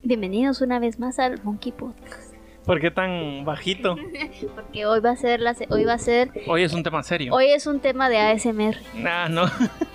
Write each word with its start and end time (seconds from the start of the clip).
Bienvenidos 0.00 0.60
una 0.60 0.78
vez 0.78 0.98
más 0.98 1.18
al 1.18 1.42
Monkey 1.42 1.72
Podcast. 1.72 2.34
¿Por 2.66 2.80
qué 2.80 2.90
tan 2.90 3.44
bajito? 3.46 3.96
Porque 4.54 4.84
hoy 4.84 5.00
va 5.00 5.10
a 5.12 5.16
ser 5.16 5.40
la 5.40 5.56
hoy 5.70 5.84
va 5.84 5.94
a 5.94 5.98
ser 5.98 6.30
Hoy 6.46 6.62
es 6.62 6.74
un 6.74 6.82
tema 6.82 7.02
serio. 7.02 7.32
hoy 7.32 7.46
es 7.46 7.66
un 7.66 7.80
tema 7.80 8.10
de 8.10 8.18
ASMR. 8.18 8.76
Nah, 8.94 9.28
no. 9.28 9.46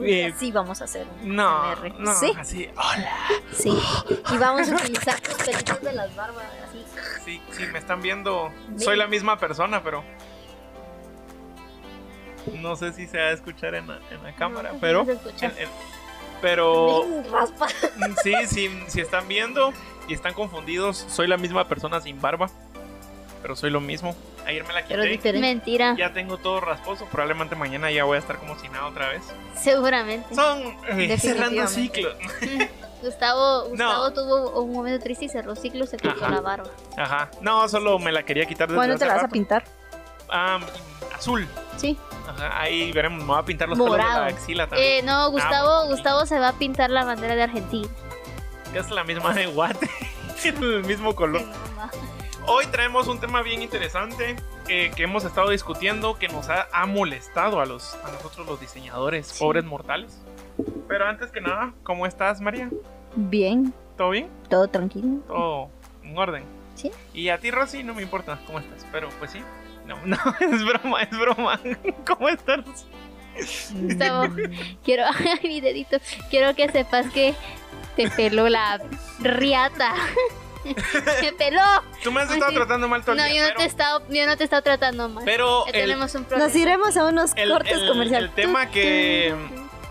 Eh, 0.00 0.32
Sí, 0.38 0.52
vamos 0.52 0.80
a 0.80 0.84
hacer 0.84 1.06
un 1.22 1.34
no, 1.36 1.74
no, 1.98 2.14
Sí, 2.14 2.32
así, 2.38 2.68
hola. 2.76 3.16
sí. 3.52 3.76
Y 4.32 4.36
vamos 4.38 4.68
a 4.70 4.74
utilizar 4.76 5.18
los 5.26 5.36
pelitos 5.38 5.80
de 5.82 5.92
las 5.92 6.14
barbas 6.14 6.44
así. 6.68 6.84
Sí, 7.24 7.42
sí, 7.52 7.64
me 7.72 7.78
están 7.78 8.00
viendo. 8.02 8.52
Ven. 8.68 8.80
Soy 8.80 8.96
la 8.96 9.06
misma 9.06 9.38
persona, 9.38 9.82
pero. 9.82 10.04
No 12.60 12.76
sé 12.76 12.92
si 12.92 13.06
se 13.06 13.18
va 13.18 13.24
a 13.24 13.32
escuchar 13.32 13.74
en 13.74 13.88
la, 13.88 13.98
en 14.10 14.22
la 14.22 14.34
cámara, 14.36 14.72
No, 14.72 14.78
pero. 14.80 15.04
pero. 16.40 17.04
Raspa. 17.30 17.66
Sí, 18.22 18.34
sí, 18.48 18.70
si 18.88 19.00
están 19.00 19.26
viendo 19.28 19.72
y 20.08 20.14
están 20.14 20.34
confundidos, 20.34 20.96
soy 21.08 21.26
la 21.26 21.36
misma 21.36 21.66
persona 21.66 22.00
sin 22.00 22.20
barba. 22.20 22.50
Pero 23.42 23.54
soy 23.56 23.70
lo 23.70 23.80
mismo. 23.80 24.14
Ayer 24.46 24.64
me 24.64 24.72
la 24.72 24.82
Pero 24.86 25.02
quité. 25.02 25.12
diferente. 25.16 25.40
Mentira, 25.48 25.94
Ya 25.96 26.12
tengo 26.12 26.38
todo 26.38 26.60
rasposo. 26.60 27.04
Probablemente 27.06 27.54
mañana 27.56 27.90
ya 27.90 28.04
voy 28.04 28.16
a 28.16 28.20
estar 28.20 28.36
como 28.38 28.58
si 28.58 28.68
nada 28.68 28.86
otra 28.86 29.08
vez. 29.10 29.22
seguramente. 29.56 30.34
Son 30.34 30.62
eh, 30.88 31.16
cerrando 31.18 31.66
ciclos. 31.66 32.14
Gustavo, 33.02 33.68
Gustavo 33.68 34.04
No. 34.08 34.12
tuvo 34.12 34.62
un 34.62 34.72
momento 34.72 35.02
triste 35.04 35.26
y 35.26 35.28
cerró 35.28 35.54
ciclo, 35.54 35.86
se 35.86 35.96
Ajá. 35.96 36.30
la 36.30 36.40
barba. 36.40 36.70
Ajá. 36.96 37.30
No, 37.40 37.68
solo 37.68 37.98
me 37.98 38.10
la 38.10 38.22
quería 38.24 38.46
quitar 38.46 38.68
desde 38.68 38.76
¿Cuándo 38.78 38.96
te 38.96 39.04
la 39.06 39.14
vas 39.14 39.24
a 39.24 39.28
pintar? 39.28 39.64
Ah, 40.28 40.58
azul. 41.14 41.46
Sí. 41.76 41.96
Ajá, 42.28 42.60
ahí 42.60 42.90
veremos. 42.92 43.20
Me 43.20 43.26
voy 43.26 43.38
a 43.38 43.44
pintar 43.44 43.68
los 43.68 43.78
pelos 43.78 43.92
de 43.96 43.98
Morado. 44.02 44.20
la 44.22 44.26
axila 44.26 44.66
también. 44.66 44.90
Eh, 44.90 45.02
no, 45.06 45.30
Gustavo, 45.30 45.70
Ah, 45.70 45.84
Gustavo 45.86 46.26
se 46.26 46.38
va 46.40 46.48
a 46.48 46.52
pintar 46.54 46.90
la 46.90 47.04
bandera 47.04 47.36
de 47.36 47.42
Argentina. 47.44 47.88
Es 48.74 48.90
la 48.90 49.04
misma 49.04 49.32
de 49.34 49.46
Guate. 49.46 49.88
el 50.44 50.84
mismo 50.84 51.14
color. 51.14 51.42
Hoy 52.48 52.66
traemos 52.66 53.08
un 53.08 53.18
tema 53.18 53.42
bien 53.42 53.60
interesante 53.60 54.36
eh, 54.68 54.92
que 54.94 55.02
hemos 55.02 55.24
estado 55.24 55.50
discutiendo 55.50 56.16
que 56.16 56.28
nos 56.28 56.48
ha, 56.48 56.68
ha 56.72 56.86
molestado 56.86 57.60
a, 57.60 57.66
los, 57.66 57.94
a 58.04 58.12
nosotros 58.12 58.46
los 58.46 58.60
diseñadores, 58.60 59.36
pobres 59.38 59.64
mortales. 59.64 60.22
Pero 60.86 61.06
antes 61.06 61.32
que 61.32 61.40
nada, 61.40 61.74
¿cómo 61.82 62.06
estás, 62.06 62.40
María? 62.40 62.70
Bien, 63.16 63.74
¿Todo 63.96 64.10
bien? 64.10 64.28
todo 64.48 64.68
tranquilo. 64.68 65.20
¿Todo 65.26 65.70
en 66.04 66.16
orden? 66.16 66.44
Sí. 66.76 66.92
Y 67.12 67.30
a 67.30 67.38
ti, 67.38 67.50
Rosy, 67.50 67.82
no 67.82 67.94
me 67.94 68.02
importa 68.02 68.38
cómo 68.46 68.60
estás, 68.60 68.86
pero 68.92 69.08
pues 69.18 69.32
sí. 69.32 69.42
No, 69.86 69.96
no, 70.04 70.16
es 70.40 70.64
broma, 70.64 71.02
es 71.02 71.18
broma. 71.18 71.60
¿Cómo 72.06 72.28
estás? 72.28 72.86
Gustavo, 73.74 74.32
quiero, 74.84 75.04
mi 75.42 75.60
dedito, 75.60 75.98
quiero 76.30 76.54
que 76.54 76.68
sepas 76.70 77.10
que 77.10 77.34
te 77.96 78.08
peló 78.10 78.48
la 78.48 78.80
riata. 79.18 79.92
te 81.20 81.32
peló. 81.32 81.60
Tú 82.02 82.10
me 82.12 82.20
has 82.22 82.30
estado 82.30 82.52
tratando 82.52 82.88
mal 82.88 83.02
todo 83.02 83.12
el 83.12 83.18
No, 83.18 83.24
día, 83.24 83.34
yo 83.34 83.40
no 83.42 83.46
pero, 83.48 83.58
te 83.58 83.62
he 83.64 83.66
estado, 83.66 84.02
yo 84.08 84.26
no 84.26 84.36
te 84.36 84.42
he 84.42 84.44
estado 84.44 84.62
tratando 84.62 85.08
mal. 85.08 85.24
pero 85.24 85.64
Ya 85.66 85.72
el, 85.72 85.80
tenemos 85.86 86.14
un 86.14 86.24
problema. 86.24 86.46
Nos 86.48 86.56
iremos 86.56 86.96
a 86.96 87.04
unos 87.06 87.32
el- 87.36 87.50
cortes 87.50 87.72
el- 87.72 87.88
comerciales. 87.88 88.28
el 88.30 88.34
tema 88.34 88.70
que 88.70 89.34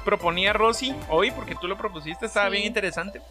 proponía 0.03 0.53
Rosy 0.53 0.95
hoy, 1.09 1.31
porque 1.31 1.55
tú 1.55 1.67
lo 1.67 1.77
propusiste, 1.77 2.25
estaba 2.25 2.47
Sí. 2.47 2.51
bien 2.53 2.65
interesante. 2.65 3.21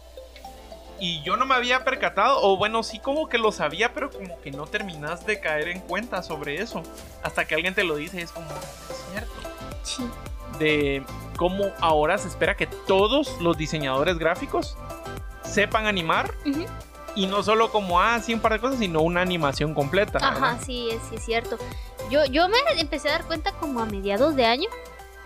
Y 0.99 1.21
yo 1.23 1.35
no 1.35 1.45
me 1.45 1.55
había 1.55 1.83
percatado, 1.83 2.39
o 2.41 2.55
bueno, 2.57 2.81
sí 2.81 2.99
como 2.99 3.27
que 3.27 3.37
lo 3.37 3.51
sabía, 3.51 3.93
pero 3.93 4.09
como 4.09 4.39
que 4.41 4.51
no 4.51 4.65
terminas 4.65 5.25
de 5.25 5.41
caer 5.41 5.67
en 5.67 5.81
cuenta 5.81 6.23
sobre 6.23 6.61
eso. 6.61 6.83
Hasta 7.21 7.43
que 7.45 7.53
alguien 7.55 7.75
te 7.75 7.83
lo 7.83 7.95
dice, 7.97 8.21
es 8.21 8.31
como, 8.31 8.47
es 8.49 9.05
cierto. 9.11 9.31
Sí. 9.83 10.09
De 10.57 11.03
cómo 11.35 11.65
ahora 11.81 12.17
se 12.17 12.29
espera 12.29 12.55
que 12.55 12.65
todos 12.65 13.41
los 13.41 13.57
diseñadores 13.57 14.17
gráficos 14.17 14.77
sepan 15.43 15.85
animar. 15.85 16.33
Ujú. 16.45 16.65
Y 17.15 17.27
no 17.27 17.43
solo 17.43 17.71
como, 17.71 18.01
ah, 18.01 18.19
sí, 18.19 18.33
un 18.33 18.41
par 18.41 18.53
de 18.53 18.59
cosas, 18.59 18.79
sino 18.79 19.01
una 19.01 19.21
animación 19.21 19.73
completa. 19.73 20.19
Ajá, 20.19 20.33
¿verdad? 20.33 20.61
sí, 20.65 20.89
es, 20.91 21.01
sí, 21.09 21.15
es 21.15 21.25
cierto. 21.25 21.57
Yo, 22.09 22.25
yo 22.25 22.49
me 22.49 22.57
empecé 22.77 23.09
a 23.09 23.13
dar 23.13 23.25
cuenta 23.25 23.53
como 23.53 23.79
a 23.79 23.85
mediados 23.85 24.35
de 24.35 24.45
año. 24.45 24.69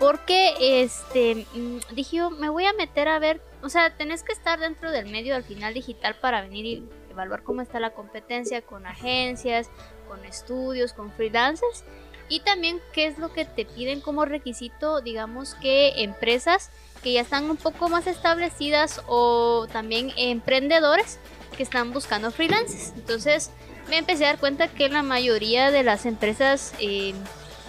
Porque 0.00 0.82
este 0.82 1.46
mm, 1.54 1.94
dije 1.94 2.16
yo, 2.16 2.30
me 2.30 2.48
voy 2.48 2.64
a 2.64 2.72
meter 2.72 3.06
a 3.06 3.18
ver. 3.18 3.42
O 3.62 3.68
sea, 3.68 3.94
tenés 3.96 4.22
que 4.22 4.32
estar 4.32 4.58
dentro 4.58 4.90
del 4.90 5.10
medio 5.10 5.36
al 5.36 5.44
final 5.44 5.74
digital 5.74 6.16
para 6.22 6.40
venir 6.40 6.64
y 6.64 6.88
evaluar 7.10 7.42
cómo 7.42 7.60
está 7.60 7.78
la 7.80 7.90
competencia 7.90 8.62
con 8.62 8.86
agencias, 8.86 9.68
con 10.08 10.24
estudios, 10.24 10.94
con 10.94 11.12
freelancers. 11.12 11.84
Y 12.30 12.40
también 12.40 12.80
qué 12.94 13.08
es 13.08 13.18
lo 13.18 13.30
que 13.32 13.44
te 13.44 13.66
piden 13.66 14.00
como 14.00 14.24
requisito, 14.24 15.02
digamos 15.02 15.54
que 15.56 16.02
empresas 16.02 16.70
que 17.02 17.12
ya 17.12 17.20
están 17.20 17.50
un 17.50 17.58
poco 17.58 17.90
más 17.90 18.06
establecidas 18.06 19.02
o 19.06 19.66
también 19.70 20.12
emprendedores 20.16 21.18
que 21.56 21.62
están 21.62 21.92
buscando 21.92 22.30
freelancers. 22.30 22.92
Entonces 22.96 23.50
me 23.88 23.98
empecé 23.98 24.24
a 24.24 24.28
dar 24.28 24.38
cuenta 24.38 24.68
que 24.68 24.88
la 24.88 25.02
mayoría 25.02 25.70
de 25.70 25.82
las 25.82 26.06
empresas 26.06 26.72
eh, 26.80 27.14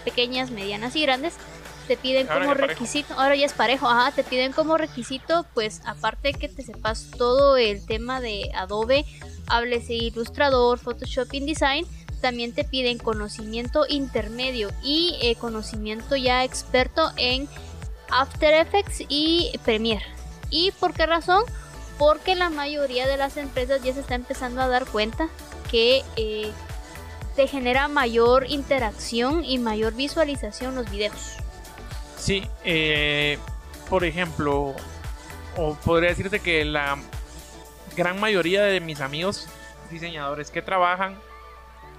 pequeñas, 0.03 0.51
medianas 0.51 0.95
y 0.95 1.01
grandes 1.01 1.35
te 1.87 1.97
piden 1.97 2.29
Ahora 2.29 2.45
como 2.45 2.55
parejo. 2.55 2.73
requisito, 2.73 3.13
ahora 3.15 3.35
ya 3.35 3.45
es 3.45 3.53
parejo, 3.53 3.87
ajá, 3.87 4.11
te 4.11 4.23
piden 4.23 4.53
como 4.53 4.77
requisito, 4.77 5.45
pues 5.53 5.81
aparte 5.85 6.33
que 6.33 6.47
te 6.47 6.63
sepas 6.63 7.09
todo 7.17 7.57
el 7.57 7.85
tema 7.85 8.21
de 8.21 8.51
Adobe, 8.55 9.05
háblese 9.47 9.95
Illustrator, 9.95 10.79
Photoshop, 10.79 11.33
InDesign, 11.33 11.85
también 12.21 12.53
te 12.53 12.63
piden 12.63 12.99
conocimiento 12.99 13.85
intermedio 13.89 14.69
y 14.83 15.17
eh, 15.21 15.35
conocimiento 15.35 16.15
ya 16.15 16.43
experto 16.43 17.11
en 17.17 17.49
After 18.09 18.53
Effects 18.53 19.03
y 19.09 19.51
Premiere. 19.65 20.05
¿Y 20.49 20.71
por 20.71 20.93
qué 20.93 21.05
razón? 21.07 21.43
Porque 21.97 22.35
la 22.35 22.49
mayoría 22.49 23.07
de 23.07 23.17
las 23.17 23.37
empresas 23.37 23.83
ya 23.83 23.93
se 23.93 23.99
está 23.99 24.15
empezando 24.15 24.61
a 24.61 24.67
dar 24.67 24.85
cuenta 24.85 25.29
que 25.69 26.03
eh, 26.15 26.51
te 27.35 27.47
genera 27.47 27.87
mayor 27.87 28.45
interacción 28.49 29.45
y 29.45 29.59
mayor 29.59 29.93
visualización 29.93 30.75
los 30.75 30.89
videos. 30.89 31.37
Sí, 32.17 32.47
eh, 32.63 33.37
por 33.89 34.03
ejemplo, 34.03 34.75
o 35.57 35.75
podría 35.85 36.09
decirte 36.09 36.39
que 36.39 36.65
la 36.65 36.97
gran 37.95 38.19
mayoría 38.19 38.63
de 38.63 38.79
mis 38.79 39.01
amigos 39.01 39.47
diseñadores 39.89 40.51
que 40.51 40.61
trabajan 40.61 41.17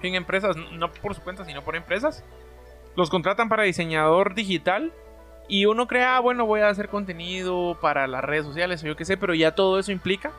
en 0.02 0.14
empresas, 0.14 0.56
no 0.56 0.92
por 0.92 1.14
su 1.14 1.22
cuenta, 1.22 1.44
sino 1.44 1.62
por 1.62 1.76
empresas, 1.76 2.24
los 2.96 3.10
contratan 3.10 3.48
para 3.48 3.62
diseñador 3.62 4.34
digital 4.34 4.92
y 5.48 5.66
uno 5.66 5.86
crea, 5.86 6.16
ah, 6.16 6.20
bueno, 6.20 6.46
voy 6.46 6.60
a 6.60 6.68
hacer 6.68 6.88
contenido 6.88 7.76
para 7.80 8.06
las 8.06 8.22
redes 8.24 8.46
sociales 8.46 8.82
o 8.82 8.86
yo 8.86 8.96
qué 8.96 9.04
sé, 9.04 9.16
pero 9.16 9.34
ya 9.34 9.54
todo 9.54 9.78
eso 9.78 9.92
implica 9.92 10.32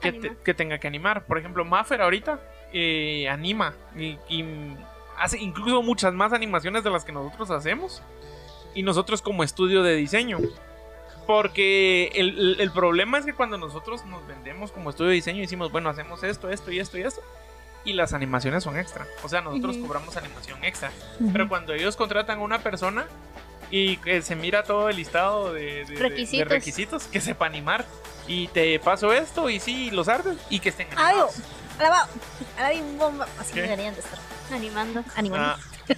que, 0.00 0.12
te- 0.12 0.36
que 0.44 0.54
tenga 0.54 0.78
que 0.78 0.86
animar. 0.88 1.24
Por 1.26 1.38
ejemplo, 1.38 1.64
Maffer 1.64 2.02
ahorita 2.02 2.40
eh, 2.72 3.28
anima 3.28 3.74
y, 3.96 4.18
y 4.28 4.44
hace 5.18 5.38
incluso 5.38 5.82
muchas 5.82 6.12
más 6.14 6.32
animaciones 6.32 6.84
de 6.84 6.90
las 6.90 7.04
que 7.04 7.12
nosotros 7.12 7.50
hacemos 7.50 8.02
y 8.74 8.82
nosotros 8.82 9.22
como 9.22 9.42
estudio 9.44 9.82
de 9.82 9.94
diseño. 9.96 10.38
Porque 11.26 12.10
el, 12.14 12.56
el- 12.58 12.70
problema 12.72 13.18
es 13.18 13.24
que 13.24 13.34
cuando 13.34 13.56
nosotros 13.56 14.04
nos 14.06 14.26
vendemos 14.26 14.72
como 14.72 14.90
estudio 14.90 15.10
de 15.10 15.14
diseño 15.16 15.38
y 15.38 15.42
decimos, 15.42 15.70
bueno, 15.70 15.88
hacemos 15.88 16.22
esto, 16.24 16.50
esto 16.50 16.72
y 16.72 16.80
esto 16.80 16.98
y 16.98 17.02
esto, 17.02 17.20
y 17.84 17.92
las 17.92 18.12
animaciones 18.14 18.64
son 18.64 18.76
extra. 18.78 19.06
O 19.22 19.28
sea, 19.28 19.40
nosotros 19.40 19.76
Ujú. 19.76 19.86
cobramos 19.86 20.16
animación 20.16 20.62
extra. 20.64 20.90
Ujú. 21.20 21.30
Pero 21.32 21.48
cuando 21.48 21.72
ellos 21.72 21.96
contratan 21.96 22.38
a 22.38 22.42
una 22.42 22.58
persona 22.60 23.06
y 23.70 23.96
que 23.98 24.22
se 24.22 24.34
mira 24.36 24.62
todo 24.64 24.88
el 24.88 24.96
listado 24.96 25.52
de, 25.52 25.62
de- 25.62 25.84
de- 25.84 25.94
de 25.94 26.00
Requisitos. 26.00 26.48
requisitos 26.48 27.02
que 27.04 27.20
sepa 27.20 27.46
animar, 27.46 27.84
y 28.26 28.48
te 28.48 28.78
paso 28.80 29.12
esto 29.12 29.48
y 29.50 29.60
sí, 29.60 29.90
los 29.90 30.08
artes, 30.08 30.36
y 30.50 30.60
que 30.60 30.68
estén 30.70 30.88
Ay, 30.96 31.14
animados. 31.14 31.34
alabado. 31.78 32.08
Bomba. 32.98 33.26
Así 33.38 33.52
¿Qué? 33.54 33.62
deberían 33.62 33.94
de 33.94 34.00
estar. 34.00 34.18
Animando. 34.52 35.04
Animando. 35.16 35.46
Ah, 35.46 35.58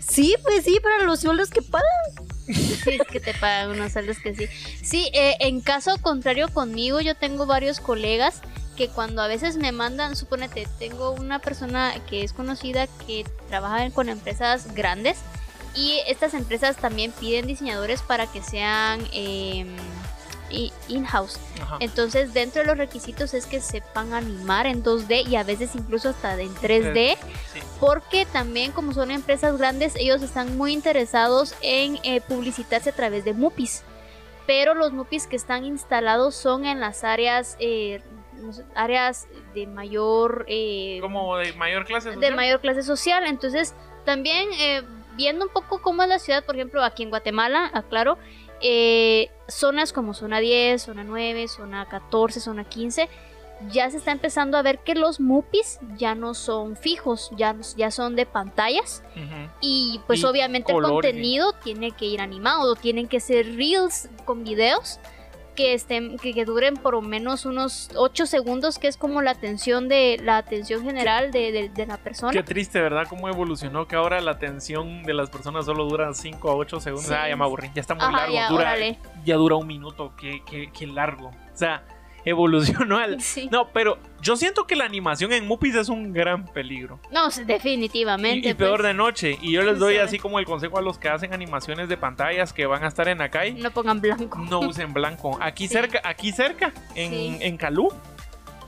Sí, 0.00 0.34
pues 0.42 0.64
sí, 0.64 0.78
para 0.82 1.02
los 1.04 1.20
sueldos 1.20 1.50
que 1.50 1.62
pagan. 1.62 1.86
Sí, 2.46 2.98
es 3.00 3.06
que 3.06 3.20
te 3.20 3.34
pagan 3.34 3.70
unos 3.70 3.92
sueldos 3.92 4.18
que 4.18 4.34
sí. 4.34 4.46
Sí, 4.82 5.10
eh, 5.14 5.36
en 5.40 5.60
caso 5.60 5.96
contrario 6.00 6.48
conmigo, 6.48 7.00
yo 7.00 7.14
tengo 7.14 7.46
varios 7.46 7.78
colegas 7.80 8.40
que 8.76 8.88
cuando 8.88 9.22
a 9.22 9.26
veces 9.28 9.56
me 9.56 9.72
mandan, 9.72 10.16
suponete, 10.16 10.66
tengo 10.78 11.10
una 11.12 11.40
persona 11.40 11.94
que 12.08 12.22
es 12.24 12.32
conocida 12.32 12.86
que 13.06 13.24
trabaja 13.48 13.90
con 13.90 14.08
empresas 14.08 14.72
grandes 14.74 15.18
y 15.74 16.00
estas 16.06 16.34
empresas 16.34 16.76
también 16.76 17.12
piden 17.12 17.46
diseñadores 17.46 18.02
para 18.02 18.26
que 18.26 18.42
sean 18.42 19.00
eh, 19.12 19.66
i- 20.50 20.72
in-house. 20.88 21.38
Entonces, 21.80 22.32
dentro 22.32 22.62
de 22.62 22.66
los 22.66 22.78
requisitos 22.78 23.34
es 23.34 23.46
que 23.46 23.60
sepan 23.60 24.12
animar 24.14 24.66
en 24.66 24.82
2D 24.82 25.26
y 25.28 25.36
a 25.36 25.44
veces 25.44 25.74
incluso 25.74 26.08
hasta 26.08 26.40
en 26.40 26.54
3D, 26.54 27.16
Sí. 27.52 27.60
porque 27.80 28.26
también 28.26 28.72
como 28.72 28.92
son 28.92 29.10
empresas 29.10 29.56
grandes, 29.58 29.94
ellos 29.96 30.22
están 30.22 30.56
muy 30.56 30.72
interesados 30.72 31.54
en 31.60 31.98
eh, 32.02 32.20
publicitarse 32.22 32.90
a 32.90 32.94
través 32.94 33.24
de 33.24 33.34
MUPIs. 33.34 33.82
Pero 34.46 34.72
los 34.74 34.92
MUPIs 34.92 35.26
que 35.26 35.36
están 35.36 35.64
instalados 35.66 36.34
son 36.34 36.64
en 36.64 36.80
las 36.80 37.04
áreas 37.04 37.56
eh, 37.60 38.00
áreas 38.74 39.26
de 39.54 39.66
mayor 39.66 40.46
eh, 40.48 40.98
Como 41.02 41.36
de 41.36 41.52
mayor 41.54 41.84
clase 41.84 42.08
de 42.10 42.14
social. 42.14 42.34
mayor 42.36 42.60
clase 42.60 42.82
social. 42.82 43.26
Entonces, 43.26 43.74
también 44.06 44.48
eh, 44.58 44.82
viendo 45.18 45.44
un 45.44 45.52
poco 45.52 45.82
cómo 45.82 46.02
es 46.04 46.08
la 46.08 46.18
ciudad, 46.18 46.44
por 46.44 46.54
ejemplo, 46.54 46.82
aquí 46.82 47.02
en 47.02 47.10
Guatemala, 47.10 47.70
aclaro, 47.74 48.16
eh, 48.62 49.28
zonas 49.48 49.92
como 49.92 50.14
zona 50.14 50.38
10, 50.38 50.80
zona 50.80 51.04
9, 51.04 51.48
zona 51.48 51.86
14, 51.86 52.40
zona 52.40 52.64
15, 52.64 53.08
ya 53.72 53.90
se 53.90 53.96
está 53.96 54.12
empezando 54.12 54.56
a 54.56 54.62
ver 54.62 54.78
que 54.78 54.94
los 54.94 55.18
MUPIs 55.18 55.80
ya 55.96 56.14
no 56.14 56.34
son 56.34 56.76
fijos, 56.76 57.30
ya, 57.36 57.56
ya 57.76 57.90
son 57.90 58.14
de 58.14 58.24
pantallas. 58.24 59.02
Y 59.60 60.00
pues 60.06 60.20
Y 60.20 60.24
obviamente 60.24 60.72
el 60.72 60.80
contenido 60.80 61.52
tiene 61.64 61.90
que 61.90 62.06
ir 62.06 62.20
animado, 62.20 62.76
tienen 62.76 63.08
que 63.08 63.18
ser 63.18 63.56
reels 63.56 64.08
con 64.24 64.44
videos 64.44 65.00
que 65.58 65.74
estén 65.74 66.18
que, 66.18 66.32
que 66.32 66.44
duren 66.44 66.74
por 66.76 66.94
lo 66.94 67.02
menos 67.02 67.44
unos 67.44 67.90
8 67.96 68.26
segundos, 68.26 68.78
que 68.78 68.86
es 68.86 68.96
como 68.96 69.22
la 69.22 69.32
atención 69.32 69.88
de 69.88 70.20
la 70.22 70.36
atención 70.36 70.84
general 70.84 71.32
de, 71.32 71.50
de- 71.50 71.68
de 71.68 71.84
la 71.86 71.96
persona. 71.96 72.30
Qué 72.32 72.44
triste, 72.44 72.80
¿verdad? 72.80 73.06
Cómo 73.08 73.28
evolucionó 73.28 73.88
que 73.88 73.96
ahora 73.96 74.20
la 74.20 74.30
atención 74.30 75.02
de 75.02 75.14
las 75.14 75.30
personas 75.30 75.66
solo 75.66 75.84
dura 75.86 76.14
5 76.14 76.48
a 76.48 76.54
8 76.54 76.78
segundos. 76.80 77.06
Sí. 77.08 77.14
Ah, 77.16 77.28
ya 77.28 77.34
me 77.36 77.42
aburrí, 77.42 77.72
ya 77.74 77.80
está 77.80 77.96
muy 77.96 78.04
Ajá, 78.04 78.12
largo. 78.18 78.34
ya, 78.34 78.48
dura, 78.48 78.74
ya 79.24 79.34
dura 79.34 79.56
un 79.56 79.66
minuto, 79.66 80.12
qué, 80.16 80.42
qué, 80.48 80.70
qué 80.72 80.86
largo. 80.86 81.28
O 81.28 81.56
sea, 81.56 81.82
evolucionó 82.24 82.98
al... 82.98 83.20
Sí. 83.20 83.48
No, 83.50 83.68
pero 83.72 83.98
yo 84.20 84.36
siento 84.36 84.66
que 84.66 84.76
la 84.76 84.84
animación 84.84 85.32
en 85.32 85.46
Mupis 85.46 85.74
es 85.74 85.88
un 85.88 86.12
gran 86.12 86.44
peligro. 86.46 87.00
No, 87.10 87.28
definitivamente. 87.46 88.48
Y, 88.48 88.50
y 88.50 88.54
peor 88.54 88.78
pues, 88.78 88.86
de 88.88 88.94
noche. 88.94 89.38
Y 89.40 89.52
yo 89.52 89.62
les 89.62 89.78
doy 89.78 89.94
Sí. 89.94 90.00
así 90.00 90.18
como 90.18 90.38
el 90.38 90.44
consejo 90.44 90.78
a 90.78 90.82
los 90.82 90.98
que 90.98 91.08
hacen 91.08 91.32
animaciones 91.32 91.88
de 91.88 91.96
pantallas 91.96 92.52
que 92.52 92.66
van 92.66 92.84
a 92.84 92.88
estar 92.88 93.08
en 93.08 93.20
Acai. 93.20 93.52
No 93.54 93.70
pongan 93.70 94.00
blanco. 94.00 94.38
No 94.38 94.60
usen 94.60 94.92
blanco. 94.92 95.38
Aquí 95.40 95.68
Sí. 95.68 95.74
cerca, 95.74 96.00
aquí 96.04 96.32
cerca, 96.32 96.72
en, 96.94 97.10
Sí. 97.10 97.38
en 97.40 97.56
Calú, 97.56 97.88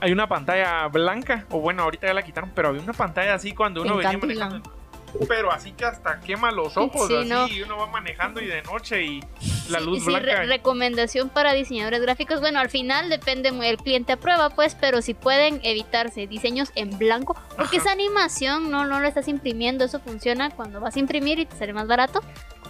hay 0.00 0.12
una 0.12 0.26
pantalla 0.28 0.86
blanca. 0.88 1.44
O 1.50 1.60
bueno, 1.60 1.82
ahorita 1.82 2.06
ya 2.06 2.14
la 2.14 2.22
quitaron, 2.22 2.50
pero 2.54 2.68
había 2.68 2.80
una 2.82 2.92
pantalla 2.94 3.34
así 3.34 3.52
cuando 3.52 3.82
uno 3.82 3.92
En 3.92 3.98
venía 3.98 4.18
manejando. 4.18 4.79
Pero 5.28 5.50
así 5.52 5.72
que 5.72 5.84
hasta 5.84 6.20
quema 6.20 6.50
los 6.50 6.76
ojos, 6.76 7.08
Sí, 7.08 7.16
así, 7.16 7.28
no. 7.28 7.48
y 7.48 7.62
uno 7.62 7.76
va 7.76 7.86
manejando 7.86 8.40
y 8.40 8.46
de 8.46 8.62
noche 8.62 9.02
y 9.04 9.20
la 9.68 9.78
Sí, 9.80 9.84
luz 9.84 10.00
sí, 10.00 10.06
blanca. 10.06 10.26
re- 10.36 10.46
recomendación 10.46 11.28
para 11.28 11.52
diseñadores 11.52 12.00
gráficos. 12.02 12.40
Bueno, 12.40 12.60
al 12.60 12.70
final 12.70 13.08
depende, 13.10 13.52
mu- 13.52 13.62
el 13.62 13.76
cliente 13.76 14.12
aprueba, 14.12 14.50
pues, 14.50 14.74
pero 14.74 15.02
si 15.02 15.14
pueden 15.14 15.60
evitarse 15.62 16.26
diseños 16.26 16.70
en 16.74 16.96
blanco, 16.98 17.34
porque 17.56 17.76
Ajá. 17.78 17.88
esa 17.88 17.92
animación 17.92 18.70
no, 18.70 18.84
no 18.86 19.00
lo 19.00 19.08
estás 19.08 19.28
imprimiendo, 19.28 19.84
eso 19.84 20.00
funciona 20.00 20.50
cuando 20.50 20.80
vas 20.80 20.96
a 20.96 20.98
imprimir 20.98 21.38
y 21.38 21.46
te 21.46 21.56
sale 21.56 21.72
más 21.72 21.86
barato. 21.86 22.20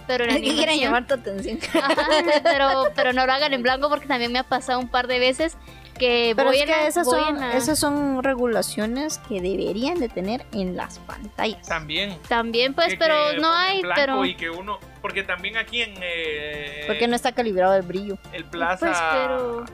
Pero 0.07 0.25
la 0.25 0.33
Es 0.33 0.41
que 0.41 0.55
quieren 0.55 0.79
llamar 0.79 1.05
tu 1.07 1.13
atención. 1.13 1.59
Ajá, 1.81 2.07
pero, 2.43 2.85
pero 2.95 3.13
no 3.13 3.25
lo 3.25 3.31
hagan 3.33 3.53
en 3.53 3.61
blanco 3.63 3.87
porque 3.87 4.07
también 4.07 4.31
me 4.31 4.39
ha 4.39 4.43
pasado 4.43 4.79
un 4.79 4.89
par 4.89 5.07
de 5.07 5.19
veces 5.19 5.55
que 6.01 6.33
Pero 6.35 6.49
voy 6.49 6.57
es 6.59 6.65
que 6.65 6.87
esas 6.87 7.05
voy 7.05 7.19
son, 7.23 7.43
esas 7.43 7.83
regulaciones 8.23 9.19
que 9.29 9.39
deberían 9.41 9.99
de 9.99 10.09
tener 10.09 10.45
en 10.51 10.75
las 10.75 10.99
pantallas. 10.99 11.65
También. 11.67 12.17
También, 12.27 12.73
pues, 12.73 12.89
que- 12.89 12.97
pero 12.97 13.15
que 13.31 13.37
no 13.37 13.53
hay, 13.53 13.81
pero... 13.95 14.25
Y 14.25 14.35
que 14.35 14.49
uno, 14.49 14.79
porque 15.01 15.23
también 15.23 15.57
aquí 15.57 15.81
en 15.81 15.93
eh, 16.01 16.83
Porque 16.87 17.07
no 17.07 17.15
está 17.15 17.31
calibrado 17.31 17.75
el 17.75 17.83
brillo. 17.83 18.17
el 18.33 18.43
plaza. 18.45 18.87
Pues, 18.87 18.99
pero- 19.13 19.65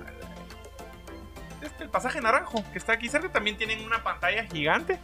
Este, 1.61 1.83
el 1.83 1.89
pasaje 1.89 2.21
naranjo, 2.21 2.63
que 2.71 2.77
está 2.77 2.93
aquí 2.93 3.09
cerca, 3.09 3.29
también 3.31 3.57
tienen 3.57 3.83
una 3.83 4.03
pantalla 4.03 4.43
gigante. 4.45 4.99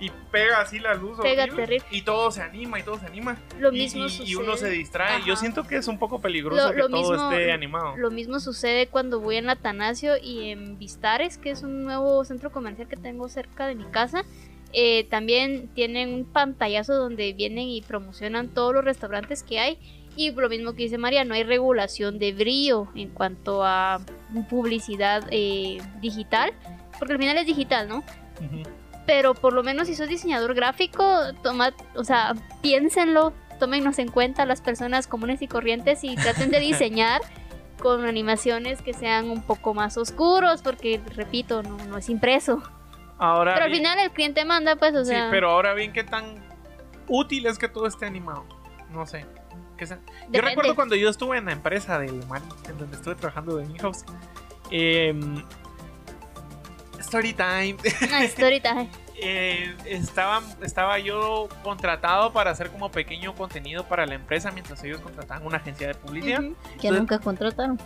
Y 0.00 0.10
pega 0.32 0.60
así 0.62 0.78
la 0.78 0.94
luz. 0.94 1.18
Pega 1.20 1.44
horrible. 1.44 1.82
Y 1.90 2.02
todo 2.02 2.30
se 2.30 2.40
anima 2.42 2.78
y 2.80 2.82
todo 2.82 2.98
se 2.98 3.06
anima. 3.06 3.36
Lo 3.58 3.70
y, 3.70 3.80
mismo 3.80 4.06
y- 4.06 4.30
y 4.30 4.34
uno 4.34 4.56
se 4.56 4.70
distrae. 4.70 5.22
Yo 5.26 5.36
siento 5.36 5.64
que 5.66 5.76
es 5.76 5.86
un 5.88 5.98
poco 5.98 6.20
peligroso 6.20 6.68
Lo- 6.68 6.72
que 6.72 6.78
lo 6.78 6.88
todo 6.88 7.12
mismo- 7.12 7.30
esté 7.30 7.52
animado. 7.52 7.96
Lo 7.98 8.10
mismo 8.10 8.40
sucede 8.40 8.86
cuando 8.86 9.20
voy 9.20 9.36
en 9.36 9.50
Atanasio 9.50 10.14
y 10.16 10.50
en 10.50 10.78
Vistares, 10.78 11.36
que 11.36 11.50
es 11.50 11.62
un 11.62 11.84
nuevo 11.84 12.24
centro 12.24 12.50
comercial 12.50 12.88
que 12.88 12.96
tengo 12.96 13.28
cerca 13.28 13.66
de 13.66 13.74
mi 13.74 13.84
casa. 13.84 14.24
Eh, 14.72 15.04
también 15.10 15.68
tienen 15.74 16.14
un 16.14 16.24
pantallazo 16.24 16.94
donde 16.94 17.32
vienen 17.34 17.68
y 17.68 17.82
promocionan 17.82 18.48
todos 18.48 18.72
los 18.72 18.84
restaurantes 18.84 19.42
que 19.42 19.58
hay. 19.60 19.78
Y 20.16 20.30
lo 20.32 20.48
mismo 20.48 20.72
que 20.74 20.84
dice 20.84 20.96
María, 20.98 21.24
no 21.24 21.34
hay 21.34 21.44
regulación 21.44 22.18
de 22.18 22.32
brillo 22.32 22.88
en 22.94 23.10
cuanto 23.10 23.64
a 23.64 24.00
publicidad 24.48 25.24
eh, 25.30 25.78
digital, 26.00 26.52
porque 26.98 27.12
al 27.14 27.18
final 27.18 27.36
es 27.38 27.46
digital, 27.46 27.88
¿no? 27.88 27.98
Ujú. 27.98 28.62
Pero 29.06 29.34
por 29.34 29.52
lo 29.52 29.62
menos 29.62 29.88
si 29.88 29.94
sos 29.94 30.08
diseñador 30.08 30.54
gráfico, 30.54 31.04
toma, 31.42 31.74
o 31.94 32.04
sea, 32.04 32.34
piénsenlo, 32.62 33.32
tómennos 33.58 33.98
en 33.98 34.08
cuenta 34.10 34.46
las 34.46 34.60
personas 34.60 35.06
comunes 35.06 35.42
y 35.42 35.48
corrientes 35.48 36.04
y 36.04 36.16
traten 36.16 36.50
de 36.50 36.60
diseñar 36.60 37.20
con 37.80 38.04
animaciones 38.04 38.82
que 38.82 38.92
sean 38.92 39.30
un 39.30 39.42
poco 39.42 39.74
más 39.74 39.96
oscuros, 39.96 40.62
porque 40.62 41.00
repito, 41.14 41.62
no, 41.62 41.76
no 41.86 41.96
es 41.96 42.08
impreso. 42.08 42.62
Ahora 43.18 43.54
Pero 43.54 43.66
al 43.66 43.72
final 43.72 43.98
el 43.98 44.10
cliente 44.10 44.44
manda, 44.44 44.76
pues, 44.76 44.94
o 44.94 45.04
sea, 45.04 45.24
sí, 45.24 45.28
pero 45.30 45.50
ahora 45.50 45.74
bien, 45.74 45.92
¿qué 45.92 46.04
tan 46.04 46.36
útil 47.08 47.46
es 47.46 47.58
que 47.58 47.68
todo 47.68 47.86
esté 47.86 48.06
animado? 48.06 48.44
No 48.90 49.06
sé. 49.06 49.26
Yo 50.30 50.42
recuerdo 50.42 50.74
cuando 50.74 50.94
yo 50.94 51.08
estuve 51.08 51.38
en 51.38 51.46
la 51.46 51.52
empresa 51.52 51.98
del 51.98 52.26
Mali, 52.26 52.44
en 52.68 52.78
donde 52.78 52.96
estuve 52.96 53.14
trabajando 53.14 53.56
de 53.56 53.64
in-house. 53.64 54.04
em, 54.70 55.42
story 57.00 57.32
time. 57.32 57.76
una 58.08 58.24
historita. 58.24 58.86
eh, 59.20 59.74
estaba, 59.86 60.42
estaba 60.62 60.98
yo 60.98 61.48
contratado 61.62 62.32
para 62.32 62.50
hacer 62.50 62.70
como 62.70 62.90
pequeño 62.90 63.34
contenido 63.34 63.84
para 63.84 64.06
la 64.06 64.14
empresa 64.14 64.50
mientras 64.50 64.82
ellos 64.84 65.00
contrataban 65.00 65.46
una 65.46 65.58
agencia 65.58 65.88
de 65.88 65.94
publicidad. 65.94 66.40
Ujú. 66.40 66.54
Que 66.54 66.88
Entonces- 66.88 66.98
nunca 67.00 67.18
contrataron. 67.18 67.78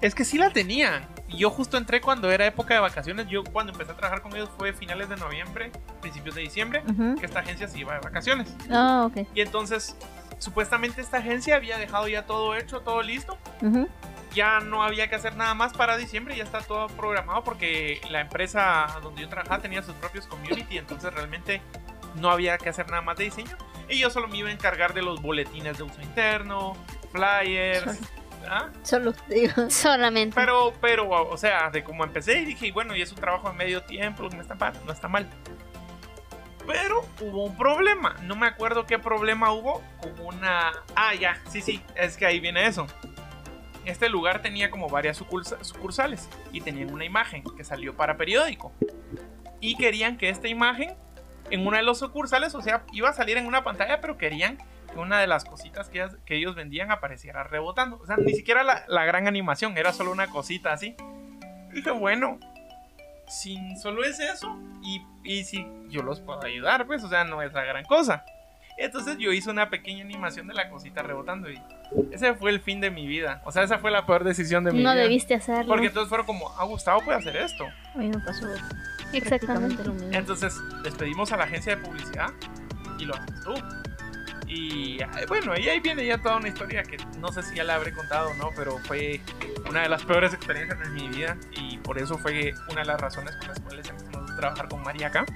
Es 0.00 0.14
que 0.14 0.24
sí 0.24 0.38
la 0.38 0.50
tenían. 0.50 1.02
Y 1.28 1.38
Yo 1.38 1.50
justo 1.50 1.76
entré 1.76 2.00
cuando 2.00 2.30
era 2.30 2.46
época 2.46 2.72
de 2.74 2.80
vacaciones. 2.80 3.26
Yo 3.28 3.42
cuando 3.42 3.72
empecé 3.72 3.90
a 3.92 3.96
trabajar 3.96 4.22
con 4.22 4.34
ellos 4.34 4.48
fue 4.56 4.72
finales 4.72 5.08
de 5.08 5.16
noviembre, 5.16 5.72
principios 6.00 6.36
de 6.36 6.42
diciembre, 6.42 6.82
que 7.18 7.26
esta 7.26 7.40
agencia 7.40 7.66
se 7.66 7.80
iba 7.80 7.94
de 7.94 8.00
vacaciones. 8.00 8.48
Ah, 8.70 9.04
ok. 9.06 9.26
Y 9.34 9.40
entonces, 9.40 9.96
supuestamente 10.38 11.00
esta 11.00 11.18
agencia 11.18 11.56
había 11.56 11.78
dejado 11.78 12.08
ya 12.08 12.26
todo 12.26 12.54
hecho, 12.54 12.80
todo 12.80 13.02
listo. 13.02 13.38
Ujú. 13.62 13.88
Ya 14.34 14.60
no 14.60 14.82
había 14.82 15.08
que 15.08 15.16
hacer 15.16 15.36
nada 15.36 15.54
más 15.54 15.72
para 15.72 15.96
diciembre, 15.96 16.36
ya 16.36 16.44
está 16.44 16.60
todo 16.60 16.86
programado 16.88 17.42
porque 17.44 18.00
la 18.10 18.20
empresa 18.20 18.86
donde 19.02 19.22
yo 19.22 19.28
trabajaba 19.28 19.60
tenía 19.60 19.82
sus 19.82 19.94
propios 19.94 20.26
community, 20.26 20.78
entonces 20.78 21.12
realmente 21.12 21.62
no 22.16 22.30
había 22.30 22.58
que 22.58 22.68
hacer 22.68 22.88
nada 22.90 23.02
más 23.02 23.16
de 23.16 23.24
diseño. 23.24 23.56
Y 23.88 23.98
yo 23.98 24.10
solo 24.10 24.28
me 24.28 24.36
iba 24.36 24.48
a 24.48 24.52
encargar 24.52 24.92
de 24.92 25.02
los 25.02 25.22
boletines 25.22 25.78
de 25.78 25.84
uso 25.84 26.00
interno, 26.02 26.76
flyers. 27.12 27.98
¿ah? 28.48 28.68
Solo 28.82 29.14
digo. 29.28 29.52
Solamente. 29.70 30.34
Pero, 30.34 30.74
pero, 30.80 31.08
o 31.08 31.36
sea, 31.36 31.70
de 31.70 31.82
como 31.82 32.04
empecé 32.04 32.40
y 32.40 32.44
dije, 32.44 32.70
bueno, 32.72 32.94
y 32.94 33.02
es 33.02 33.10
un 33.12 33.18
trabajo 33.18 33.48
de 33.50 33.56
medio 33.56 33.82
tiempo, 33.82 34.28
no 34.28 34.40
está 34.40 34.54
mal, 34.54 34.74
no 34.84 34.92
está 34.92 35.08
mal. 35.08 35.26
Pero 36.68 37.00
hubo 37.22 37.44
un 37.46 37.56
problema, 37.56 38.14
no 38.24 38.36
me 38.36 38.46
acuerdo 38.46 38.84
qué 38.86 38.98
problema 38.98 39.50
hubo 39.52 39.82
con 40.02 40.20
una... 40.20 40.70
Ah, 40.94 41.14
ya, 41.14 41.40
sí, 41.48 41.62
sí, 41.62 41.82
es 41.96 42.16
que 42.18 42.26
ahí 42.26 42.38
viene 42.40 42.66
eso. 42.66 42.86
Este 43.86 44.10
lugar 44.10 44.42
tenía 44.42 44.70
como 44.70 44.88
varias 44.90 45.16
sucursa- 45.16 45.64
sucursales 45.64 46.28
y 46.52 46.60
tenían 46.60 46.92
una 46.92 47.06
imagen 47.06 47.42
que 47.56 47.64
salió 47.64 47.96
para 47.96 48.18
periódico. 48.18 48.70
Y 49.60 49.76
querían 49.76 50.18
que 50.18 50.28
esta 50.28 50.46
imagen 50.46 50.94
en 51.50 51.66
una 51.66 51.78
de 51.78 51.84
las 51.84 51.98
sucursales, 51.98 52.54
o 52.54 52.60
sea, 52.60 52.84
iba 52.92 53.08
a 53.08 53.14
salir 53.14 53.38
en 53.38 53.46
una 53.46 53.64
pantalla, 53.64 54.02
pero 54.02 54.18
querían 54.18 54.58
que 54.92 54.98
una 54.98 55.18
de 55.20 55.26
las 55.26 55.46
cositas 55.46 55.88
que, 55.88 56.06
que 56.26 56.36
ellos 56.36 56.54
vendían 56.54 56.90
apareciera 56.92 57.44
rebotando. 57.44 57.98
O 57.98 58.04
sea, 58.06 58.18
ni 58.18 58.34
siquiera 58.34 58.62
la, 58.62 58.84
la 58.88 59.06
gran 59.06 59.26
animación, 59.26 59.78
era 59.78 59.94
solo 59.94 60.12
una 60.12 60.26
cosita 60.26 60.72
así. 60.74 60.94
Dije, 61.72 61.90
bueno, 61.98 62.38
si 63.28 63.76
solo 63.76 64.04
es 64.04 64.18
eso, 64.20 64.56
y, 64.82 65.02
y 65.24 65.44
si 65.44 65.66
yo 65.88 66.02
los 66.02 66.20
puedo 66.20 66.42
ayudar, 66.44 66.86
pues, 66.86 67.02
o 67.04 67.08
sea, 67.08 67.24
no 67.24 67.42
es 67.42 67.52
la 67.52 67.64
gran 67.64 67.84
cosa. 67.84 68.24
Entonces 68.76 69.16
yo 69.18 69.32
hice 69.32 69.50
una 69.50 69.70
pequeña 69.70 70.04
animación 70.04 70.46
de 70.46 70.54
la 70.54 70.70
cosita 70.70 71.02
rebotando 71.02 71.50
y 71.50 71.60
ese 72.12 72.34
fue 72.34 72.50
el 72.52 72.60
fin 72.60 72.80
de 72.80 72.92
mi 72.92 73.08
vida. 73.08 73.42
O 73.44 73.50
sea, 73.50 73.64
esa 73.64 73.78
fue 73.80 73.90
la 73.90 74.06
peor 74.06 74.22
decisión 74.22 74.62
de 74.62 74.70
mi 74.70 74.84
no 74.84 74.92
vida. 74.92 75.02
debiste 75.02 75.34
hacerlo. 75.34 75.66
Porque 75.72 75.86
entonces 75.86 76.08
fueron 76.08 76.26
como, 76.26 76.48
ah, 76.56 76.64
Gustavo 76.64 77.00
puede 77.04 77.18
hacer 77.18 77.36
esto. 77.38 77.64
A 77.64 77.98
mí 77.98 78.08
me 78.08 78.18
pasó 78.20 78.46
Exactamente. 79.12 79.82
lo 79.82 79.94
mismo. 79.94 80.10
Entonces 80.12 80.54
despedimos 80.84 81.32
a 81.32 81.36
la 81.38 81.44
agencia 81.44 81.74
de 81.74 81.82
publicidad 81.82 82.28
y 83.00 83.04
lo 83.04 83.14
haces 83.16 83.34
tú. 83.42 83.54
Y 84.48 84.98
bueno, 85.28 85.52
y 85.58 85.68
ahí 85.68 85.78
viene 85.80 86.06
ya 86.06 86.18
toda 86.18 86.36
una 86.36 86.48
historia 86.48 86.82
que 86.82 86.96
no 87.18 87.30
sé 87.30 87.42
si 87.42 87.56
ya 87.56 87.64
la 87.64 87.74
habré 87.74 87.92
contado 87.92 88.30
o 88.30 88.34
no, 88.34 88.50
pero 88.56 88.78
fue 88.78 89.20
una 89.68 89.82
de 89.82 89.88
las 89.90 90.02
peores 90.04 90.32
experiencias 90.32 90.78
de 90.80 90.88
mi 90.90 91.08
vida 91.08 91.36
y 91.52 91.76
por 91.78 91.98
eso 91.98 92.16
fue 92.16 92.54
una 92.70 92.80
de 92.80 92.86
las 92.86 93.00
razones 93.00 93.36
por 93.36 93.48
las 93.48 93.60
cuales 93.60 93.88
empezamos 93.88 94.30
a 94.30 94.36
trabajar 94.36 94.68
con 94.68 94.82
María 94.82 95.08
acá. 95.08 95.26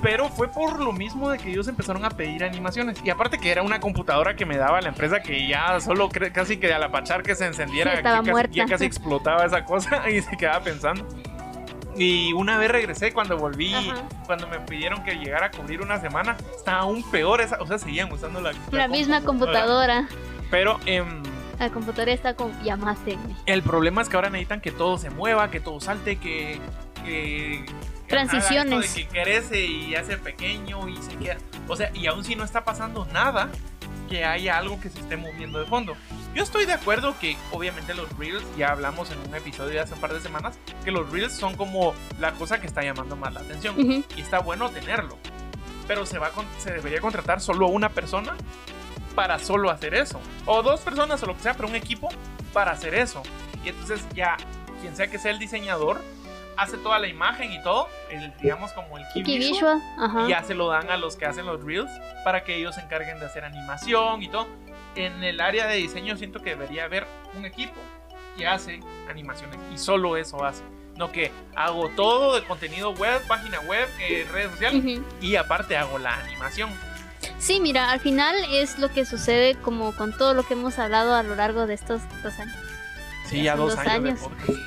Pero 0.00 0.28
fue 0.28 0.46
por 0.48 0.78
lo 0.78 0.92
mismo 0.92 1.28
de 1.28 1.38
que 1.38 1.50
ellos 1.50 1.66
empezaron 1.66 2.04
a 2.04 2.10
pedir 2.10 2.44
animaciones. 2.44 2.98
Y 3.02 3.10
aparte 3.10 3.36
que 3.38 3.50
era 3.50 3.62
una 3.62 3.80
computadora 3.80 4.36
que 4.36 4.46
me 4.46 4.56
daba 4.56 4.80
la 4.80 4.90
empresa 4.90 5.20
que 5.20 5.48
ya 5.48 5.80
solo 5.80 6.08
casi 6.32 6.58
que 6.58 6.72
a 6.72 6.78
la 6.78 6.92
pachar 6.92 7.24
que 7.24 7.34
se 7.34 7.46
encendiera, 7.46 7.90
Sí, 7.92 7.96
que 7.96 8.02
casi- 8.04 8.54
ya 8.54 8.66
casi 8.66 8.84
explotaba 8.84 9.44
esa 9.44 9.64
cosa 9.64 10.08
y 10.10 10.20
se 10.22 10.36
quedaba 10.36 10.60
pensando. 10.62 11.04
Y 11.98 12.32
una 12.32 12.56
vez 12.58 12.70
regresé 12.70 13.12
cuando 13.12 13.36
volví, 13.36 13.74
Ajá. 13.74 14.02
cuando 14.24 14.46
me 14.46 14.60
pidieron 14.60 15.02
que 15.02 15.14
llegara 15.16 15.46
a 15.46 15.50
cubrir 15.50 15.80
una 15.80 16.00
semana, 16.00 16.36
estaba 16.56 16.80
aún 16.80 17.02
peor 17.10 17.40
esa, 17.40 17.58
o 17.60 17.66
sea, 17.66 17.78
seguían 17.78 18.10
usando 18.12 18.40
la, 18.40 18.52
La 18.70 18.86
misma 18.88 19.22
computadora. 19.22 20.08
Pero 20.50 20.78
em, 20.86 21.22
La 21.58 21.70
computadora 21.70 22.12
está 22.12 22.34
con 22.34 22.52
llamaste. 22.62 23.18
El 23.46 23.62
problema 23.62 24.00
es 24.00 24.08
que 24.08 24.16
ahora 24.16 24.30
necesitan 24.30 24.60
que 24.60 24.70
todo 24.70 24.96
se 24.96 25.10
mueva, 25.10 25.50
que 25.50 25.60
todo 25.60 25.80
salte, 25.80 26.16
que. 26.16 26.60
que 27.04 27.66
Transiciones. 28.06 28.94
de 28.94 29.02
que 29.02 29.08
crece 29.08 29.66
y 29.66 29.94
hace 29.94 30.16
pequeño 30.16 30.88
y 30.88 30.96
se 30.96 31.14
queda. 31.16 31.36
O 31.66 31.76
sea, 31.76 31.90
y 31.92 32.06
aún 32.06 32.24
si 32.24 32.36
no 32.36 32.44
está 32.44 32.64
pasando 32.64 33.06
nada, 33.12 33.50
que 34.08 34.24
haya 34.24 34.56
algo 34.56 34.80
que 34.80 34.88
se 34.88 35.00
esté 35.00 35.16
moviendo 35.16 35.58
de 35.58 35.66
fondo. 35.66 35.94
Yo 36.38 36.44
estoy 36.44 36.66
de 36.66 36.72
acuerdo 36.72 37.18
que 37.18 37.36
obviamente 37.50 37.94
los 37.94 38.16
reels, 38.16 38.44
ya 38.56 38.68
hablamos 38.70 39.10
en 39.10 39.18
un 39.18 39.34
episodio 39.34 39.70
de 39.72 39.80
hace 39.80 39.94
un 39.94 40.00
par 40.00 40.12
de 40.14 40.20
semanas, 40.20 40.56
que 40.84 40.92
los 40.92 41.10
reels 41.10 41.32
son 41.32 41.56
como 41.56 41.94
la 42.20 42.30
cosa 42.34 42.60
que 42.60 42.68
está 42.68 42.80
llamando 42.84 43.16
más 43.16 43.34
la 43.34 43.40
atención. 43.40 43.74
Y 44.16 44.20
está 44.20 44.38
bueno 44.38 44.70
tenerlo. 44.70 45.18
Pero 45.88 46.06
se, 46.06 46.16
va 46.20 46.28
a 46.28 46.30
con- 46.30 46.46
se 46.60 46.70
debería 46.72 47.00
contratar 47.00 47.40
solo 47.40 47.66
una 47.66 47.88
persona 47.88 48.36
para 49.16 49.40
solo 49.40 49.68
hacer 49.68 49.94
eso. 49.94 50.20
O 50.46 50.62
dos 50.62 50.78
personas 50.82 51.20
o 51.24 51.26
lo 51.26 51.34
que 51.36 51.42
sea, 51.42 51.54
pero 51.54 51.66
un 51.66 51.74
equipo 51.74 52.08
para 52.52 52.70
hacer 52.70 52.94
eso. 52.94 53.20
Y 53.64 53.70
entonces 53.70 54.06
ya, 54.14 54.36
quien 54.80 54.94
sea 54.94 55.08
que 55.10 55.18
sea 55.18 55.32
el 55.32 55.40
diseñador, 55.40 56.00
hace 56.56 56.76
toda 56.76 57.00
la 57.00 57.08
imagen 57.08 57.50
y 57.52 57.60
todo, 57.64 57.88
el, 58.10 58.32
digamos 58.40 58.72
como 58.74 58.96
el 58.96 59.02
key 59.12 59.24
Key 59.24 59.38
visual, 59.38 59.82
visual, 59.96 60.26
y 60.26 60.30
ya 60.30 60.44
se 60.44 60.54
lo 60.54 60.68
dan 60.68 60.88
a 60.90 60.96
los 60.96 61.16
que 61.16 61.26
hacen 61.26 61.46
los 61.46 61.64
reels 61.64 61.90
para 62.24 62.44
que 62.44 62.54
ellos 62.54 62.76
se 62.76 62.80
encarguen 62.82 63.18
de 63.18 63.26
hacer 63.26 63.44
animación 63.44 64.22
y 64.22 64.28
todo. 64.28 64.46
En 65.06 65.22
el 65.22 65.40
área 65.40 65.66
de 65.66 65.76
diseño 65.76 66.16
siento 66.16 66.40
que 66.42 66.50
debería 66.50 66.84
haber 66.84 67.06
un 67.36 67.44
equipo 67.44 67.74
que 68.36 68.46
hace 68.46 68.80
animaciones 69.08 69.58
y 69.72 69.78
solo 69.78 70.16
eso 70.16 70.44
hace. 70.44 70.62
No 70.96 71.12
que 71.12 71.30
hago 71.54 71.88
todo 71.90 72.34
de 72.34 72.44
contenido 72.44 72.92
web, 72.94 73.20
página 73.28 73.60
web, 73.60 73.88
eh, 74.00 74.26
redes 74.32 74.50
sociales 74.52 75.00
y 75.20 75.36
aparte 75.36 75.76
hago 75.76 75.98
la 75.98 76.14
animación. 76.24 76.70
Sí, 77.38 77.60
mira, 77.60 77.90
al 77.92 78.00
final 78.00 78.34
es 78.50 78.78
lo 78.80 78.88
que 78.92 79.04
sucede 79.04 79.54
como 79.56 79.92
con 79.94 80.12
todo 80.16 80.34
lo 80.34 80.42
que 80.42 80.54
hemos 80.54 80.78
hablado 80.80 81.14
a 81.14 81.22
lo 81.22 81.36
largo 81.36 81.66
de 81.68 81.74
estos 81.74 82.00
dos 82.22 82.36
años. 82.40 82.56
Sí, 83.26 83.36
Ya 83.38 83.42
ya 83.52 83.56
dos, 83.56 83.76
dos 83.76 83.86
años. 83.86 84.02
de 84.02 84.08
años. 84.10 84.60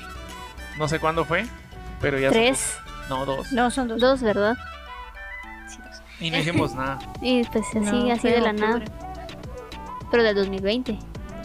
No 0.78 0.88
sé 0.88 1.00
cuándo 1.00 1.26
fue, 1.26 1.46
pero 2.00 2.18
ya 2.20 2.28
son 2.30 2.34
Tres, 2.34 2.78
dos. 2.86 3.10
No, 3.10 3.26
dos. 3.26 3.52
No, 3.52 3.70
son 3.72 3.88
dos. 3.90 4.00
dos, 4.00 4.22
¿verdad? 4.22 4.56
Sí, 5.68 5.78
dos. 5.86 6.02
Y 6.22 6.32
no 6.32 6.38
hicimos 6.38 6.74
nada. 6.76 7.00
Y 7.22 7.44
pues 7.46 7.66
así, 7.70 7.80
No, 7.80 8.14
así 8.14 8.30
de 8.30 8.40
la 8.40 8.54
nada. 8.54 8.82
Pero 10.12 10.24
del 10.24 10.36
2020. 10.36 10.98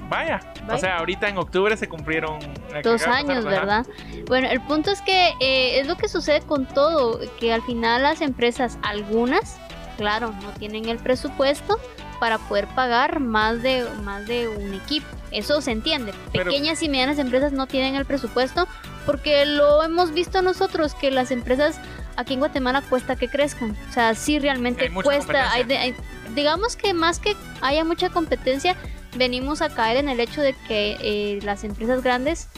Vaya. 0.08 0.40
O 0.62 0.66
Vaya. 0.66 0.78
sea, 0.78 0.98
ahorita 0.98 1.28
en 1.28 1.38
octubre 1.38 1.76
se 1.76 1.88
cumplieron 1.88 2.38
Dos 2.84 3.02
pasar, 3.02 3.14
años, 3.14 3.44
ajá. 3.44 3.48
¿verdad? 3.48 3.86
Bueno, 4.26 4.48
el 4.48 4.60
punto 4.60 4.90
es 4.90 5.00
que 5.02 5.30
eh, 5.40 5.80
es 5.80 5.86
lo 5.86 5.96
que 5.96 6.08
sucede 6.08 6.42
con 6.42 6.66
todo, 6.66 7.20
que 7.40 7.52
al 7.52 7.62
final 7.62 8.02
las 8.02 8.20
empresas, 8.20 8.78
algunas, 8.82 9.58
claro, 9.96 10.32
no 10.42 10.50
tienen 10.58 10.88
el 10.88 10.98
presupuesto 10.98 11.78
para 12.20 12.38
poder 12.38 12.66
pagar 12.68 13.18
más 13.20 13.62
de, 13.62 13.84
más 14.04 14.26
de 14.26 14.48
un 14.48 14.74
equipo. 14.74 15.06
Eso 15.32 15.60
se 15.60 15.72
entiende. 15.72 16.12
Pero- 16.32 16.44
Pequeñas 16.50 16.82
y 16.82 16.88
medianas 16.88 17.18
empresas 17.18 17.52
no 17.52 17.66
tienen 17.66 17.96
el 17.96 18.04
presupuesto 18.04 18.68
porque 19.06 19.44
lo 19.44 19.82
hemos 19.82 20.12
visto 20.12 20.40
nosotros, 20.40 20.94
que 20.94 21.10
las 21.10 21.30
empresas 21.30 21.78
aquí 22.16 22.34
en 22.34 22.40
Guatemala 22.40 22.80
cuesta 22.82 23.16
que 23.16 23.28
crezcan. 23.28 23.76
O 23.90 23.92
sea, 23.92 24.14
sí 24.14 24.38
realmente 24.38 24.84
Hay 24.84 24.90
cuesta. 24.90 25.52
Hay 25.52 25.64
de- 25.64 25.78
hay- 25.78 25.94
digamos 26.36 26.76
que 26.76 26.94
más 26.94 27.18
que 27.18 27.34
haya 27.62 27.82
mucha 27.84 28.10
competencia, 28.10 28.76
venimos 29.16 29.62
a 29.62 29.70
caer 29.70 29.96
en 29.96 30.08
el 30.08 30.20
hecho 30.20 30.42
de 30.42 30.52
que 30.68 30.96
eh, 31.00 31.40
las 31.42 31.64
empresas 31.64 32.02
grandes 32.02 32.48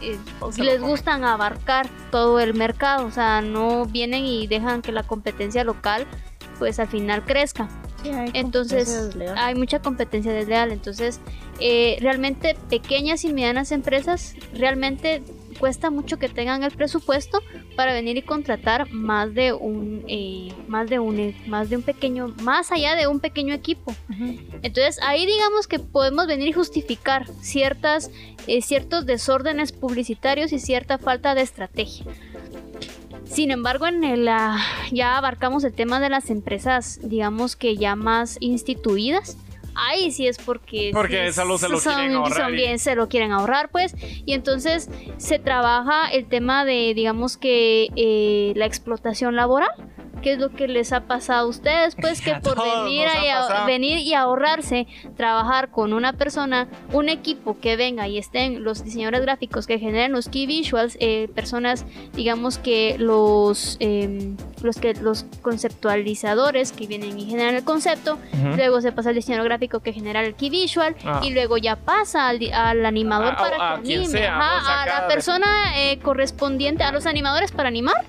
eh, 0.00 0.18
les 0.58 0.80
gustan 0.80 1.22
abarcar 1.24 1.88
todo 2.10 2.40
el 2.40 2.54
mercado, 2.54 3.06
o 3.06 3.10
sea, 3.10 3.42
no 3.42 3.86
vienen 3.86 4.24
y 4.24 4.46
dejan 4.46 4.82
que 4.82 4.90
la 4.90 5.04
competencia 5.04 5.62
local 5.62 6.06
pues 6.58 6.78
al 6.80 6.88
final 6.88 7.24
crezca. 7.24 7.68
Sí, 8.02 8.10
hay 8.10 8.30
Entonces, 8.32 8.88
competencia 8.88 9.02
desleal. 9.02 9.38
hay 9.38 9.54
mucha 9.54 9.78
competencia 9.80 10.32
desleal. 10.32 10.72
Entonces, 10.72 11.20
eh, 11.60 11.98
realmente 12.00 12.56
pequeñas 12.70 13.24
y 13.24 13.32
medianas 13.32 13.72
empresas 13.72 14.34
realmente 14.54 15.22
cuesta 15.58 15.90
mucho 15.90 16.18
que 16.18 16.28
tengan 16.28 16.62
el 16.62 16.70
presupuesto 16.70 17.40
para 17.76 17.92
venir 17.92 18.16
y 18.16 18.22
contratar 18.22 18.90
más 18.92 19.34
de 19.34 19.52
un 19.52 20.04
eh, 20.08 20.52
más 20.68 20.88
de 20.88 20.98
un 20.98 21.34
más 21.46 21.70
de 21.70 21.76
un 21.76 21.82
pequeño 21.82 22.34
más 22.42 22.72
allá 22.72 22.94
de 22.94 23.06
un 23.06 23.20
pequeño 23.20 23.54
equipo 23.54 23.94
entonces 24.62 24.98
ahí 25.02 25.26
digamos 25.26 25.66
que 25.66 25.78
podemos 25.78 26.26
venir 26.26 26.48
y 26.48 26.52
justificar 26.52 27.26
ciertas 27.40 28.10
eh, 28.46 28.62
ciertos 28.62 29.06
desórdenes 29.06 29.72
publicitarios 29.72 30.52
y 30.52 30.58
cierta 30.58 30.98
falta 30.98 31.34
de 31.34 31.42
estrategia 31.42 32.06
sin 33.26 33.50
embargo, 33.50 33.86
en 33.86 34.04
el, 34.04 34.26
ah, 34.28 34.56
ya 34.92 35.18
abarcamos 35.18 35.64
el 35.64 35.74
tema 35.74 36.00
de 36.00 36.08
las 36.08 36.30
empresas, 36.30 37.00
digamos 37.02 37.56
que 37.56 37.76
ya 37.76 37.96
más 37.96 38.38
instituidas. 38.40 39.36
Ahí 39.76 40.10
sí 40.10 40.26
es 40.26 40.38
porque, 40.38 40.90
Porque 40.92 41.32
sí 41.32 41.58
se 41.58 41.68
lo 41.68 41.78
son- 41.80 41.94
quieren 41.94 42.16
ahorrar 42.16 42.36
son 42.46 42.52
y- 42.54 42.56
bien, 42.56 42.78
se 42.78 42.94
lo 42.94 43.08
quieren 43.08 43.32
ahorrar, 43.32 43.68
pues. 43.70 43.94
Y 44.24 44.32
entonces 44.32 44.88
se 45.18 45.38
trabaja 45.38 46.08
el 46.10 46.26
tema 46.26 46.64
de, 46.64 46.92
digamos 46.94 47.36
que 47.36 47.88
eh, 47.96 48.52
la 48.56 48.66
explotación 48.66 49.36
laboral. 49.36 49.68
¿Qué 50.22 50.32
es 50.32 50.38
lo 50.38 50.50
que 50.50 50.66
les 50.68 50.92
ha 50.92 51.02
pasado 51.02 51.46
a 51.46 51.48
ustedes? 51.48 51.94
Pues 51.94 52.20
que 52.24 52.34
por 52.36 52.56
venir, 52.62 53.06
a- 53.08 53.64
venir 53.66 53.98
y 53.98 54.14
ahorrarse, 54.14 54.86
trabajar 55.16 55.70
con 55.70 55.92
una 55.92 56.12
persona, 56.14 56.68
un 56.92 57.08
equipo 57.08 57.58
que 57.60 57.76
venga 57.76 58.08
y 58.08 58.18
estén 58.18 58.64
los 58.64 58.82
diseñadores 58.84 59.20
gráficos 59.22 59.66
que 59.66 59.78
generen 59.78 60.12
los 60.12 60.28
key 60.28 60.46
visuals, 60.46 60.96
eh, 61.00 61.28
personas, 61.34 61.84
digamos 62.14 62.58
que 62.58 62.96
los, 62.98 63.76
em, 63.80 64.36
los 64.62 64.76
que 64.76 64.94
los 64.94 65.24
conceptualizadores 65.42 66.72
que 66.72 66.86
vienen 66.86 67.18
y 67.18 67.26
generan 67.26 67.54
el 67.54 67.64
concepto, 67.64 68.18
luego 68.56 68.80
se 68.80 68.92
pasa 68.92 69.10
al 69.10 69.14
diseñador 69.14 69.46
gráfico 69.46 69.80
que 69.80 69.92
genera 69.92 70.20
el 70.24 70.34
key 70.34 70.50
visual 70.50 70.96
Ah. 71.04 71.20
y 71.22 71.30
luego 71.30 71.56
ya 71.58 71.76
pasa 71.76 72.28
al, 72.28 72.40
al 72.52 72.84
animador 72.86 73.34
A- 73.34 73.36
para 73.36 73.56
a- 73.56 73.74
a 73.74 73.76
que 73.76 73.82
quien 73.82 74.00
anime, 74.00 74.18
sea, 74.18 74.36
ajá, 74.38 74.62
o 74.62 74.64
sea, 74.66 74.82
a 74.82 74.86
cada 74.86 75.00
la 75.02 75.08
persona 75.08 75.46
eh, 75.76 75.98
correspondiente, 76.00 76.82
a 76.84 76.92
los 76.92 77.06
animadores 77.06 77.52
para 77.52 77.68
animar 77.68 78.04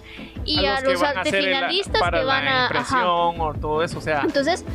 y 0.48 0.66
a, 0.66 0.82
los 0.82 1.02
a 1.04 1.12
el- 1.22 1.34
finalistas 1.34 2.00
para 2.02 2.20
que 2.20 2.26
van 2.26 2.46
la 2.46 2.62
a... 2.62 2.64
impresión 2.68 3.42
o 3.42 3.54
todo 3.60 3.84
eso, 3.84 3.98
o 4.00 4.02
sea, 4.02 4.22
Entonces, 4.24 4.66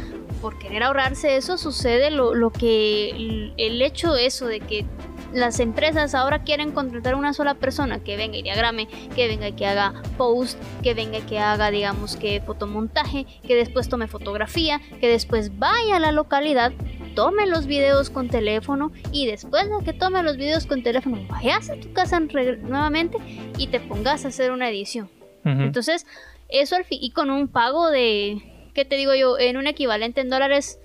por 0.40 0.58
querer 0.58 0.82
ahorrarse 0.82 1.36
eso, 1.36 1.56
sucede 1.58 2.10
lo, 2.10 2.34
lo 2.34 2.50
que 2.50 3.10
el, 3.10 3.54
el 3.56 3.80
hecho 3.82 4.16
eso 4.16 4.46
de 4.46 4.60
que 4.60 4.84
las 5.32 5.60
empresas 5.60 6.14
ahora 6.14 6.42
quieren 6.42 6.72
contratar 6.72 7.14
una 7.14 7.32
sola 7.32 7.54
persona 7.54 8.00
que 8.00 8.16
venga 8.18 8.36
y 8.36 8.42
diagrame, 8.42 8.86
que 9.14 9.28
venga 9.28 9.48
y 9.48 9.52
que 9.52 9.66
haga 9.66 9.94
post, 10.18 10.58
que 10.82 10.92
venga 10.92 11.18
y 11.18 11.22
que 11.22 11.38
haga, 11.38 11.70
digamos, 11.70 12.16
que 12.16 12.42
fotomontaje, 12.42 13.24
que 13.46 13.54
después 13.54 13.88
tome 13.88 14.08
fotografía, 14.08 14.80
que 15.00 15.08
después 15.08 15.58
vaya 15.58 15.96
a 15.96 16.00
la 16.00 16.12
localidad, 16.12 16.72
tome 17.14 17.46
los 17.46 17.66
videos 17.66 18.10
con 18.10 18.28
teléfono 18.28 18.92
y 19.10 19.26
después 19.26 19.64
de 19.70 19.84
que 19.84 19.92
tome 19.94 20.22
los 20.22 20.36
videos 20.36 20.66
con 20.66 20.82
teléfono, 20.82 21.18
vayas 21.30 21.70
a 21.70 21.76
tu 21.76 21.92
casa 21.94 22.20
nuevamente 22.20 23.16
y 23.56 23.68
te 23.68 23.80
pongas 23.80 24.24
a 24.26 24.28
hacer 24.28 24.50
una 24.50 24.68
edición. 24.68 25.08
Entonces, 25.44 26.06
eso 26.48 26.76
al 26.76 26.84
fin, 26.84 26.98
y 27.00 27.10
con 27.10 27.30
un 27.30 27.48
pago 27.48 27.90
de, 27.90 28.42
¿qué 28.74 28.84
te 28.84 28.96
digo 28.96 29.14
yo? 29.14 29.38
En 29.38 29.56
un 29.56 29.66
equivalente 29.66 30.20
en 30.20 30.30
dólares, 30.30 30.78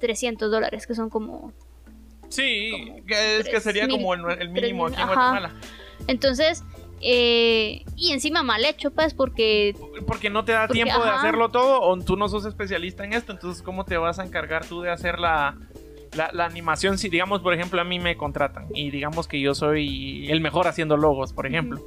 300 0.00 0.50
dólares, 0.50 0.86
que 0.86 0.94
son 0.94 1.10
como... 1.10 1.52
sí, 2.28 2.70
como 2.72 3.02
es 3.08 3.48
que 3.48 3.60
sería 3.60 3.86
mil- 3.86 3.96
como 3.96 4.14
el, 4.14 4.40
el 4.40 4.48
mínimo 4.50 4.86
aquí 4.86 5.00
en. 5.00 5.06
Guatemala. 5.06 5.54
Entonces, 6.06 6.64
eh, 7.02 7.82
y 7.96 8.12
encima 8.12 8.42
mal 8.42 8.64
hecho, 8.64 8.90
pues, 8.90 9.12
porque... 9.14 9.74
Porque 10.06 10.30
no 10.30 10.44
te 10.44 10.52
da 10.52 10.66
Porque, 10.66 10.82
tiempo 10.82 11.02
de 11.04 11.10
hacerlo 11.10 11.50
todo 11.50 11.80
o 11.82 11.98
tú 11.98 12.16
no 12.16 12.28
sos 12.28 12.46
especialista 12.46 13.04
en 13.04 13.12
esto, 13.12 13.32
entonces 13.32 13.62
¿cómo 13.62 13.84
te 13.84 13.96
vas 13.98 14.18
a 14.18 14.24
encargar 14.24 14.64
tú 14.66 14.80
de 14.80 14.90
hacer 14.90 15.18
la, 15.18 15.58
la, 16.16 16.30
la 16.32 16.46
animación? 16.46 16.96
Si 16.98 17.08
digamos, 17.10 17.40
por 17.42 17.52
ejemplo, 17.52 17.80
a 17.80 17.84
mí 17.84 17.98
me 17.98 18.16
contratan 18.16 18.66
y 18.74 18.90
digamos 18.90 19.28
que 19.28 19.40
yo 19.40 19.54
soy 19.54 20.30
el 20.30 20.40
mejor 20.40 20.68
haciendo 20.68 20.96
logos, 20.96 21.32
por 21.34 21.46
ejemplo. 21.46 21.80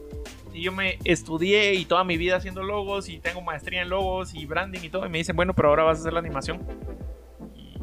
Y 0.54 0.62
yo 0.62 0.72
me 0.72 1.00
estudié 1.04 1.74
y 1.74 1.86
toda 1.86 2.04
mi 2.04 2.18
vida 2.18 2.36
haciendo 2.38 2.62
logos 2.64 3.10
y 3.10 3.20
tengo 3.20 3.42
maestría 3.42 3.82
en 3.82 3.90
logos 3.90 4.36
y 4.36 4.46
branding 4.46 4.82
y 4.84 4.90
todo. 4.90 5.06
Y 5.06 5.10
me 5.10 5.18
dicen, 5.18 5.36
bueno, 5.36 5.54
pero 5.54 5.70
ahora 5.70 5.84
vas 5.84 5.98
a 5.98 6.02
hacer 6.02 6.14
la 6.14 6.20
animación. 6.20 6.62
Y, 7.56 7.78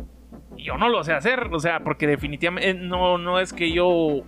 y 0.56 0.64
yo 0.64 0.76
no 0.78 0.88
lo 0.88 1.02
sé 1.02 1.12
hacer, 1.12 1.48
o 1.52 1.58
sea, 1.58 1.80
porque 1.80 2.06
definitivamente 2.06 2.74
no, 2.74 3.18
no 3.18 3.40
es 3.40 3.52
que 3.52 3.72
yo 3.72 4.22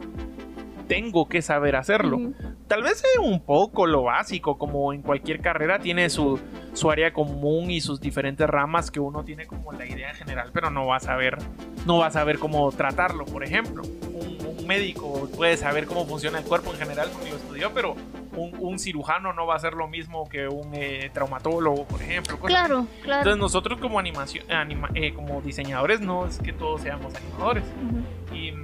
tengo 0.88 1.28
que 1.28 1.40
saber 1.40 1.76
hacerlo 1.76 2.16
Ujú. 2.18 2.34
tal 2.66 2.82
vez 2.82 2.98
sea 2.98 3.22
un 3.22 3.40
poco 3.40 3.86
lo 3.86 4.02
básico, 4.02 4.58
como 4.58 4.92
en 4.92 5.00
cualquier 5.00 5.40
carrera 5.40 5.78
tiene 5.78 6.10
su, 6.10 6.38
su 6.74 6.90
área 6.90 7.12
común 7.12 7.70
y 7.70 7.80
sus 7.80 8.00
diferentes 8.00 8.46
ramas 8.46 8.90
que 8.90 9.00
uno 9.00 9.24
tiene 9.24 9.46
como 9.46 9.72
la 9.72 9.86
idea 9.86 10.10
en 10.10 10.16
general, 10.16 10.50
pero 10.52 10.70
no 10.70 10.86
va 10.86 10.96
a 10.96 11.00
saber, 11.00 11.38
no 11.86 11.98
va 11.98 12.08
a 12.08 12.10
saber 12.10 12.38
cómo 12.38 12.70
tratarlo, 12.72 13.24
por 13.24 13.44
ejemplo. 13.44 13.82
Un, 14.12 14.36
un 14.58 14.66
médico 14.66 15.28
puede 15.36 15.56
saber 15.56 15.86
cómo 15.86 16.04
funciona 16.04 16.38
el 16.38 16.44
cuerpo 16.44 16.72
en 16.72 16.78
general 16.78 17.08
porque 17.12 17.30
lo 17.30 17.36
estudió, 17.36 17.72
pero 17.72 17.94
un, 18.36 18.54
un 18.58 18.78
cirujano 18.78 19.32
no 19.32 19.46
va 19.46 19.56
a 19.56 19.58
ser 19.58 19.74
lo 19.74 19.88
mismo 19.88 20.28
que 20.28 20.48
un 20.48 20.70
eh, 20.74 21.10
traumatólogo, 21.12 21.84
por 21.84 22.00
ejemplo. 22.02 22.38
cosas. 22.38 22.56
Claro, 22.56 22.86
claro. 23.02 23.20
Entonces 23.20 23.38
nosotros 23.40 23.78
como 23.80 23.98
animación, 23.98 24.44
anima- 24.50 24.90
eh, 24.94 25.12
como 25.14 25.40
diseñadores 25.42 26.00
no 26.00 26.26
es 26.26 26.38
que 26.38 26.52
todos 26.52 26.80
seamos 26.82 27.14
animadores. 27.14 27.64
Ujú. 27.64 28.34
Y 28.36 28.52
mm, 28.52 28.62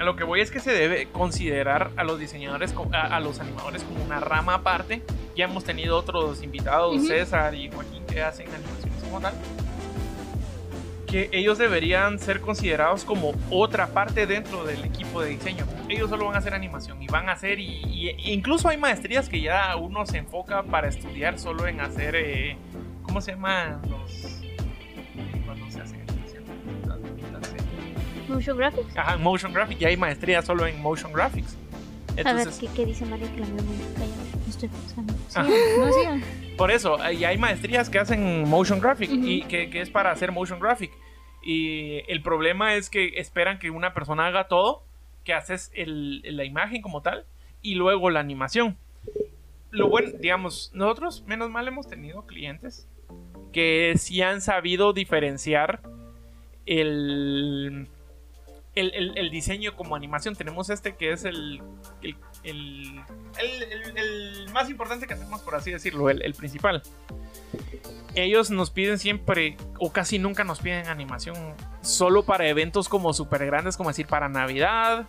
a 0.00 0.04
lo 0.04 0.14
que 0.16 0.24
voy 0.24 0.40
es 0.42 0.50
que 0.50 0.60
se 0.60 0.72
debe 0.72 1.06
considerar 1.06 1.90
a 1.96 2.04
los 2.04 2.18
diseñadores, 2.18 2.74
a, 2.92 3.16
a 3.16 3.20
los 3.20 3.40
animadores 3.40 3.82
como 3.84 4.04
una 4.04 4.20
rama 4.20 4.54
aparte. 4.54 5.02
Ya 5.34 5.44
hemos 5.46 5.64
tenido 5.64 5.96
otros 5.98 6.42
invitados, 6.42 6.96
Ujú. 6.96 7.06
César 7.06 7.54
y 7.54 7.70
Joaquín, 7.70 8.04
que 8.06 8.22
hacen 8.22 8.46
animaciones 8.54 9.02
como 9.04 9.20
tal. 9.20 9.34
Que 11.06 11.30
ellos 11.32 11.56
deberían 11.58 12.18
ser 12.18 12.40
considerados 12.40 13.04
como 13.04 13.32
otra 13.50 13.86
parte 13.88 14.26
dentro 14.26 14.64
del 14.64 14.84
equipo 14.84 15.20
de 15.22 15.30
diseño. 15.30 15.64
Ellos 15.88 16.10
solo 16.10 16.26
van 16.26 16.34
a 16.34 16.38
hacer 16.38 16.52
animación 16.54 17.00
y 17.02 17.06
van 17.06 17.28
a 17.28 17.32
hacer, 17.32 17.58
y, 17.60 17.82
y- 17.86 18.32
incluso 18.32 18.68
hay 18.68 18.76
maestrías 18.76 19.28
que 19.28 19.40
ya 19.40 19.76
uno 19.76 20.04
se 20.06 20.18
enfoca 20.18 20.62
para 20.64 20.88
estudiar 20.88 21.38
solo 21.38 21.66
en 21.66 21.80
hacer, 21.80 22.14
eh, 22.16 22.56
¿cómo 23.02 23.20
se 23.20 23.32
llaman 23.32 23.80
los... 23.88 24.40
cuando 25.46 25.70
se 25.70 25.80
hacen. 25.80 26.04
Motion 28.28 28.56
Graphics. 28.58 28.96
Ajá, 28.96 29.16
motion 29.18 29.52
graphic, 29.52 29.78
ya 29.78 29.88
hay 29.88 29.96
maestría 29.96 30.42
solo 30.42 30.66
en 30.66 30.82
motion 30.82 31.12
graphics. 31.12 31.54
A 32.10 32.14
ver, 32.16 32.26
Entonces, 32.26 32.58
¿qué, 32.58 32.68
qué 32.74 32.86
dice 32.86 33.06
María 33.06 33.30
que 33.32 33.40
la 33.40 33.46
estoy 34.56 34.68
pensando. 34.68 35.14
No 35.78 35.92
sigan. 35.92 36.22
Por 36.56 36.70
eso, 36.70 36.98
y 37.12 37.24
hay 37.24 37.36
maestrías 37.38 37.90
que 37.90 37.98
hacen 37.98 38.48
motion 38.48 38.80
graphic 38.80 39.10
y 39.12 39.42
que, 39.42 39.68
que 39.70 39.80
es 39.82 39.90
para 39.90 40.10
hacer 40.10 40.32
motion 40.32 40.58
graphic. 40.58 40.90
Y 41.42 42.00
el 42.10 42.22
problema 42.22 42.74
es 42.74 42.88
que 42.90 43.18
esperan 43.20 43.58
que 43.58 43.70
una 43.70 43.92
persona 43.94 44.26
haga 44.26 44.48
todo, 44.48 44.82
que 45.24 45.32
haces 45.34 45.70
el- 45.74 46.22
la 46.36 46.44
imagen 46.44 46.82
como 46.82 47.02
tal 47.02 47.24
y 47.62 47.74
luego 47.74 48.10
la 48.10 48.20
animación. 48.20 48.76
Lo 49.70 49.88
bueno, 49.88 50.10
digamos, 50.18 50.70
nosotros 50.74 51.24
menos 51.26 51.50
mal 51.50 51.68
hemos 51.68 51.86
tenido 51.88 52.22
clientes 52.26 52.88
que 53.52 53.94
sí 53.98 54.22
han 54.22 54.40
sabido 54.40 54.92
diferenciar 54.92 55.80
el, 56.64 57.86
el, 58.76 58.94
el- 58.94 59.18
el 59.18 59.30
diseño 59.30 59.74
como 59.74 59.96
animación. 59.96 60.36
Tenemos 60.36 60.70
este 60.70 60.94
que 60.94 61.12
es 61.12 61.24
el, 61.24 61.60
el, 62.02 62.16
el- 63.96 64.48
más 64.52 64.70
importante 64.70 65.06
que 65.06 65.14
hacemos, 65.14 65.40
por 65.40 65.54
así 65.56 65.72
decirlo, 65.72 66.08
el, 66.10 66.22
el 66.22 66.34
principal. 66.34 66.82
Ellos 68.14 68.50
nos 68.50 68.70
piden 68.70 68.98
siempre, 68.98 69.56
o 69.78 69.92
casi 69.92 70.18
nunca 70.18 70.42
nos 70.44 70.60
piden 70.60 70.86
animación, 70.86 71.36
solo 71.82 72.24
para 72.24 72.48
eventos 72.48 72.88
como 72.88 73.12
súper 73.12 73.44
grandes, 73.44 73.76
como 73.76 73.90
decir, 73.90 74.06
para 74.06 74.28
Navidad, 74.28 75.06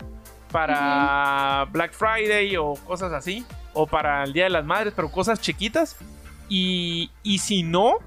para 0.52 1.66
Black 1.72 1.94
Friday 1.94 2.58
o 2.58 2.74
cosas 2.74 3.14
así, 3.14 3.46
o 3.74 3.88
para 3.88 4.24
el 4.24 4.34
Día 4.34 4.46
de 4.46 4.50
las 4.50 4.66
Madres, 4.66 4.94
pero 4.96 5.10
cosas 5.10 5.40
chiquitas. 5.40 5.96
Y, 6.50 7.12
y 7.24 7.40
si 7.40 7.64
no, 7.64 7.98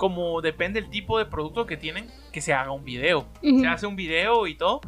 como 0.00 0.40
depende 0.40 0.78
el 0.78 0.88
tipo 0.88 1.18
de 1.18 1.26
producto 1.26 1.66
que 1.66 1.76
tienen, 1.76 2.10
que 2.32 2.40
se 2.40 2.54
haga 2.54 2.70
un 2.70 2.84
video. 2.84 3.28
Ujú. 3.42 3.60
Se 3.60 3.66
hace 3.66 3.86
un 3.86 3.96
video 3.96 4.46
y 4.46 4.56
todo, 4.56 4.80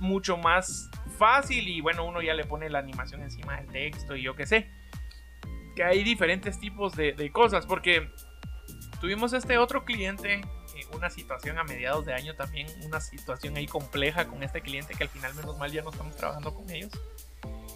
mucho 0.00 0.36
más 0.36 0.90
fácil 1.16 1.66
y 1.66 1.80
bueno, 1.80 2.04
uno 2.04 2.20
ya 2.20 2.34
le 2.34 2.44
pone 2.44 2.68
la 2.68 2.78
animación 2.78 3.22
encima 3.22 3.56
del 3.56 3.68
texto 3.68 4.16
y 4.16 4.22
yo 4.22 4.36
qué 4.36 4.44
sé. 4.44 4.70
Que 5.74 5.82
hay 5.82 6.04
diferentes 6.04 6.60
tipos 6.60 6.94
de, 6.94 7.14
de 7.14 7.32
cosas, 7.32 7.64
porque 7.64 8.10
tuvimos 9.00 9.32
este 9.32 9.56
otro 9.56 9.86
cliente, 9.86 10.34
eh, 10.34 10.42
una 10.94 11.08
situación 11.08 11.58
a 11.58 11.64
mediados 11.64 12.04
de 12.04 12.12
año 12.12 12.34
también, 12.34 12.66
una 12.84 13.00
situación 13.00 13.56
ahí 13.56 13.66
compleja 13.66 14.26
con 14.26 14.42
este 14.42 14.60
cliente 14.60 14.92
que 14.92 15.04
al 15.04 15.08
final 15.08 15.34
menos 15.36 15.56
mal 15.56 15.72
ya 15.72 15.80
no 15.80 15.88
estamos 15.88 16.14
trabajando 16.16 16.54
con 16.54 16.68
ellos. 16.68 16.92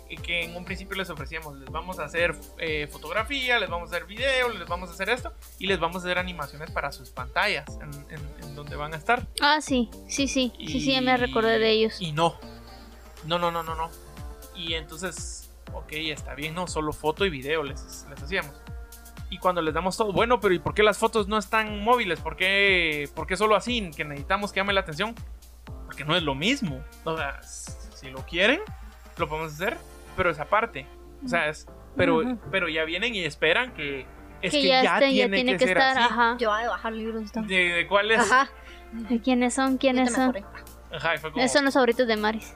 Y 0.08 0.16
que 0.18 0.44
en 0.44 0.54
un 0.54 0.64
principio 0.64 0.96
les 0.96 1.08
ofrecíamos, 1.10 1.56
les 1.58 1.70
vamos 1.70 1.98
a 1.98 2.04
hacer 2.04 2.34
eh, 2.58 2.86
fotografía, 2.92 3.58
les 3.58 3.70
vamos 3.70 3.90
a 3.90 3.96
hacer 3.96 4.06
video, 4.06 4.50
les 4.50 4.68
vamos 4.68 4.90
a 4.90 4.92
hacer 4.92 5.08
esto 5.08 5.32
y 5.58 5.66
les 5.66 5.80
vamos 5.80 6.02
a 6.02 6.06
hacer 6.06 6.18
animaciones 6.18 6.70
para 6.70 6.92
sus 6.92 7.10
pantallas 7.10 7.64
en, 7.80 7.92
en- 8.14 8.44
en 8.44 8.54
donde 8.54 8.76
van 8.76 8.92
a 8.92 8.96
estar. 8.98 9.26
Ah, 9.40 9.60
sí, 9.60 9.88
sí, 10.08 10.28
sí. 10.28 10.52
Sí, 10.58 10.80
sí, 10.80 10.92
ya 10.92 11.00
me 11.00 11.12
Y- 11.12 11.16
recordé 11.16 11.58
de 11.58 11.70
ellos. 11.70 12.00
Y 12.00 12.12
no. 12.12 12.38
No, 13.24 13.38
no, 13.38 13.50
no, 13.50 13.62
no, 13.62 13.74
no. 13.74 13.90
Y 14.54 14.74
entonces, 14.74 15.50
ok, 15.72 15.92
está 15.92 16.34
bien, 16.34 16.54
no, 16.54 16.66
solo 16.66 16.92
foto 16.92 17.24
y 17.24 17.30
video 17.30 17.62
les, 17.62 18.04
les 18.10 18.22
hacíamos. 18.22 18.54
Y 19.30 19.38
cuando 19.38 19.62
les 19.62 19.72
damos 19.74 19.96
todo, 19.96 20.12
bueno, 20.12 20.38
pero 20.38 20.54
¿y 20.54 20.58
por 20.58 20.74
qué 20.74 20.82
las 20.82 20.98
fotos 20.98 21.26
no 21.28 21.38
están 21.38 21.80
móviles? 21.82 22.20
¿Por 22.20 22.36
qué, 22.36 23.08
por 23.16 23.26
qué 23.26 23.36
solo 23.36 23.56
así? 23.56 23.90
Que 23.96 24.04
necesitamos 24.04 24.52
que 24.52 24.60
llame 24.60 24.74
la 24.74 24.80
atención. 24.80 25.14
Porque 25.86 26.04
no 26.04 26.14
es 26.14 26.22
lo 26.22 26.34
mismo. 26.34 26.84
O 27.04 27.16
sea, 27.16 27.42
si 27.42 28.10
lo 28.10 28.24
quieren, 28.26 28.60
lo 29.16 29.28
podemos 29.28 29.54
hacer, 29.54 29.76
pero 30.16 30.30
esa 30.30 30.44
parte. 30.46 30.86
O 31.24 31.28
sea, 31.28 31.48
es, 31.48 31.66
pero, 31.96 32.22
pero 32.50 32.68
ya 32.68 32.84
vienen 32.84 33.14
y 33.14 33.24
esperan 33.24 33.72
que 33.74 34.06
es 34.42 34.50
que, 34.52 34.60
que, 34.60 34.68
ya, 34.68 34.82
ya, 34.82 34.98
tiene, 34.98 35.44
que, 35.44 35.52
que, 35.56 35.58
ser 35.66 35.78
estar, 35.78 35.98
así. 35.98 36.12
ajá. 36.12 36.36
Yo 36.38 36.50
voy 36.50 36.62
a 36.64 36.68
bajar 36.68 36.92
libros. 36.92 37.32
De, 37.32 37.56
de 37.72 37.86
cuál 37.86 38.10
es. 38.10 38.20
Ajá. 38.20 38.50
¿De 38.92 39.20
¿Quiénes 39.20 39.54
son? 39.54 39.78
¿Quiénes 39.78 40.12
son? 40.12 40.32
mejoré. 40.32 40.44
Ajá, 40.92 41.14
y 41.14 41.18
fue 41.18 41.32
como, 41.32 41.42
Esos 41.44 41.54
son 41.54 41.64
los 41.64 41.74
favoritos 41.74 42.06
de 42.06 42.16
Maris. 42.16 42.54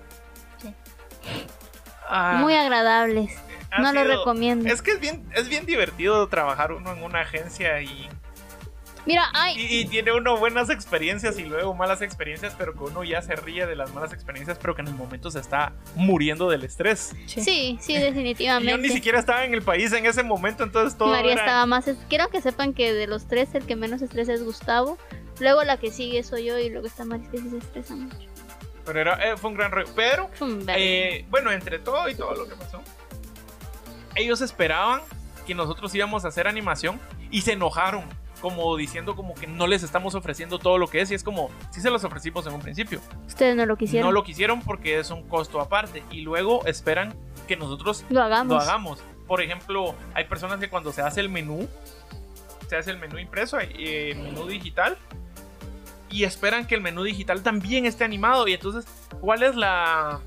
ah, 2.09 2.39
Muy 2.41 2.55
agradables. 2.55 3.37
No 3.79 3.93
lo 3.93 4.03
sido- 4.03 4.19
recomiendo. 4.19 4.69
Es 4.73 4.81
que 4.83 4.93
es 4.93 5.01
bien, 5.01 5.29
es 5.35 5.49
bien 5.49 5.67
divertido 5.67 6.27
trabajar 6.29 6.73
uno 6.73 6.93
en 6.93 7.03
una 7.03 7.21
agencia 7.21 7.81
y, 7.83 8.09
Mira, 9.09 9.25
ay, 9.33 9.55
y, 9.59 9.79
y 9.81 9.85
tiene 9.87 10.13
uno 10.13 10.37
buenas 10.37 10.69
experiencias 10.69 11.39
y 11.39 11.45
luego 11.45 11.75
malas 11.75 12.03
experiencias, 12.03 12.55
pero 12.59 12.75
que 12.75 12.81
uno 12.85 13.03
ya 13.05 13.23
se 13.23 13.35
ríe 13.37 13.65
de 13.67 13.75
las 13.75 13.93
malas 13.95 14.13
experiencias, 14.13 14.59
pero 14.61 14.75
que 14.75 14.83
en 14.83 14.89
el 14.89 14.95
momento 14.95 15.31
se 15.31 15.41
está 15.41 15.73
muriendo 15.95 16.51
del 16.51 16.63
estrés. 16.65 17.15
sí, 17.27 17.41
sí, 17.81 17.95
Y 17.95 17.99
yo 17.99 18.05
definitivamente. 18.05 18.79
ni 18.79 18.91
siquiera 18.91 19.19
estaba 19.19 19.45
en 19.47 19.55
el 19.55 19.63
país 19.63 19.91
en 19.93 20.05
ese 20.05 20.23
momento, 20.23 20.63
entonces 20.63 20.97
todo 20.99 21.09
María 21.09 21.33
era- 21.33 21.41
estaba 21.41 21.65
más. 21.67 21.87
Quiero 22.11 22.29
que 22.29 22.43
sepan 22.43 22.75
que 22.75 22.93
de 22.93 23.07
los 23.07 23.27
tres, 23.27 23.55
el 23.55 23.65
que 23.65 23.77
menos 23.77 24.03
estresa 24.03 24.35
es 24.35 24.43
Gustavo. 24.45 24.99
Luego 25.41 25.65
la 25.65 25.79
que 25.79 25.91
sigue 25.91 26.23
soy 26.23 26.45
yo 26.45 26.59
y 26.59 26.69
luego 26.69 26.87
está 26.87 27.05
Maris 27.07 27.29
que 27.31 27.39
sí 27.39 27.49
se 27.49 27.59
estresa 27.59 27.97
mucho. 27.97 28.17
Pero 28.85 29.01
era, 29.01 29.15
eh, 29.33 29.37
fue 29.39 29.51
un 29.51 29.57
gran 29.57 29.71
rollo. 29.71 29.89
Pero, 29.97 30.29
eh, 30.69 31.25
bueno, 31.31 31.51
entre 31.51 31.79
todo 31.79 32.09
y 32.09 32.15
todo 32.15 32.35
lo 32.35 32.47
que 32.49 32.57
pasó, 32.57 32.83
ellos 34.15 34.41
esperaban 34.41 35.01
que 35.47 35.55
nosotros 35.55 35.95
íbamos 35.95 36.25
a 36.25 36.29
hacer 36.29 36.47
animación 36.49 37.01
y 37.31 37.41
se 37.43 37.53
enojaron. 37.53 38.05
Como 38.41 38.77
diciendo 38.77 39.17
como 39.17 39.35
que 39.35 39.47
no 39.47 39.67
les 39.67 39.83
estamos 39.83 40.15
ofreciendo 40.15 40.59
todo 40.59 40.79
lo 40.79 40.87
que 40.87 41.01
es 41.01 41.11
y 41.11 41.15
es 41.15 41.25
como, 41.25 41.51
sí 41.71 41.81
se 41.81 41.91
los 41.91 42.05
ofrecimos 42.05 42.47
en 42.47 42.55
un 42.55 42.61
principio. 42.61 43.01
Ustedes 43.27 43.57
no 43.57 43.67
lo 43.67 43.77
quisieron. 43.77 44.09
No 44.09 44.13
lo 44.13 44.23
quisieron 44.23 44.63
porque 44.63 44.99
es 44.99 45.11
un 45.11 45.27
costo 45.29 45.61
aparte 45.61 46.03
y 46.11 46.21
luego 46.21 46.65
esperan 46.67 47.15
que 47.49 47.57
nosotros 47.57 48.05
Lo 48.11 48.23
hagamos. 48.23 48.55
lo 48.57 48.61
hagamos. 48.61 49.03
Por 49.27 49.43
ejemplo, 49.43 49.95
hay 50.15 50.25
personas 50.25 50.61
que 50.61 50.69
cuando 50.69 50.93
se 50.93 51.03
hace 51.03 51.21
el 51.21 51.29
menú, 51.29 51.69
se 52.69 52.77
hace 52.77 52.91
el 52.91 52.99
menú 52.99 53.19
impreso, 53.19 53.57
hay, 53.57 53.71
eh, 53.79 54.15
menú 54.15 54.47
digital, 54.47 54.97
y 56.11 56.25
esperan 56.25 56.67
que 56.67 56.75
el 56.75 56.81
menú 56.81 57.03
digital 57.03 57.43
también 57.43 57.85
esté 57.87 58.05
animado. 58.05 58.49
Y 58.49 58.55
entonces, 58.55 58.87
¿cuál 59.21 59.43
es 59.43 59.55
la 59.57 60.21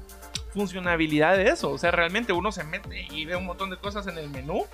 funcionabilidad 0.53 1.37
de 1.37 1.49
eso? 1.49 1.71
O 1.71 1.77
sea, 1.77 1.91
realmente 1.91 2.33
uno 2.33 2.51
se 2.51 2.63
mete 2.63 3.07
y 3.09 3.25
ve 3.25 3.35
un 3.35 3.45
montón 3.45 3.69
de 3.69 3.77
cosas 3.77 4.05
en 4.07 4.17
el 4.17 4.29
menú. 4.29 4.65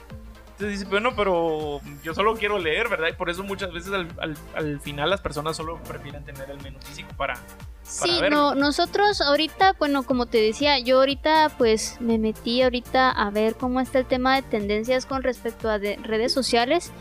Entonces 0.58 0.80
dice, 0.80 0.90
bueno, 0.90 1.16
pero 1.16 1.82
yo 2.04 2.16
solo 2.16 2.36
quiero 2.36 2.58
leer, 2.58 2.90
¿verdad? 2.90 3.10
Y 3.10 3.14
por 3.14 3.30
eso 3.30 3.44
muchas 3.44 3.72
veces 3.72 3.94
al, 3.94 4.08
al- 4.20 4.36
al 4.56 4.80
final 4.82 5.08
las 5.12 5.22
personas 5.22 5.56
solo 5.56 5.78
prefieren 5.84 6.24
tener 6.24 6.50
el 6.50 6.60
menú 6.64 6.80
físico 6.82 7.10
para... 7.16 7.36
Sí, 7.84 8.10
verlo. 8.20 8.36
no, 8.36 8.56
nosotros 8.56 9.22
ahorita, 9.22 9.74
bueno, 9.78 10.02
como 10.04 10.26
te 10.26 10.42
decía, 10.42 10.80
yo 10.80 10.98
ahorita 10.98 11.52
pues 11.60 11.98
me 12.02 12.18
metí 12.18 12.62
ahorita 12.64 13.12
a 13.12 13.30
ver 13.30 13.54
cómo 13.56 13.80
está 13.80 14.00
el 14.00 14.06
tema 14.08 14.36
de 14.36 14.42
tendencias 14.42 15.06
con 15.06 15.22
respecto 15.22 15.70
a 15.70 15.78
de- 15.80 15.96
redes 15.98 16.34
sociales 16.34 16.92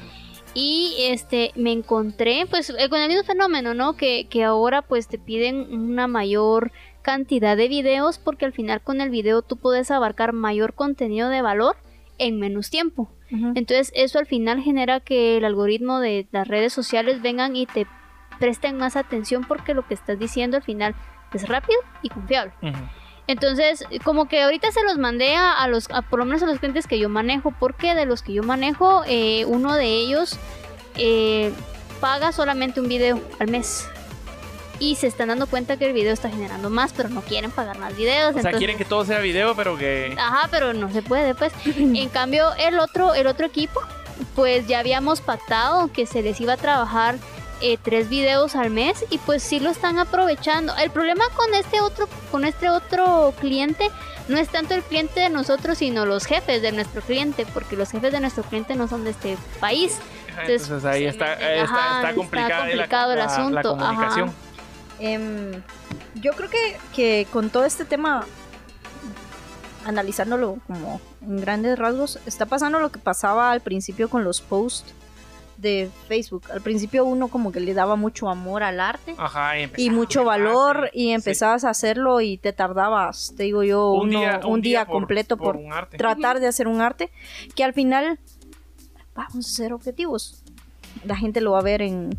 y 0.54 0.94
este 1.08 1.50
me 1.56 1.72
encontré 1.72 2.46
pues 2.48 2.70
eh, 2.70 2.88
con 2.90 3.00
el 3.00 3.08
mismo 3.08 3.24
fenómeno, 3.24 3.72
¿no? 3.74 3.96
Que, 3.96 4.28
que 4.28 4.44
ahora 4.44 4.82
pues 4.82 5.08
te 5.08 5.18
piden 5.18 5.72
una 5.74 6.06
mayor 6.06 6.72
cantidad 7.02 7.56
de 7.56 7.68
videos 7.68 8.18
porque 8.18 8.44
al 8.44 8.52
final 8.52 8.80
con 8.82 9.00
el 9.00 9.10
video 9.10 9.40
tú 9.42 9.56
puedes 9.56 9.90
abarcar 9.90 10.32
mayor 10.34 10.74
contenido 10.74 11.30
de 11.30 11.40
valor 11.42 11.76
en 12.18 12.38
menos 12.38 12.70
tiempo. 12.70 13.10
Entonces 13.30 13.92
eso 13.94 14.18
al 14.18 14.26
final 14.26 14.62
genera 14.62 15.00
que 15.00 15.36
el 15.36 15.44
algoritmo 15.44 16.00
de 16.00 16.26
las 16.30 16.46
redes 16.46 16.72
sociales 16.72 17.22
vengan 17.22 17.56
y 17.56 17.66
te 17.66 17.86
presten 18.38 18.76
más 18.76 18.96
atención 18.96 19.44
porque 19.44 19.74
lo 19.74 19.86
que 19.86 19.94
estás 19.94 20.18
diciendo 20.18 20.56
al 20.56 20.62
final 20.62 20.94
es 21.32 21.48
rápido 21.48 21.78
y 22.02 22.08
confiable. 22.08 22.52
Entonces, 23.28 23.84
como 24.04 24.26
que 24.26 24.42
ahorita 24.42 24.70
se 24.70 24.84
los 24.84 24.98
mandé 24.98 25.34
a, 25.34 25.52
a 25.52 25.66
los, 25.66 25.90
a, 25.90 26.02
por 26.02 26.20
lo 26.20 26.24
menos 26.24 26.42
a 26.42 26.46
los 26.46 26.60
clientes 26.60 26.86
que 26.86 26.98
yo 26.98 27.08
manejo, 27.08 27.52
porque 27.58 27.94
de 27.94 28.06
los 28.06 28.22
que 28.22 28.32
yo 28.32 28.44
manejo, 28.44 29.02
eh, 29.06 29.44
uno 29.46 29.74
de 29.74 29.86
ellos 29.86 30.38
eh, 30.96 31.52
paga 32.00 32.30
solamente 32.30 32.80
un 32.80 32.88
video 32.88 33.20
al 33.40 33.48
mes. 33.48 33.88
Y 34.78 34.96
se 34.96 35.06
están 35.06 35.28
dando 35.28 35.46
cuenta 35.46 35.76
que 35.76 35.86
el 35.86 35.92
video 35.92 36.12
está 36.12 36.28
generando 36.28 36.68
más, 36.70 36.92
pero 36.94 37.08
no 37.08 37.22
quieren 37.22 37.50
pagar 37.50 37.78
más 37.78 37.96
videos. 37.96 38.30
O 38.30 38.32
sea, 38.32 38.40
entonces- 38.40 38.58
quieren 38.58 38.76
que 38.78 38.84
todo 38.84 39.04
sea 39.04 39.20
video, 39.20 39.54
pero 39.56 39.76
que... 39.78 40.14
Ajá, 40.18 40.48
pero 40.50 40.72
no 40.74 40.90
se 40.92 41.02
puede, 41.02 41.34
pues. 41.34 41.52
En 41.76 42.08
cambio, 42.10 42.50
el 42.58 42.78
otro, 42.78 43.14
el 43.14 43.26
otro 43.26 43.46
equipo, 43.46 43.80
pues 44.34 44.66
ya 44.66 44.80
habíamos 44.80 45.20
pactado 45.20 45.88
que 45.92 46.06
se 46.06 46.22
les 46.22 46.40
iba 46.40 46.54
a 46.54 46.56
trabajar 46.56 47.16
eh, 47.62 47.78
tres 47.82 48.10
videos 48.10 48.54
al 48.54 48.68
mes 48.70 49.04
y 49.08 49.16
pues 49.18 49.42
sí 49.42 49.60
lo 49.60 49.70
están 49.70 49.98
aprovechando. 49.98 50.74
El 50.76 50.90
problema 50.90 51.24
con 51.34 51.54
este 51.54 51.80
otro, 51.80 52.06
con 52.30 52.44
este 52.44 52.68
otro 52.68 53.32
cliente 53.40 53.90
no 54.28 54.36
es 54.38 54.48
tanto 54.48 54.74
el 54.74 54.82
cliente 54.82 55.20
de 55.20 55.30
nosotros, 55.30 55.78
sino 55.78 56.04
los 56.04 56.26
jefes 56.26 56.60
de 56.60 56.72
nuestro 56.72 57.00
cliente, 57.00 57.46
porque 57.54 57.76
los 57.76 57.90
jefes 57.90 58.12
de 58.12 58.20
nuestro 58.20 58.42
cliente 58.44 58.74
no 58.74 58.88
son 58.88 59.04
de 59.04 59.10
este 59.10 59.38
país. 59.60 59.98
Entonces, 60.28 60.62
Entonces, 60.64 60.84
ahí 60.90 61.04
está, 61.06 61.24
meten, 61.28 61.48
está, 61.48 61.62
está 61.64 61.96
está 62.00 62.14
complicada 62.14 62.48
la- 62.50 62.66
complicado 62.72 63.12
el 63.12 63.18
la, 63.18 63.24
la 63.24 63.32
asunto, 63.32 63.76
ajá. 63.80 64.26
Em, 64.98 65.52
yo 66.14 66.32
creo 66.32 66.48
que, 66.50 66.76
que 66.94 67.26
con 67.32 67.50
todo 67.50 67.64
este 67.64 67.84
tema, 67.84 68.24
analizándolo 69.84 70.58
como 70.66 71.00
en 71.22 71.40
grandes 71.40 71.78
rasgos, 71.78 72.18
está 72.26 72.46
pasando 72.46 72.80
lo 72.80 72.90
que 72.90 72.98
pasaba 72.98 73.50
al 73.52 73.60
principio 73.60 74.08
con 74.08 74.24
los 74.24 74.40
posts 74.40 74.92
de 75.58 75.88
Facebook. 76.08 76.42
Al 76.52 76.60
principio 76.60 77.04
uno 77.06 77.28
como 77.28 77.50
que 77.50 77.60
le 77.60 77.72
daba 77.72 77.96
mucho 77.96 78.28
amor 78.28 78.62
al 78.62 78.78
arte 78.78 79.14
Ajá, 79.16 79.52
y, 79.58 79.88
mucho 79.90 80.22
valor 80.24 80.90
y 80.92 81.10
empezabas 81.12 81.64
a 81.64 81.70
hacerlo 81.70 82.20
y 82.20 82.36
te 82.36 82.52
tardabas, 82.52 83.32
te 83.36 83.44
digo 83.44 83.62
yo, 83.62 83.92
Un 83.92 84.08
uno- 84.10 84.20
día- 84.20 84.40
un 84.44 84.52
un 84.54 84.60
día, 84.60 84.80
día 84.80 84.86
por- 84.86 84.94
completo 84.94 85.36
por 85.38 85.54
por, 85.54 85.56
un 85.56 85.72
arte. 85.72 85.96
tratar 85.96 86.40
de 86.40 86.46
hacer 86.48 86.68
un 86.68 86.80
arte 86.82 87.10
que 87.54 87.64
al 87.64 87.72
final 87.72 88.18
vamos 89.14 89.46
a 89.46 89.48
ser 89.50 89.72
objetivos. 89.72 90.42
La 91.04 91.16
gente 91.16 91.40
lo 91.40 91.52
va 91.52 91.60
a 91.60 91.62
ver 91.62 91.80
en 91.80 92.10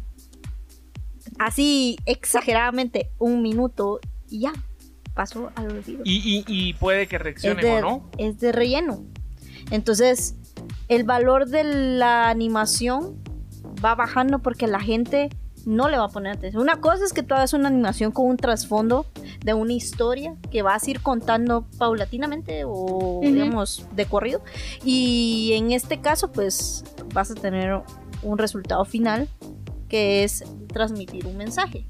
así 1.40 1.98
exageradamente 2.06 3.10
un 3.20 3.42
minuto 3.42 4.00
y 4.30 4.42
ya 4.42 4.54
pasó 5.14 5.52
al 5.56 5.72
olvido. 5.72 6.02
Y, 6.06 6.18
y, 6.18 6.46
y 6.48 6.74
puede 6.74 7.08
que 7.08 7.18
de, 7.18 7.72
o 7.74 7.82
no. 7.82 8.10
es 8.18 8.40
de 8.40 8.52
relleno. 8.52 9.04
Entonces, 9.72 10.36
el 10.88 11.04
valor 11.04 11.48
de 11.48 11.64
la 11.64 12.30
animación 12.30 13.22
va 13.84 13.96
bajando 13.96 14.40
porque 14.40 14.68
la 14.68 14.80
gente 14.80 15.30
no 15.66 15.90
le 15.90 15.98
va 15.98 16.06
a 16.06 16.10
poner 16.10 16.38
atención. 16.38 16.62
Una 16.62 16.80
cosa 16.80 17.04
es 17.04 17.12
que 17.12 17.24
tú 17.24 17.34
hagas 17.34 17.54
una 17.54 17.68
animación 17.68 18.12
con 18.12 18.28
un 18.28 18.38
trasfondo 18.38 19.06
de 19.44 19.54
una 19.54 19.74
historia 19.74 20.36
que 20.50 20.62
vas 20.62 20.88
a 20.88 20.92
ir 20.92 21.02
contando 21.02 21.68
paulatinamente 21.78 22.64
o, 22.66 23.20
digamos, 23.22 23.86
de 23.94 24.06
corrido. 24.06 24.42
Y 24.86 25.52
en 25.56 25.74
este 25.74 26.00
caso, 26.00 26.32
pues, 26.32 26.86
vas 27.14 27.32
a 27.32 27.36
tener 27.36 27.82
un 28.24 28.38
resultado 28.38 28.86
final 28.86 29.28
que 29.90 30.24
es 30.24 30.44
transmitir 30.78 31.26
un 31.26 31.38
mensaje. 31.38 31.86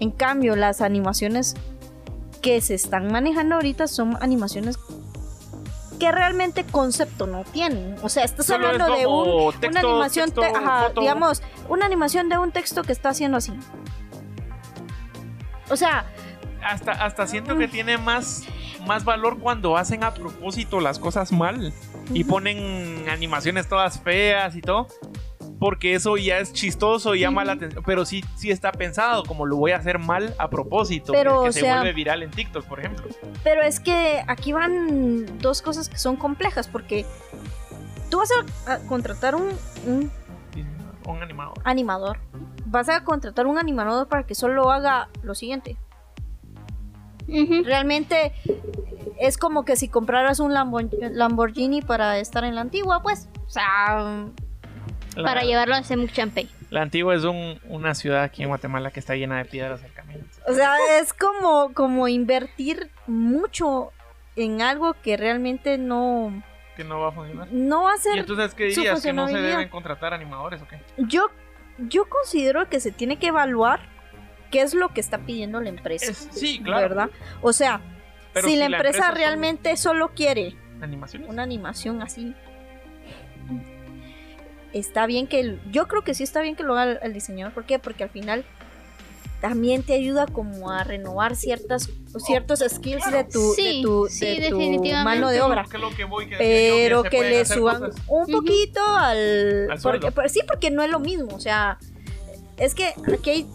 En 0.00 0.10
cambio, 0.10 0.56
las 0.56 0.80
animaciones 0.82 1.54
que 2.42 2.60
se 2.60 2.74
están 2.74 3.10
manejando 3.10 3.54
ahorita 3.54 3.86
son 3.88 4.16
animaciones 4.20 4.76
que 5.98 6.12
realmente 6.12 6.64
concepto 6.64 7.26
no 7.26 7.44
tienen. 7.44 7.96
O 8.02 8.08
sea, 8.10 8.24
estás 8.24 8.46
Solo 8.46 8.66
es 8.70 8.72
hablando 8.80 8.96
de 8.96 9.06
un, 9.06 9.24
como 9.24 9.46
una 9.46 9.60
texto, 9.60 9.88
animación, 9.88 10.26
texto, 10.26 10.40
te- 10.42 10.48
ajá, 10.48 10.88
foto. 10.88 11.00
digamos, 11.00 11.42
una 11.68 11.86
animación 11.86 12.28
de 12.28 12.36
un 12.36 12.52
texto 12.52 12.82
que 12.82 12.92
está 12.92 13.10
haciendo 13.10 13.38
así. 13.38 13.52
O 15.70 15.76
sea, 15.76 16.04
Hasta, 16.62 16.92
hasta 16.92 17.26
siento 17.26 17.56
que 17.56 17.68
tiene 17.68 17.96
más, 17.96 18.42
más 18.86 19.04
valor 19.04 19.38
cuando 19.38 19.76
hacen 19.78 20.02
a 20.04 20.12
propósito 20.12 20.80
las 20.80 20.98
cosas 20.98 21.32
mal 21.32 21.72
y 22.12 22.24
ponen 22.24 23.08
animaciones 23.08 23.68
todas 23.68 24.00
feas 24.00 24.56
y 24.56 24.60
todo. 24.60 24.88
Porque 25.58 25.94
eso 25.94 26.16
ya 26.16 26.38
es 26.38 26.52
chistoso 26.52 27.14
y 27.14 27.20
llama 27.20 27.44
la 27.44 27.52
atención. 27.52 27.82
Pero 27.86 28.04
sí, 28.04 28.24
sí 28.34 28.50
está 28.50 28.72
pensado, 28.72 29.24
como 29.24 29.46
lo 29.46 29.56
voy 29.56 29.70
a 29.70 29.76
hacer 29.76 29.98
mal 29.98 30.34
a 30.38 30.50
propósito. 30.50 31.12
Pero, 31.12 31.42
que 31.44 31.48
o 31.48 31.52
se 31.52 31.60
sea- 31.60 31.76
vuelve 31.76 31.92
viral 31.92 32.22
en 32.22 32.30
TikTok, 32.30 32.64
por 32.66 32.80
ejemplo. 32.80 33.06
pero 33.42 33.62
es 33.62 33.80
que 33.80 34.22
aquí 34.26 34.52
van 34.52 35.38
dos 35.38 35.62
cosas 35.62 35.88
que 35.88 35.96
son 35.98 36.16
complejas 36.16 36.68
porque 36.68 37.06
tú 38.10 38.18
vas 38.18 38.28
a, 38.66 38.72
a 38.74 38.78
contratar 38.80 39.34
un, 39.36 39.48
un 39.86 40.10
animador. 41.22 41.54
animador. 41.64 42.18
Vas 42.66 42.88
a 42.88 43.04
contratar 43.04 43.46
un 43.46 43.56
animador 43.58 44.08
para 44.08 44.24
que 44.26 44.34
solo 44.34 44.70
haga 44.72 45.08
lo 45.22 45.34
siguiente. 45.34 45.76
Realmente 47.64 48.32
es 49.18 49.38
como 49.38 49.64
que 49.64 49.76
si 49.76 49.88
compraras 49.88 50.40
un 50.40 50.52
Lambo- 50.52 50.88
Lamborghini 51.12 51.80
para 51.80 52.18
estar 52.18 52.44
en 52.44 52.54
la 52.54 52.60
antigua, 52.60 53.02
pues. 53.02 53.28
O 53.46 53.50
sea, 53.50 54.26
La, 55.16 55.24
Para 55.24 55.42
llevarlo 55.42 55.74
a 55.74 55.82
Semuc 55.82 56.10
Champey. 56.12 56.48
la 56.70 56.82
antigua 56.82 57.14
es 57.14 57.24
un- 57.24 57.60
una 57.68 57.94
ciudad 57.94 58.22
aquí 58.24 58.42
en 58.42 58.48
Guatemala 58.48 58.90
que 58.90 59.00
está 59.00 59.14
llena 59.14 59.38
de 59.38 59.44
piedras 59.44 59.82
del 59.82 59.92
camino. 59.92 60.20
o 60.46 60.52
sea, 60.54 60.76
es 61.00 61.12
como, 61.12 61.72
como 61.72 62.08
invertir 62.08 62.90
mucho 63.06 63.92
en 64.36 64.60
algo 64.62 64.94
que 65.02 65.16
realmente 65.16 65.78
no, 65.78 66.42
Que 66.76 66.82
no 66.84 66.98
va 67.00 67.08
a 67.08 67.12
funcionar. 67.12 67.48
no 67.52 67.84
va 67.84 67.92
a 67.92 67.96
¿Y 67.96 68.00
ser. 68.00 68.18
entonces 68.18 68.54
qué 68.54 68.64
dirías? 68.64 69.00
¿Que 69.02 69.12
no 69.12 69.28
se 69.28 69.38
deben 69.40 69.68
contratar 69.68 70.12
animadores 70.14 70.60
o 70.62 70.66
qué? 70.68 70.80
Yo, 70.98 71.30
yo 71.78 72.08
considero 72.08 72.68
que 72.68 72.80
se 72.80 72.90
tiene 72.90 73.16
que 73.18 73.28
evaluar 73.28 73.80
qué 74.50 74.62
es 74.62 74.74
lo 74.74 74.88
que 74.88 75.00
está 75.00 75.18
pidiendo 75.18 75.60
la 75.60 75.68
empresa. 75.68 76.10
Es- 76.10 76.28
sí, 76.32 76.60
claro. 76.62 76.82
¿Verdad? 76.88 77.10
O 77.42 77.52
sea, 77.52 77.80
si, 78.34 78.40
si 78.50 78.56
la 78.56 78.68
la 78.68 78.76
empresa, 78.78 79.10
realmente 79.12 79.76
solo 79.76 80.08
quiere 80.08 80.56
¿Animaciones? 80.80 81.28
una 81.28 81.44
animación 81.44 82.02
así. 82.02 82.34
Está 84.74 85.06
bien 85.06 85.26
que 85.26 85.40
el- 85.40 85.60
yo 85.72 85.88
creo 85.88 86.02
que 86.02 86.12
sí 86.14 86.22
está 86.24 86.42
bien 86.42 86.56
que 86.56 86.62
lo 86.64 86.76
haga 86.76 86.92
el, 86.92 86.98
el 87.02 87.12
diseñador, 87.14 87.54
¿por 87.54 87.64
qué? 87.64 87.78
Porque 87.78 88.04
al 88.04 88.10
final 88.10 88.44
también 89.40 89.82
te 89.82 89.92
ayuda 89.94 90.26
como 90.26 90.70
a 90.70 90.84
renovar 90.84 91.36
ciertas 91.36 91.90
ciertos 92.24 92.60
skills 92.66 93.10
de 93.10 93.24
tu, 93.24 93.52
Sí, 93.54 93.78
de 93.78 93.82
tu, 93.82 94.06
sí, 94.08 94.24
de 94.40 94.48
tu 94.50 94.56
definitivamente. 94.58 95.04
mano 95.04 95.30
de 95.30 95.42
obra. 95.42 95.64
que 95.70 95.78
lo 95.78 95.90
que 95.94 96.04
voy, 96.04 96.24
que 96.28 96.36
decía 96.36 96.68
yo, 96.68 96.74
Pero 96.76 97.02
que 97.04 97.20
le 97.28 97.44
suban 97.44 97.80
cosas. 97.80 98.02
un 98.08 98.26
poquito 98.26 98.80
al, 98.86 99.70
Al 99.70 99.80
porque, 99.82 100.12
pero 100.12 100.28
sí, 100.28 100.40
porque 100.46 100.70
no 100.70 100.82
es 100.82 100.90
lo 100.90 100.98
mismo, 101.00 101.34
o 101.34 101.40
sea, 101.40 101.78
es 102.56 102.74
que 102.74 102.94
aquí 103.12 103.30
hay 103.30 103.46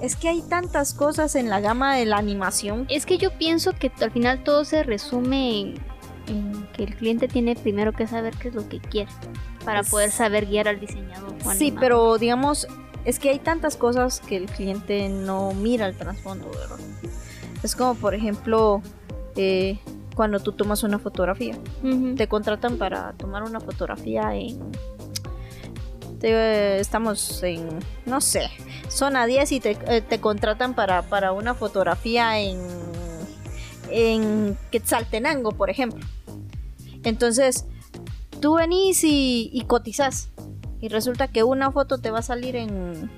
es 0.00 0.16
que 0.16 0.28
hay 0.28 0.42
tantas 0.42 0.92
cosas 0.92 1.34
en 1.36 1.48
la 1.48 1.60
gama 1.60 1.96
de 1.96 2.04
la 2.04 2.16
animación. 2.16 2.84
Es 2.90 3.06
que 3.06 3.16
yo 3.16 3.30
pienso 3.38 3.72
que 3.72 3.92
al 4.00 4.10
final 4.10 4.42
todo 4.42 4.64
se 4.64 4.82
resume 4.82 5.60
en, 5.60 5.74
en 6.26 6.66
que 6.74 6.84
el 6.84 6.94
cliente 6.96 7.28
tiene 7.28 7.54
primero 7.56 7.92
que 7.92 8.06
saber 8.06 8.34
qué 8.36 8.48
es 8.48 8.54
lo 8.54 8.68
que 8.68 8.80
quiere 8.80 9.10
para 9.64 9.80
Es- 9.80 9.90
poder 9.90 10.10
saber 10.10 10.46
guiar 10.46 10.68
al 10.68 10.80
diseñador. 10.80 11.34
Sí, 11.56 11.72
pero 11.78 12.18
digamos, 12.18 12.66
es 13.04 13.18
que 13.18 13.30
hay 13.30 13.38
tantas 13.38 13.76
cosas 13.76 14.20
que 14.20 14.36
el 14.36 14.46
cliente 14.46 15.08
no 15.08 15.52
mira 15.52 15.86
el 15.86 15.96
trasfondo, 15.96 16.50
¿verdad? 16.50 16.78
Es 17.62 17.74
como, 17.76 17.94
por 17.94 18.14
ejemplo, 18.14 18.82
eh, 19.36 19.78
cuando 20.14 20.38
tú 20.40 20.52
tomas 20.52 20.82
una 20.84 20.98
fotografía. 20.98 21.56
Te 22.16 22.28
contratan 22.28 22.76
para 22.78 23.12
tomar 23.14 23.42
una 23.42 23.58
fotografía 23.60 24.34
en... 24.36 24.58
te- 26.20 26.78
estamos 26.80 27.42
en, 27.42 27.68
no 28.06 28.20
sé, 28.20 28.48
zona 28.88 29.26
10 29.26 29.52
y 29.52 29.60
te, 29.60 29.76
eh, 29.88 30.00
te 30.02 30.20
contratan 30.20 30.74
para, 30.74 31.02
para 31.02 31.32
una 31.32 31.54
fotografía 31.54 32.38
en, 32.38 32.58
en 33.90 34.56
Quetzaltenango, 34.70 35.52
por 35.52 35.70
ejemplo. 35.70 36.04
Entonces, 37.02 37.66
tú 38.40 38.54
venís 38.54 39.04
y, 39.04 39.50
y 39.52 39.62
cotizás. 39.62 40.30
Y 40.80 40.88
resulta 40.88 41.28
que 41.28 41.42
una 41.44 41.70
foto 41.72 41.98
te 41.98 42.10
va 42.10 42.18
a 42.18 42.22
salir 42.22 42.56
en, 42.56 43.10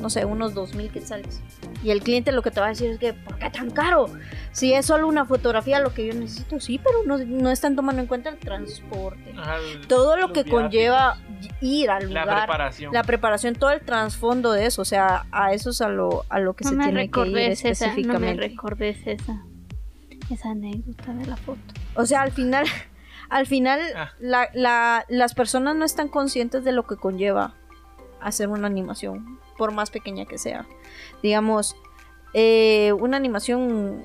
no 0.00 0.08
sé, 0.10 0.24
unos 0.24 0.54
2000 0.54 0.90
quetzales. 0.90 1.40
Y 1.84 1.90
el 1.90 2.00
cliente 2.02 2.32
lo 2.32 2.42
que 2.42 2.50
te 2.50 2.60
va 2.60 2.66
a 2.66 2.68
decir 2.70 2.90
es 2.90 2.98
que, 2.98 3.12
¿por 3.12 3.38
qué 3.38 3.50
tan 3.50 3.70
caro? 3.70 4.06
Si 4.52 4.72
es 4.72 4.86
solo 4.86 5.08
una 5.08 5.24
fotografía 5.26 5.80
lo 5.80 5.92
que 5.92 6.06
yo 6.06 6.14
necesito, 6.14 6.58
sí, 6.60 6.78
pero 6.78 6.98
no, 7.06 7.18
no 7.24 7.50
están 7.50 7.76
tomando 7.76 8.00
en 8.00 8.06
cuenta 8.08 8.30
el 8.30 8.38
transporte. 8.38 9.32
Ajá, 9.36 9.56
el- 9.58 9.86
Todo 9.88 10.16
lo 10.16 10.32
que 10.32 10.44
conlleva 10.44 11.18
ir 11.60 11.90
al 11.90 12.12
La 12.12 12.22
lugar. 12.24 12.38
preparación. 12.46 12.92
La 12.92 13.02
preparación, 13.02 13.54
todo 13.54 13.70
el 13.70 13.80
trasfondo 13.80 14.52
de 14.52 14.66
eso, 14.66 14.82
o 14.82 14.84
sea, 14.84 15.26
a 15.32 15.52
eso 15.52 15.70
es 15.70 15.80
a 15.80 15.88
lo, 15.88 16.24
a 16.28 16.38
lo 16.40 16.54
que 16.54 16.64
no 16.64 16.70
se 16.70 16.76
me 16.76 16.84
tiene 16.84 17.10
que 17.10 17.20
ir 17.26 17.38
esa, 17.38 17.64
no 17.64 17.68
me 17.68 17.70
específicamente. 17.72 18.48
recordes 18.48 18.98
esa, 19.06 19.42
esa 20.30 20.50
anécdota 20.50 21.12
de 21.14 21.26
la 21.26 21.36
foto. 21.36 21.58
O 21.94 22.06
sea, 22.06 22.22
al 22.22 22.32
final, 22.32 22.66
al 23.28 23.46
final, 23.46 23.80
Ah. 23.96 24.10
la, 24.20 24.48
la- 24.54 25.04
las 25.08 25.34
personas 25.34 25.74
no 25.76 25.84
están 25.84 26.08
conscientes 26.08 26.64
de 26.64 26.72
lo 26.72 26.86
que 26.86 26.96
conlleva 26.96 27.54
hacer 28.20 28.48
una 28.48 28.66
animación, 28.66 29.38
por 29.58 29.72
más 29.72 29.90
pequeña 29.90 30.26
que 30.26 30.38
sea. 30.38 30.66
Digamos, 31.22 31.76
eh, 32.34 32.92
una 32.98 33.16
animación 33.16 34.04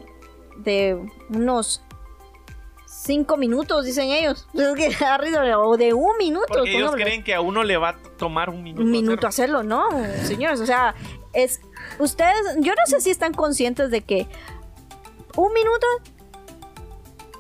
de 0.58 1.00
unos 1.30 1.84
cinco 3.00 3.38
minutos, 3.38 3.86
dicen 3.86 4.10
ellos. 4.10 4.48
O 5.58 5.78
de 5.78 5.94
un 5.94 6.18
minuto. 6.18 6.46
Porque 6.48 6.76
ellos 6.78 6.92
creen 6.96 7.24
que 7.24 7.34
a 7.36 7.42
uno 7.42 7.64
le 7.64 7.78
va 7.78 7.90
a 7.90 7.98
tomar 8.18 8.50
un 8.50 8.64
minuto. 8.64 8.84
un 8.84 8.92
minuto 8.92 9.28
hacerlo. 9.28 9.60
hacerlo, 9.60 9.90
no, 9.92 10.26
señores, 10.26 10.60
o 10.62 10.66
sea, 10.66 10.96
es 11.34 11.62
ustedes, 12.00 12.56
yo 12.60 12.74
no 12.74 12.82
sé 12.86 13.02
si 13.02 13.10
están 13.10 13.34
conscientes 13.34 13.92
de 13.92 14.02
que 14.02 14.28
un 15.36 15.54
minuto, 15.54 15.86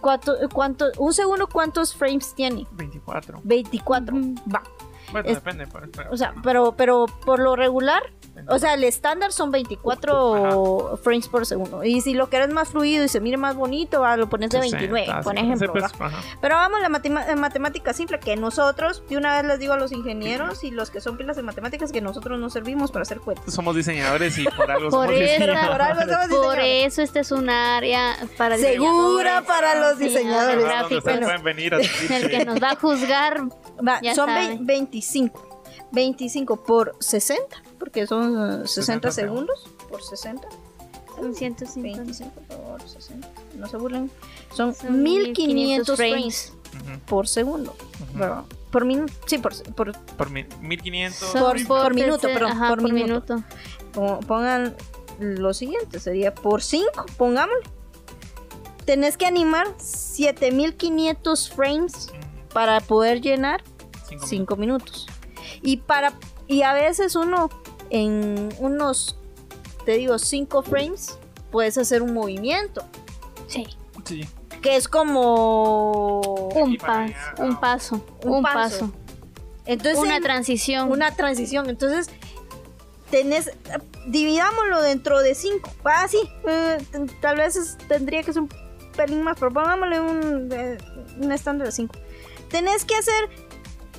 cuánto, 0.01 0.35
cuánto, 0.53 0.85
un 0.99 1.13
segundo, 1.13 1.47
cuántos 1.47 1.95
frames 1.95 2.33
tiene, 2.35 2.65
24. 2.73 3.41
24, 3.43 4.15
Ujú. 4.15 4.35
va, 4.53 4.63
Bueno, 5.11 5.29
Es- 5.29 5.35
depende. 5.35 5.67
Pero, 5.71 5.87
pero- 5.91 6.11
o 6.11 6.17
sea, 6.17 6.33
pero, 6.43 6.73
pero 6.73 7.05
por 7.25 7.39
lo 7.39 7.55
regular, 7.55 8.03
o 8.47 8.59
sea, 8.59 8.73
el 8.73 8.83
estándar 8.83 9.31
son 9.31 9.51
24 9.51 10.99
frames 11.03 11.27
por 11.27 11.45
segundo, 11.45 11.83
y 11.83 12.01
si 12.01 12.13
lo 12.13 12.29
quieres 12.29 12.49
más 12.53 12.69
fluido 12.69 13.03
y 13.03 13.07
se 13.09 13.19
mire 13.19 13.37
más 13.37 13.55
bonito, 13.55 14.03
ah, 14.05 14.17
lo 14.17 14.29
pones 14.29 14.49
de 14.49 14.59
29, 14.59 14.99
60, 15.05 15.21
por 15.23 15.33
sí, 15.35 15.39
ejemplo, 15.43 15.71
pues. 15.73 15.85
Pero 16.41 16.55
vamos 16.55 16.79
a 16.79 16.89
la 16.89 16.89
matem- 16.89 17.35
matemática 17.37 17.93
simple, 17.93 18.19
que 18.19 18.35
nosotros, 18.35 19.03
de 19.09 19.17
una 19.17 19.35
vez 19.35 19.45
les 19.45 19.59
digo 19.59 19.73
a 19.73 19.77
los 19.77 19.91
ingenieros 19.91 20.63
y 20.63 20.71
los 20.71 20.89
que 20.91 21.01
son 21.01 21.17
pilas 21.17 21.35
de 21.35 21.43
matemáticas, 21.43 21.91
que 21.91 22.01
nosotros 22.01 22.39
no 22.39 22.49
servimos 22.49 22.91
para 22.91 23.03
hacer 23.03 23.19
cuentas. 23.19 23.53
Somos 23.53 23.75
diseñadores 23.75 24.37
y 24.37 24.45
por 24.45 24.69
algo 24.71 24.89
Por 24.89 25.07
somos 25.07 25.21
eso, 25.21 25.31
diseñadores. 25.39 25.69
por 25.71 25.81
algo 25.81 26.01
somos 26.01 26.15
por 26.15 26.27
diseñadores. 26.29 26.93
eso 26.93 27.01
este 27.01 27.19
es 27.19 27.31
un 27.31 27.49
área 27.49 28.15
para 28.37 28.57
Segura 28.57 29.43
para 29.45 29.75
los 29.79 29.97
diseñadores. 29.99 30.63
Gráficos. 30.63 30.97
ustedes 30.99 31.19
Bueno. 31.19 31.27
pueden 31.27 31.43
venir 31.43 31.73
a 31.73 31.77
El 31.79 32.29
que 32.29 32.45
nos 32.45 32.61
va 32.61 32.71
a 32.71 32.75
juzgar 32.75 33.43
Va, 33.85 33.99
Ya 34.01 34.15
son 34.15 34.27
sabe. 34.27 34.47
ve- 34.49 34.57
25. 34.61 35.61
25 35.91 36.63
por 36.63 36.95
60, 36.99 37.61
porque 37.79 38.07
son 38.07 38.61
eh, 38.63 38.67
60 38.67 39.09
60 39.09 39.11
segundos 39.11 39.67
por 39.89 40.01
60. 40.03 40.47
son 41.15 41.33
150 41.35 41.97
25 42.03 42.31
por 42.41 42.81
60. 42.87 43.27
No 43.55 43.67
se 43.67 43.77
burlen. 43.77 44.11
Son, 44.53 44.73
Son 44.75 45.01
1500 45.03 45.45
1500 45.45 45.95
frames 45.97 46.53
Ujú, 46.75 46.99
por 47.05 47.27
segundo. 47.27 47.75
ujú. 48.09 48.19
¿verdad? 48.19 48.43
por 48.71 48.83
minuto, 48.85 49.13
sí, 49.25 49.37
por, 49.37 49.53
por, 49.73 49.93
Por 50.17 50.29
mi- 50.29 50.45
1500. 50.61 51.17
Son 51.31 51.41
por- 51.41 51.67
por 51.67 51.93
minuto, 51.95 52.21
perdón, 52.27 52.51
ajá, 52.51 52.67
por 52.69 52.81
por 52.81 52.91
minuto. 52.93 53.35
minuto. 53.35 53.47
po- 53.93 54.19
pongan 54.27 54.75
lo 55.19 55.53
siguiente, 55.53 55.99
sería 55.99 56.35
por 56.35 56.61
5, 56.61 57.05
pongámosle. 57.17 57.63
Tenés 58.85 59.17
que 59.17 59.25
animar 59.25 59.67
7500 59.77 61.49
frames 61.49 62.09
para 62.53 62.79
poder 62.81 63.21
llenar 63.21 63.63
cinco 64.07 64.27
5 64.27 64.55
minutos. 64.57 65.07
Y 65.61 65.77
para 65.77 66.13
y 66.47 66.61
a 66.61 66.73
veces 66.73 67.15
uno 67.15 67.49
en 67.89 68.49
unos 68.59 69.15
te 69.85 69.93
digo 69.93 70.19
5 70.19 70.63
frames 70.63 71.17
puedes 71.51 71.77
hacer 71.77 72.01
un 72.01 72.13
movimiento, 72.13 72.83
Sí. 73.47 73.65
Sí. 74.05 74.27
que 74.61 74.75
es 74.75 74.87
como 74.87 76.21
Un, 76.55 76.73
Y 76.73 76.77
para 76.77 77.05
pas- 77.07 77.15
allá, 77.15 77.33
un 77.45 77.59
paso. 77.59 78.05
Un 78.23 78.43
paso. 78.43 78.55
paso. 78.85 78.91
entonces 79.65 79.99
una 79.99 80.17
en- 80.17 80.23
transición. 80.23 80.91
una 80.91 81.15
transición. 81.15 81.69
Entonces, 81.69 82.09
tenés, 83.11 83.51
dividámoslo 84.07 84.81
dentro 84.81 85.19
de 85.21 85.35
cinco. 85.35 85.69
Ah, 85.85 86.07
sí, 86.09 86.19
eh, 86.47 86.77
tal 87.21 87.37
vez 87.37 87.55
es- 87.55 87.77
tendría 87.87 88.23
que 88.23 88.33
ser 88.33 88.41
un 88.43 88.49
pelín 88.95 89.21
más, 89.23 89.37
pero 89.39 89.51
pongámosle 89.53 89.99
un, 90.01 90.49
eh, 90.51 90.77
un 91.21 91.31
estándar 91.31 91.67
de 91.67 91.71
cinco. 91.71 91.95
Tenés 92.49 92.83
que 92.85 92.95
hacer 92.95 93.29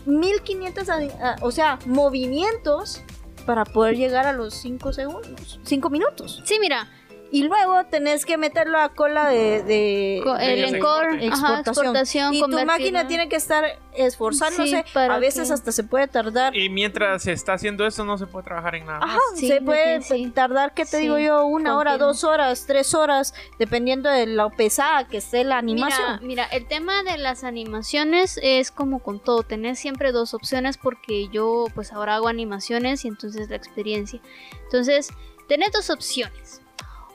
1500, 0.07 0.89
adi- 0.89 1.13
ah, 1.23 1.37
o 1.43 1.51
sea, 1.51 1.79
movimientos 1.87 3.03
para 3.49 3.65
poder 3.65 3.97
llegar 3.97 4.27
a 4.27 4.35
los 4.35 4.53
5 4.57 4.93
segundos, 4.93 5.59
5 5.63 5.89
minutos. 5.89 6.43
Sí, 6.45 6.59
mira, 6.61 6.87
Y 7.31 7.43
luego 7.43 7.85
tenés 7.91 8.25
que 8.25 8.39
meterlo 8.39 8.79
a 8.79 8.89
cola 8.95 9.29
de, 9.29 9.63
de- 9.63 10.21
co- 10.25 10.37
el 10.39 10.71
de 10.73 10.79
ajá, 10.79 11.19
exportación. 11.21 11.59
exportación, 11.59 12.35
y 12.35 12.41
tu 12.41 12.65
máquina 12.65 13.07
tiene 13.07 13.29
que 13.29 13.37
estar 13.37 13.65
esforzándose. 13.95 14.83
Sí, 14.91 14.99
a 14.99 15.19
veces 15.19 15.49
que- 15.49 15.55
hasta 15.55 15.73
se 15.73 15.85
puede 15.85 16.09
tardar 16.09 16.57
Y 16.57 16.71
mientras 16.71 17.23
se 17.25 17.33
está 17.33 17.53
haciendo 17.53 17.87
eso, 17.87 18.05
no 18.07 18.17
se 18.17 18.27
puede 18.27 18.45
trabajar 18.45 18.77
en 18.77 18.87
nada. 18.87 19.01
Ajá, 19.03 19.15
más. 19.31 19.39
Sí, 19.39 19.47
se 19.49 19.61
puede 19.61 20.01
sí, 20.01 20.31
tardar, 20.35 20.73
¿qué 20.73 20.85
te 20.87 20.97
Sí, 20.97 21.03
digo 21.03 21.19
yo? 21.19 21.45
Una 21.45 21.77
hora, 21.77 21.99
dos 21.99 22.25
horas, 22.25 22.65
tres 22.67 22.95
horas, 22.95 23.35
dependiendo 23.59 24.09
de 24.09 24.27
lo 24.27 24.49
pesada 24.51 25.07
que 25.07 25.19
esté 25.19 25.45
la 25.45 25.59
animación. 25.59 26.19
Mira, 26.23 26.45
mira, 26.45 26.45
el 26.47 26.67
tema 26.67 27.03
de 27.03 27.19
las 27.19 27.45
animaciones 27.45 28.39
es 28.43 28.71
como 28.71 29.01
con 29.01 29.21
todo, 29.23 29.43
tenés 29.43 29.79
siempre 29.79 30.13
dos 30.13 30.33
opciones 30.33 30.79
porque 30.79 31.29
yo 31.29 31.67
pues 31.75 31.93
ahora 31.93 32.15
hago 32.17 32.29
animaciones 32.29 33.05
y 33.05 33.09
entonces 33.09 33.51
la 33.51 33.57
experiencia. 33.57 34.21
Entonces, 34.65 35.11
tenés 35.47 35.73
dos 35.73 35.91
opciones. 35.91 36.63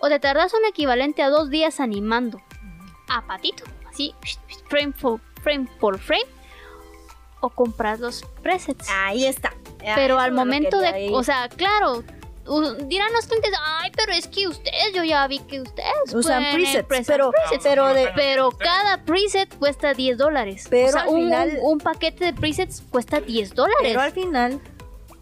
O 0.05 0.09
te 0.09 0.19
tardas 0.19 0.53
un 0.53 0.65
equivalente 0.67 1.23
a 1.23 1.29
dos 1.29 1.49
días 1.49 1.79
animando 1.79 2.41
a 3.07 3.25
patito, 3.25 3.63
así, 3.89 4.13
frame 4.67 4.91
por 4.91 5.21
frame, 5.41 5.67
por 5.79 5.97
frame, 5.97 6.25
o 7.39 7.49
compras 7.49 8.01
los 8.01 8.23
presets. 8.41 8.89
Ahí 8.89 9.25
está. 9.25 9.53
pero 9.95 10.19
al 10.19 10.33
momento 10.33 10.79
de, 10.79 11.09
o 11.13 11.23
sea, 11.23 11.47
claro, 11.47 12.03
dirán 12.87 13.13
los 13.13 13.27
clientes, 13.27 13.51
ay, 13.65 13.91
pero 13.95 14.11
es 14.11 14.27
que 14.27 14.47
ustedes, 14.49 14.93
yo 14.93 15.05
ya 15.05 15.25
vi 15.27 15.39
que 15.39 15.61
ustedes 15.61 16.13
usan 16.13 16.43
presets, 16.53 16.87
preset- 16.89 17.05
pero, 17.07 17.31
presets". 17.31 17.63
pero 17.63 17.93
de, 17.93 18.09
Pero 18.15 18.51
cada 18.51 19.05
preset 19.05 19.53
cuesta 19.57 19.93
10 19.93 20.17
dólares. 20.17 20.67
Pero 20.69 20.87
o 20.89 20.91
sea, 20.91 21.01
al 21.03 21.07
un, 21.09 21.15
final- 21.23 21.57
un- 21.61 21.71
un 21.73 21.77
paquete 21.79 22.25
de 22.25 22.33
presets 22.33 22.81
cuesta 22.89 23.21
10 23.21 23.53
dólares. 23.55 23.79
pero 23.83 24.01
al 24.01 24.11
final 24.11 24.59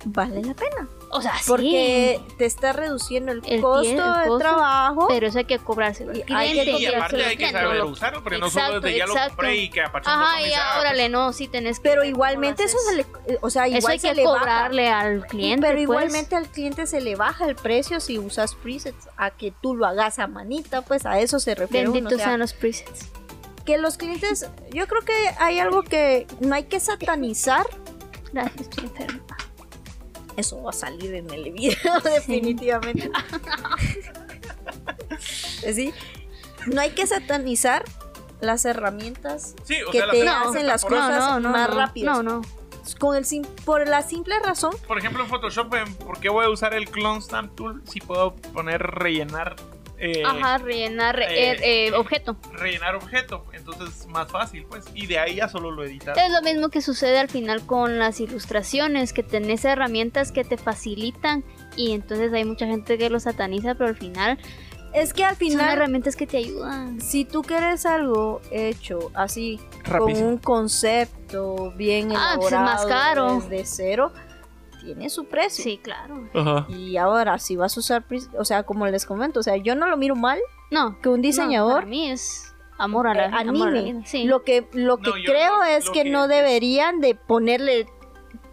vale 0.06 0.42
la 0.44 0.54
pena. 0.56 0.88
O 1.14 1.22
sea, 1.22 1.38
sí. 1.38 1.44
Porque 1.48 2.22
te 2.38 2.46
está 2.46 2.74
reduciendo 2.74 3.32
el, 3.32 3.42
El 3.46 3.62
costo 3.62 3.84
tie- 3.84 3.90
el 3.92 3.96
de 4.22 4.28
costo, 4.28 4.38
trabajo. 4.40 5.08
Pero 5.10 5.28
eso 5.28 5.38
hay 5.40 5.46
que 5.46 5.60
cobrárselo 5.60 6.12
al 6.12 6.22
cliente. 6.24 6.66
que 6.66 6.72
Y 6.80 6.86
aparte 6.86 7.26
hay 7.26 7.38
que 7.38 7.52
saber 7.52 7.84
usarlo, 7.84 8.24
porque 8.24 8.38
no 8.40 8.50
solo 8.50 8.80
desde 8.80 8.98
ya 8.98 9.06
lo 9.08 9.14
compré 9.16 9.56
y 9.58 9.70
que 9.70 9.82
apachando 9.82 10.24
Ajá, 10.24 10.34
con 10.34 10.42
y 10.42 10.46
mis- 10.46 10.58
ah, 10.58 10.78
órale, 10.80 11.00
pues, 11.04 11.12
no, 11.12 11.34
sí 11.34 11.48
tenés 11.48 11.80
que. 11.80 11.90
pero 11.90 12.04
igualmente 12.04 12.64
eso 12.64 12.78
se 12.90 12.96
le, 12.96 13.06
o 13.42 13.50
sea, 13.50 13.68
igual 13.68 13.78
Eso 13.80 13.88
hay 13.90 14.00
se 14.00 14.10
que 14.10 14.16
le 14.16 14.26
baja. 14.26 14.40
cobrarle 14.40 14.90
al 14.90 15.26
cliente. 15.28 15.62
Pero 15.62 15.74
pues. 15.74 15.84
igualmente 15.84 16.36
al 16.36 16.48
cliente 16.48 16.88
se 16.88 17.02
le 17.02 17.16
baja 17.16 17.46
el 17.46 17.56
precio 17.56 18.00
si 18.00 18.18
usas 18.20 18.56
presets 18.56 19.10
a 19.18 19.32
que 19.32 19.52
tú 19.62 19.76
lo 19.76 19.86
hagas 19.86 20.20
a 20.20 20.28
manita, 20.28 20.82
pues 20.82 21.06
a 21.06 21.20
eso 21.20 21.40
se 21.40 21.56
refiere 21.56 21.86
Benditos 21.88 22.14
o 22.14 22.16
sea, 22.18 22.26
sean 22.28 22.40
los 22.40 22.54
presets. 22.54 23.10
que 23.66 23.78
los 23.78 23.98
clientes, 23.98 24.48
yo 24.72 24.88
creo 24.88 25.02
que 25.04 25.14
hay 25.40 25.60
algo 25.60 25.84
que 25.84 26.26
no 26.40 26.56
hay 26.56 26.64
que 26.64 26.80
satanizar. 26.80 27.66
Gracias, 28.34 28.62
estoy 28.62 28.86
enferma. 28.86 29.20
Eso 30.38 30.62
va 30.64 30.70
a 30.70 30.74
salir 30.74 31.14
en 31.16 31.30
el 31.30 31.52
video, 31.52 31.78
definitivamente. 32.04 33.12
¿Sí? 35.74 35.94
No 36.68 36.82
hay 36.82 36.92
que 36.92 37.08
satanizar 37.08 37.84
las 38.40 38.66
herramientas 38.66 39.56
Sí, 39.64 39.76
o 39.88 39.92
que 39.92 40.00
sea, 40.00 40.12
te 40.12 40.24
las 40.24 40.48
hacen 40.48 40.68
las 40.68 40.84
cosas 40.84 41.40
más 41.42 41.70
no, 41.70 41.76
rápidas. 41.76 42.18
No, 42.18 42.24
no. 42.24 42.42
Con 43.00 43.16
el 43.16 43.26
sim- 43.26 43.46
por 43.64 43.88
la 43.88 44.02
simple 44.02 44.38
razón 44.40 44.74
Por 44.88 44.98
ejemplo, 44.98 45.24
en 45.24 45.30
Photoshop, 45.30 45.74
¿en- 45.76 45.94
¿por 45.96 46.20
qué 46.20 46.30
voy 46.30 46.46
a 46.46 46.50
usar 46.50 46.74
el 46.74 46.90
Clone 46.90 47.22
Stamp 47.22 47.56
Tool 47.56 47.82
si 47.88 48.00
puedo 48.00 48.36
poner 48.36 48.82
rellenar 48.82 49.56
eh, 50.04 50.24
Ajá, 50.26 50.58
rellenar 50.58 51.20
eh, 51.22 51.28
eh, 51.30 51.88
eh, 51.88 51.94
objeto. 51.94 52.36
rellenar 52.54 52.96
objeto? 52.96 53.46
Entonces 53.54 53.90
es 54.02 54.08
más 54.08 54.32
fácil, 54.32 54.66
pues. 54.68 54.86
Y 54.96 55.06
de 55.06 55.20
ahí 55.20 55.36
ya 55.36 55.48
solo 55.48 55.70
lo 55.72 55.84
editas. 55.84 56.18
Es 56.18 56.32
lo 56.32 56.42
mismo 56.42 56.70
que 56.70 56.82
sucede 56.82 57.20
al 57.20 57.30
final 57.30 57.66
con 57.66 58.00
las 58.00 58.20
ilustraciones, 58.20 59.14
que 59.14 59.22
tenés 59.24 59.64
herramientas 59.64 60.32
que 60.32 60.44
te 60.44 60.58
facilitan 60.58 61.44
y 61.76 61.92
entonces 61.92 62.34
hay 62.34 62.44
mucha 62.46 62.66
gente 62.66 62.98
que 62.98 63.10
lo 63.10 63.20
sataniza, 63.20 63.76
pero 63.76 63.90
al 63.90 63.96
final 63.96 64.38
es 64.94 65.14
que 65.14 65.24
al 65.24 65.36
son 65.36 65.38
final 65.48 65.78
herramientas 65.78 66.16
que 66.18 66.28
te 66.28 66.38
ayudan. 66.38 67.00
si 67.00 67.24
tú 67.24 67.44
quieres 67.44 67.86
algo 67.86 68.42
hecho 68.52 69.10
así 69.14 69.58
Rapidísimo. 69.86 70.26
con 70.26 70.34
un 70.34 70.38
concepto 70.40 71.72
bien 71.78 72.12
Ah, 72.16 72.34
pues 72.36 72.48
es 72.48 72.52
elaborado 72.54 72.64
más 72.66 72.86
caro. 72.86 73.36
desde 73.42 73.66
cero 73.66 74.12
tiene 74.84 75.10
su 75.10 75.26
precio. 75.26 75.64
Sí, 75.64 75.78
claro. 75.78 76.28
Ajá. 76.34 76.66
Y 76.70 76.98
ahora, 76.98 77.38
si 77.40 77.56
vas 77.56 77.76
a 77.78 77.80
usar, 77.80 78.04
o 78.38 78.46
sea, 78.46 78.64
como 78.64 78.88
les 78.88 79.06
comento, 79.06 79.40
o 79.40 79.44
sea, 79.44 79.56
yo 79.58 79.76
no 79.76 79.88
lo 79.88 79.98
miro 79.98 80.16
mal 80.16 80.40
No, 80.72 81.00
que 81.02 81.10
un 81.10 81.18
no, 81.18 81.22
diseñador 81.24 81.74
para 81.76 81.86
mí 81.86 82.10
es 82.12 82.54
amor 82.78 83.08
a 83.08 83.14
la, 83.14 83.26
eh, 83.26 83.32
amor 83.48 83.68
a 83.70 83.72
la 83.72 83.80
anime. 83.80 83.94
vida. 83.94 84.02
Sí. 84.06 84.24
Lo 84.26 84.44
que, 84.44 84.68
lo 84.74 84.98
que 84.98 85.10
No, 85.10 85.16
creo 85.26 85.64
es 85.64 85.86
lo 85.88 85.92
que, 85.94 86.04
que- 86.04 86.10
no 86.10 86.28
deberían 86.28 87.00
de 87.02 87.16
ponerle 87.16 87.88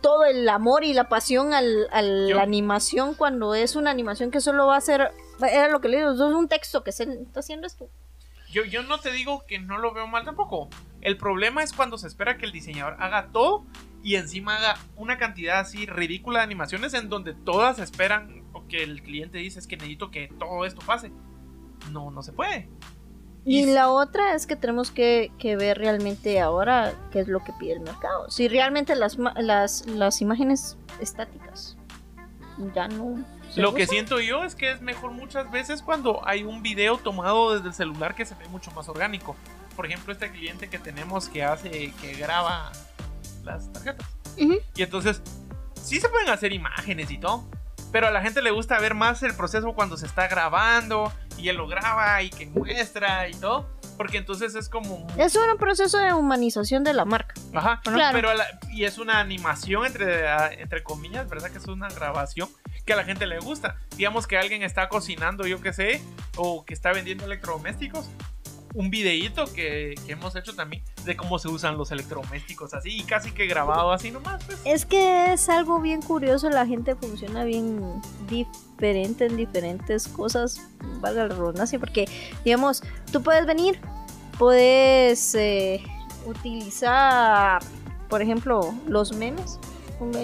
todo 0.01 0.25
el 0.25 0.49
amor 0.49 0.85
y 0.85 0.93
la 0.95 1.09
pasión 1.09 1.53
al, 1.55 1.89
a 1.91 2.03
la 2.03 2.29
Yo- 2.29 2.41
animación 2.41 3.15
cuando 3.15 3.55
es 3.55 3.75
una 3.75 3.91
animación 3.91 4.31
que 4.31 4.41
solo 4.41 4.67
va 4.67 4.77
a 4.77 4.81
ser, 4.81 5.11
era 5.41 5.69
lo 5.69 5.81
que 5.81 5.89
le 5.89 5.97
digo, 5.97 6.13
es 6.13 6.21
un 6.21 6.47
texto 6.49 6.85
que 6.85 6.93
se 6.93 7.05
está 7.05 7.41
haciendo 7.41 7.67
esto. 7.67 7.89
Yo, 8.51 8.65
yo 8.65 8.83
no 8.83 8.99
te 8.99 9.13
digo 9.13 9.45
que 9.47 9.59
no 9.59 9.79
lo 9.79 9.93
veo 9.93 10.07
mal 10.07 10.25
tampoco. 10.25 10.69
El 11.01 11.17
problema 11.17 11.63
es 11.63 11.73
cuando 11.73 11.99
se 11.99 12.07
espera 12.07 12.39
que 12.39 12.47
el 12.47 12.53
diseñador 12.53 12.97
haga 13.01 13.29
todo 13.31 13.67
y 14.03 14.15
encima 14.17 14.57
haga 14.57 14.79
una 14.97 15.19
cantidad 15.19 15.61
así 15.61 15.87
ridícula 15.87 16.41
de 16.41 16.45
animaciones 16.45 16.95
en 16.95 17.09
donde 17.09 17.35
todas 17.35 17.79
esperan 17.79 18.45
o 18.53 18.67
que 18.67 18.83
el 18.83 19.03
cliente 19.03 19.39
dice 19.39 19.59
es 19.59 19.67
que 19.67 19.77
necesito 19.77 20.11
que 20.11 20.29
todo 20.39 20.65
esto 20.65 20.81
pase. 20.87 21.13
No, 21.93 22.11
no 22.11 22.23
se 22.23 22.33
puede. 22.33 22.69
Y 23.45 23.61
Y- 23.63 23.67
la 23.67 23.91
otra 23.91 24.35
es 24.35 24.47
que 24.47 24.57
tenemos 24.57 24.91
que, 24.91 25.31
que 25.39 25.57
ver 25.57 25.79
realmente 25.79 26.41
ahora 26.41 26.95
qué 27.13 27.21
es 27.21 27.29
lo 27.29 27.45
que 27.45 27.53
pide 27.59 27.75
el 27.75 27.81
mercado. 27.81 28.31
Si 28.31 28.49
realmente 28.49 28.95
las, 28.97 29.19
las, 29.37 29.87
las 29.87 30.21
imágenes 30.23 30.77
estáticas 31.01 31.77
ya 32.75 32.89
no... 32.89 33.25
Lo 33.57 33.75
que 33.75 33.87
siento 33.87 34.21
yo 34.21 34.45
es 34.45 34.55
que 34.55 34.71
es 34.71 34.81
mejor 34.81 35.13
muchas 35.13 35.51
veces 35.51 35.83
cuando 35.83 36.27
hay 36.27 36.43
un 36.43 36.63
video 36.63 36.99
tomado 36.99 37.55
desde 37.55 37.69
el 37.69 37.75
celular 37.75 38.15
que 38.15 38.25
se 38.25 38.35
ve 38.35 38.49
mucho 38.49 38.71
más 38.73 38.89
orgánico. 38.89 39.37
Por 39.75 39.87
ejemplo, 39.87 40.13
este 40.13 40.31
cliente 40.31 40.69
que 40.69 40.79
tenemos 40.79 41.29
que 41.29 41.45
hace, 41.45 41.93
que 42.01 42.15
graba 42.19 42.73
las 43.45 43.73
tarjetas. 43.73 44.07
Y 44.37 44.83
entonces, 44.83 45.23
sí 45.83 46.01
se 46.01 46.09
pueden 46.09 46.29
hacer 46.29 46.53
imágenes 46.53 47.11
y 47.11 47.19
todo. 47.19 47.49
Pero 47.91 48.07
a 48.09 48.11
la 48.11 48.21
gente 48.21 48.43
le 48.43 48.51
gusta 48.51 48.79
ver 48.79 48.95
más 48.95 49.23
el 49.23 49.35
proceso 49.35 49.73
cuando 49.73 49.97
se 49.97 50.07
está 50.07 50.29
grabando 50.29 51.13
y 51.39 51.49
él 51.49 51.57
lo 51.57 51.67
graba 51.67 52.23
y 52.23 52.31
que 52.31 52.47
muestra 52.47 53.29
y 53.29 53.35
todo. 53.35 53.78
Porque 53.99 54.17
entonces 54.17 54.55
es 54.55 54.69
como... 54.71 55.07
Es 55.19 55.37
un 55.37 55.59
proceso 55.59 55.99
de 55.99 56.15
humanización 56.15 56.85
de 56.85 56.95
la 56.95 57.05
marca. 57.05 57.35
Ajá, 57.53 57.81
Claro. 57.83 58.15
pero 58.17 58.33
la- 58.33 58.47
y 58.71 58.85
es 58.85 58.97
una 58.97 59.19
animación 59.21 59.85
entre, 59.85 60.25
entre 60.63 60.83
comillas, 60.83 61.29
¿verdad? 61.29 61.51
Que 61.51 61.59
es 61.59 61.67
una 61.67 61.89
grabación 61.89 62.49
que 62.87 62.93
a 62.95 62.97
la 62.97 63.05
gente 63.05 63.27
le 63.27 63.39
gusta. 63.41 63.77
Digamos 63.97 64.27
que 64.27 64.39
alguien 64.39 64.63
está 64.63 64.89
cocinando, 64.89 65.47
yo 65.47 65.61
qué 65.61 65.73
sé, 65.75 66.01
o 66.37 66.65
que 66.65 66.73
está 66.73 66.93
vendiendo 66.93 67.25
electrodomésticos. 67.27 68.09
Un 68.75 68.91
videíto 68.91 69.47
que, 69.53 69.95
que 70.07 70.13
hemos 70.13 70.37
hecho 70.37 70.55
también 70.55 70.83
de 71.05 71.17
cómo 71.17 71.39
se 71.39 71.49
usan 71.49 71.77
los 71.77 71.91
electrodomésticos 71.91 72.75
así 72.75 72.91
y 72.99 73.03
casi 73.03 73.33
que 73.33 73.47
grabado 73.47 73.93
así 73.93 74.11
nomás. 74.11 74.45
Pues. 74.45 74.61
Es 74.65 74.87
que 74.87 75.33
es 75.33 75.49
algo 75.49 75.81
bien 75.81 76.03
curioso, 76.03 76.51
la 76.51 76.67
gente 76.67 76.95
funciona 76.95 77.45
bien 77.45 77.81
diferente 78.29 79.27
en 79.27 79.37
diferentes 79.37 80.07
cosas, 80.09 80.61
valga 81.01 81.27
la 81.27 81.35
redundancia, 81.35 81.79
porque, 81.79 82.07
digamos, 82.45 82.83
tú 83.13 83.23
puedes 83.23 83.47
venir, 83.47 83.81
puedes 84.39 85.35
eh, 85.35 85.83
utilizar, 86.27 87.63
por 88.09 88.23
ejemplo, 88.23 88.75
los 88.87 89.13
memes 89.13 89.59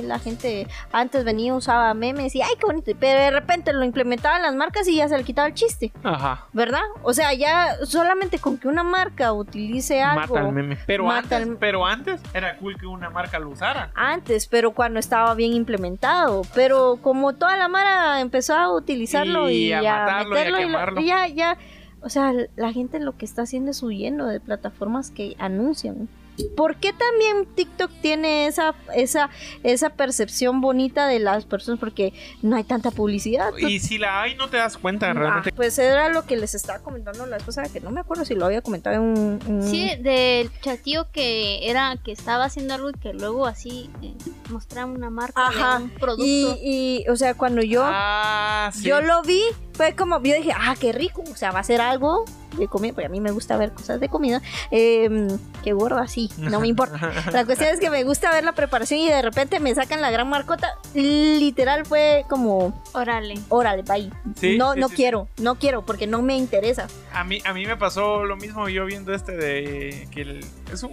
la 0.04 0.18
gente 0.18 0.66
antes 0.92 1.24
venía, 1.24 1.54
usaba 1.54 1.92
memes 1.94 2.34
y 2.34 2.42
ay, 2.42 2.52
qué 2.58 2.66
bonito, 2.66 2.92
pero 2.98 3.20
de 3.20 3.30
repente 3.30 3.72
lo 3.72 3.84
implementaban 3.84 4.42
las 4.42 4.54
marcas 4.54 4.86
y 4.88 4.96
ya 4.96 5.08
se 5.08 5.16
le 5.16 5.24
quitaba 5.24 5.48
el 5.48 5.54
chiste, 5.54 5.92
Ajá. 6.02 6.46
¿verdad? 6.52 6.82
O 7.02 7.12
sea, 7.12 7.32
ya 7.34 7.76
solamente 7.84 8.38
con 8.38 8.58
que 8.58 8.68
una 8.68 8.82
marca 8.84 9.32
utilice 9.32 10.02
algo. 10.02 10.34
Mata 10.34 10.46
el 10.48 10.52
meme. 10.52 10.78
Pero 10.86 11.04
mata 11.04 11.36
antes, 11.36 11.48
el- 11.48 11.56
pero 11.56 11.86
antes 11.86 12.20
era 12.32 12.56
cool 12.58 12.78
que 12.78 12.86
una 12.86 13.10
marca 13.10 13.38
lo 13.38 13.50
usara. 13.50 13.90
Antes, 13.94 14.46
pero 14.46 14.72
cuando 14.72 14.98
estaba 15.00 15.34
bien 15.34 15.52
implementado. 15.54 16.42
Pero 16.54 16.98
como 17.02 17.32
toda 17.34 17.56
la 17.56 17.68
mara 17.68 18.20
empezó 18.20 18.54
a 18.54 18.72
utilizarlo 18.74 19.50
y, 19.50 19.68
Y 19.68 19.72
a 19.72 19.82
matarlo 19.82 20.34
y 20.36 20.38
a 20.38 20.44
meterlo 20.44 20.58
y 20.58 20.62
lo- 20.62 20.68
quemarlo. 20.68 21.00
ya, 21.00 21.26
ya. 21.28 21.58
O 22.00 22.08
sea, 22.10 22.32
la 22.56 22.72
gente 22.72 23.00
lo 23.00 23.16
que 23.16 23.24
está 23.24 23.42
haciendo 23.42 23.70
es 23.70 23.82
huyendo 23.82 24.26
de 24.26 24.38
plataformas 24.38 25.10
que 25.10 25.36
anuncian. 25.38 26.08
¿Por 26.56 26.76
qué 26.76 26.92
también 26.92 27.46
TikTok 27.54 27.90
tiene 28.00 28.46
esa, 28.46 28.74
esa, 28.94 29.30
esa 29.62 29.90
percepción 29.90 30.60
bonita 30.60 31.06
de 31.06 31.18
las 31.20 31.44
personas? 31.44 31.78
Porque 31.80 32.12
no 32.42 32.56
hay 32.56 32.64
tanta 32.64 32.90
publicidad. 32.90 33.52
Y 33.56 33.78
si 33.80 33.98
la 33.98 34.22
hay, 34.22 34.34
no 34.34 34.48
te 34.48 34.56
das 34.56 34.76
cuenta 34.76 35.10
Ah, 35.10 35.14
realmente. 35.14 35.52
pues 35.52 35.78
era 35.78 36.08
lo 36.08 36.24
que 36.26 36.36
les 36.36 36.54
estaba 36.54 36.80
comentando 36.80 37.24
la 37.26 37.36
esposa, 37.36 37.62
que 37.72 37.80
no 37.80 37.90
me 37.90 38.00
acuerdo 38.00 38.24
si 38.24 38.34
lo 38.34 38.46
había 38.46 38.62
comentado 38.62 38.96
en 38.96 39.02
un... 39.02 39.62
Sí, 39.62 39.90
del 40.00 40.50
chatío 40.60 41.08
que 41.12 41.70
era 41.70 41.96
que 42.04 42.12
estaba 42.12 42.44
haciendo 42.44 42.74
algo 42.74 42.90
y 42.90 42.94
que 42.94 43.12
luego 43.12 43.46
así 43.46 43.90
eh, 44.02 44.14
mostraba 44.50 44.90
una 44.90 45.10
marca 45.10 45.46
Ajá, 45.48 45.78
de 45.78 45.84
un 45.84 45.90
producto. 45.90 46.24
Y, 46.24 47.02
y, 47.04 47.08
o 47.08 47.16
sea, 47.16 47.34
cuando 47.34 47.62
yo... 47.62 47.82
Ah, 47.84 48.70
sí. 48.74 48.84
Yo 48.84 49.00
lo 49.00 49.22
vi, 49.22 49.42
fue 49.74 49.94
como, 49.94 50.22
yo 50.22 50.34
dije, 50.36 50.52
ah, 50.56 50.74
qué 50.80 50.92
rico, 50.92 51.22
o 51.30 51.36
sea, 51.36 51.50
va 51.52 51.58
a 51.60 51.64
ser 51.64 51.80
algo 51.80 52.24
de 52.56 52.68
comida, 52.68 52.92
porque 52.92 53.06
a 53.06 53.08
mí 53.10 53.20
me 53.20 53.32
gusta 53.32 53.56
ver 53.56 53.72
cosas 53.72 53.98
de 53.98 54.08
comida, 54.08 54.40
eh, 54.70 55.26
qué 55.64 55.72
gordo 55.72 55.98
así, 55.98 56.30
no 56.38 56.60
me 56.60 56.68
importa. 56.68 56.98
La 57.32 57.44
cuestión 57.44 57.70
es 57.70 57.80
que 57.80 57.90
me 57.90 58.04
gusta 58.04 58.30
ver 58.30 58.44
la 58.44 58.52
preparación 58.52 59.00
y 59.00 59.08
de 59.08 59.20
repente 59.22 59.58
me 59.58 59.74
sacan 59.74 60.00
la 60.00 60.10
gran 60.12 60.28
marcota, 60.28 60.74
literal 60.94 61.84
fue 61.84 62.24
como, 62.28 62.80
Órale. 62.92 63.34
órale, 63.48 63.82
bye. 63.82 64.10
Sí, 64.36 64.56
no, 64.56 64.74
sí, 64.74 64.80
no 64.80 64.88
sí, 64.88 64.94
quiero, 64.94 65.28
no 65.38 65.56
quiero, 65.56 65.84
porque 65.84 66.06
no 66.06 66.22
me 66.22 66.36
interesa. 66.36 66.86
A 67.12 67.24
mí, 67.24 67.40
a 67.44 67.52
mí 67.52 67.66
me 67.66 67.76
pasó 67.76 68.24
lo 68.24 68.36
mismo 68.36 68.68
yo 68.68 68.84
viendo 68.86 69.12
este 69.12 69.32
de 69.36 70.08
que 70.12 70.20
el- 70.22 70.44
es 70.72 70.82
un 70.84 70.92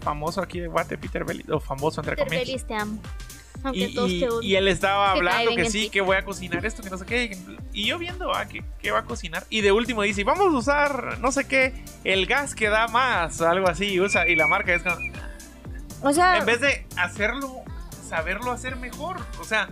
famoso 0.00 0.40
aquí 0.40 0.60
de 0.60 0.68
Guate, 0.68 0.96
Peter 0.96 1.24
Belly, 1.24 1.44
o 1.52 1.60
famoso 1.60 2.00
entre 2.00 2.16
Peter 2.16 2.26
comillas. 2.28 2.46
Bellis 2.46 2.66
te 2.66 2.74
amo. 2.74 2.98
Aunque 3.64 3.80
Y, 3.80 3.94
todos 3.94 4.10
y- 4.10 4.20
te 4.20 4.28
y 4.42 4.54
él 4.54 4.68
estaba 4.68 5.10
hablando 5.12 5.54
que 5.56 5.68
sí, 5.70 5.90
que 5.90 6.00
voy 6.00 6.16
a 6.16 6.24
cocinar 6.24 6.64
esto, 6.64 6.82
que 6.82 6.90
no 6.90 6.98
sé 6.98 7.04
qué. 7.06 7.36
Y 7.72 7.86
yo 7.86 7.98
viendo, 7.98 8.32
ah, 8.34 8.46
que, 8.46 8.62
que 8.80 8.90
va 8.92 9.00
a 9.00 9.04
cocinar. 9.04 9.44
Y 9.50 9.60
de 9.62 9.72
último 9.72 10.02
dice, 10.02 10.22
vamos 10.24 10.46
a 10.54 10.56
usar, 10.56 11.18
no 11.18 11.32
sé 11.32 11.46
qué, 11.46 11.74
el 12.04 12.26
gas 12.26 12.54
que 12.54 12.68
da 12.68 12.86
más, 12.88 13.40
o 13.40 13.48
algo 13.48 13.68
así. 13.68 14.00
Usa, 14.00 14.28
y 14.28 14.36
la 14.36 14.46
marca 14.46 14.74
es 14.74 14.82
como, 14.82 14.96
O 16.02 16.12
sea, 16.12 16.38
en 16.38 16.46
vez 16.46 16.60
de 16.60 16.86
hacerlo, 16.96 17.62
saberlo 18.08 18.52
hacer 18.52 18.76
mejor. 18.76 19.16
O 19.40 19.44
sea, 19.44 19.68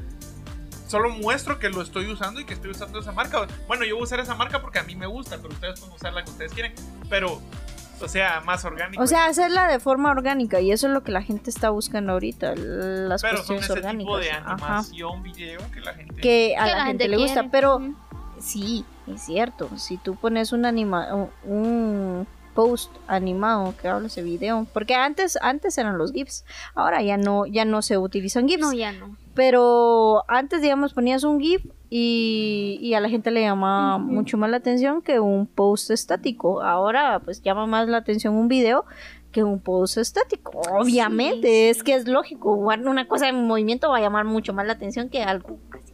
solo 0.88 1.09
muestro 1.11 1.59
que 1.59 1.68
lo 1.68 1.81
estoy 1.83 2.07
usando 2.11 2.40
y 2.40 2.44
que 2.44 2.55
estoy 2.55 2.70
usando 2.72 2.99
esa 3.01 3.12
marca. 3.12 3.46
Bueno, 3.68 3.85
yo 3.85 3.94
voy 3.94 4.03
a 4.03 4.05
usar 4.05 4.20
esa 4.20 4.35
marca 4.35 4.61
porque 4.61 4.79
a 4.81 4.83
mí 4.83 4.94
me 4.96 5.07
gusta, 5.07 5.37
pero 5.40 5.55
ustedes 5.55 5.79
pueden 5.81 5.94
usar 5.94 6.12
la 6.12 6.25
que 6.25 6.31
ustedes 6.31 6.53
quieren. 6.53 6.72
Pero, 7.09 7.40
o 8.03 8.09
sea, 8.09 8.41
más 8.45 8.65
orgánico. 8.65 9.03
o 9.03 9.07
sea, 9.07 9.27
hacerla 9.27 9.67
de 9.69 9.79
forma 9.81 10.11
orgánica 10.11 10.61
y 10.61 10.71
eso 10.73 10.87
es 10.87 10.93
lo 10.93 11.03
que 11.03 11.13
la 11.13 11.23
gente 11.23 11.51
está 11.51 11.71
buscando 11.71 12.13
ahorita, 12.13 12.55
las 12.57 13.23
pero 13.23 13.39
son 13.39 13.57
cuestiones 13.57 13.65
ese 13.65 13.73
orgánicas. 13.73 13.99
tipo 14.07 14.19
de 14.19 14.31
Ajá. 14.31 14.53
animación, 14.53 15.23
video 15.23 15.61
que 15.73 15.81
la 15.81 15.95
gente... 15.95 16.21
Que 16.21 16.57
a 16.59 16.65
Que 16.65 16.71
la, 16.71 16.85
gente, 16.87 17.09
le 17.09 17.17
gusta, 17.17 17.45
pero. 17.51 17.81
Sí, 18.39 18.85
es 19.13 19.23
cierto. 19.23 19.71
Si 19.79 19.97
tú 19.97 20.15
pones 20.17 20.53
un 20.53 20.67
anima 20.67 21.15
un- 21.15 21.31
un 21.45 22.27
post 22.55 22.91
animado 23.07 23.75
que 23.81 23.89
habla 23.89 24.07
ese 24.09 24.23
video, 24.23 24.67
porque 24.73 24.95
antes 24.95 25.39
antes 25.41 25.77
eran 25.79 25.97
los 25.99 26.13
gifs, 26.13 26.45
ahora 26.75 27.03
ya 27.03 27.17
no 27.17 27.47
ya 27.47 27.65
no 27.65 27.81
se 27.83 27.97
utilizan 27.99 28.47
gifs, 28.49 28.61
No, 28.61 28.73
ya 28.73 28.93
no. 28.93 29.17
Pero 29.37 30.25
antes 30.29 30.62
digamos 30.62 30.94
ponías 30.94 31.22
un 31.22 31.40
gif 31.40 31.64
y, 31.88 32.79
y 32.81 32.94
a 32.94 33.01
la 33.01 33.09
gente 33.09 33.31
le 33.31 33.42
llamaba 33.42 33.99
mucho 33.99 34.37
más 34.37 34.51
la 34.51 34.57
atención 34.57 35.03
que 35.03 35.20
un 35.20 35.46
post 35.46 35.92
estático. 35.92 36.62
Ahora 36.62 37.20
pues 37.25 37.42
llama 37.42 37.66
más 37.66 37.87
la 37.87 37.99
atención 37.99 38.35
un 38.35 38.49
video 38.49 38.85
que 39.31 39.44
un 39.44 39.61
post 39.61 39.99
estático. 39.99 40.62
Obviamente, 40.72 41.46
Sí, 41.46 41.68
es 41.68 41.83
que 41.85 41.94
es 41.94 42.09
lógico, 42.09 42.55
una 42.55 43.07
cosa 43.07 43.29
en 43.29 43.46
movimiento 43.46 43.90
va 43.90 43.99
a 43.99 44.01
llamar 44.01 44.25
mucho 44.25 44.53
más 44.55 44.66
la 44.66 44.72
atención 44.72 45.11
que 45.11 45.22
algo 45.22 45.59
así. 45.72 45.92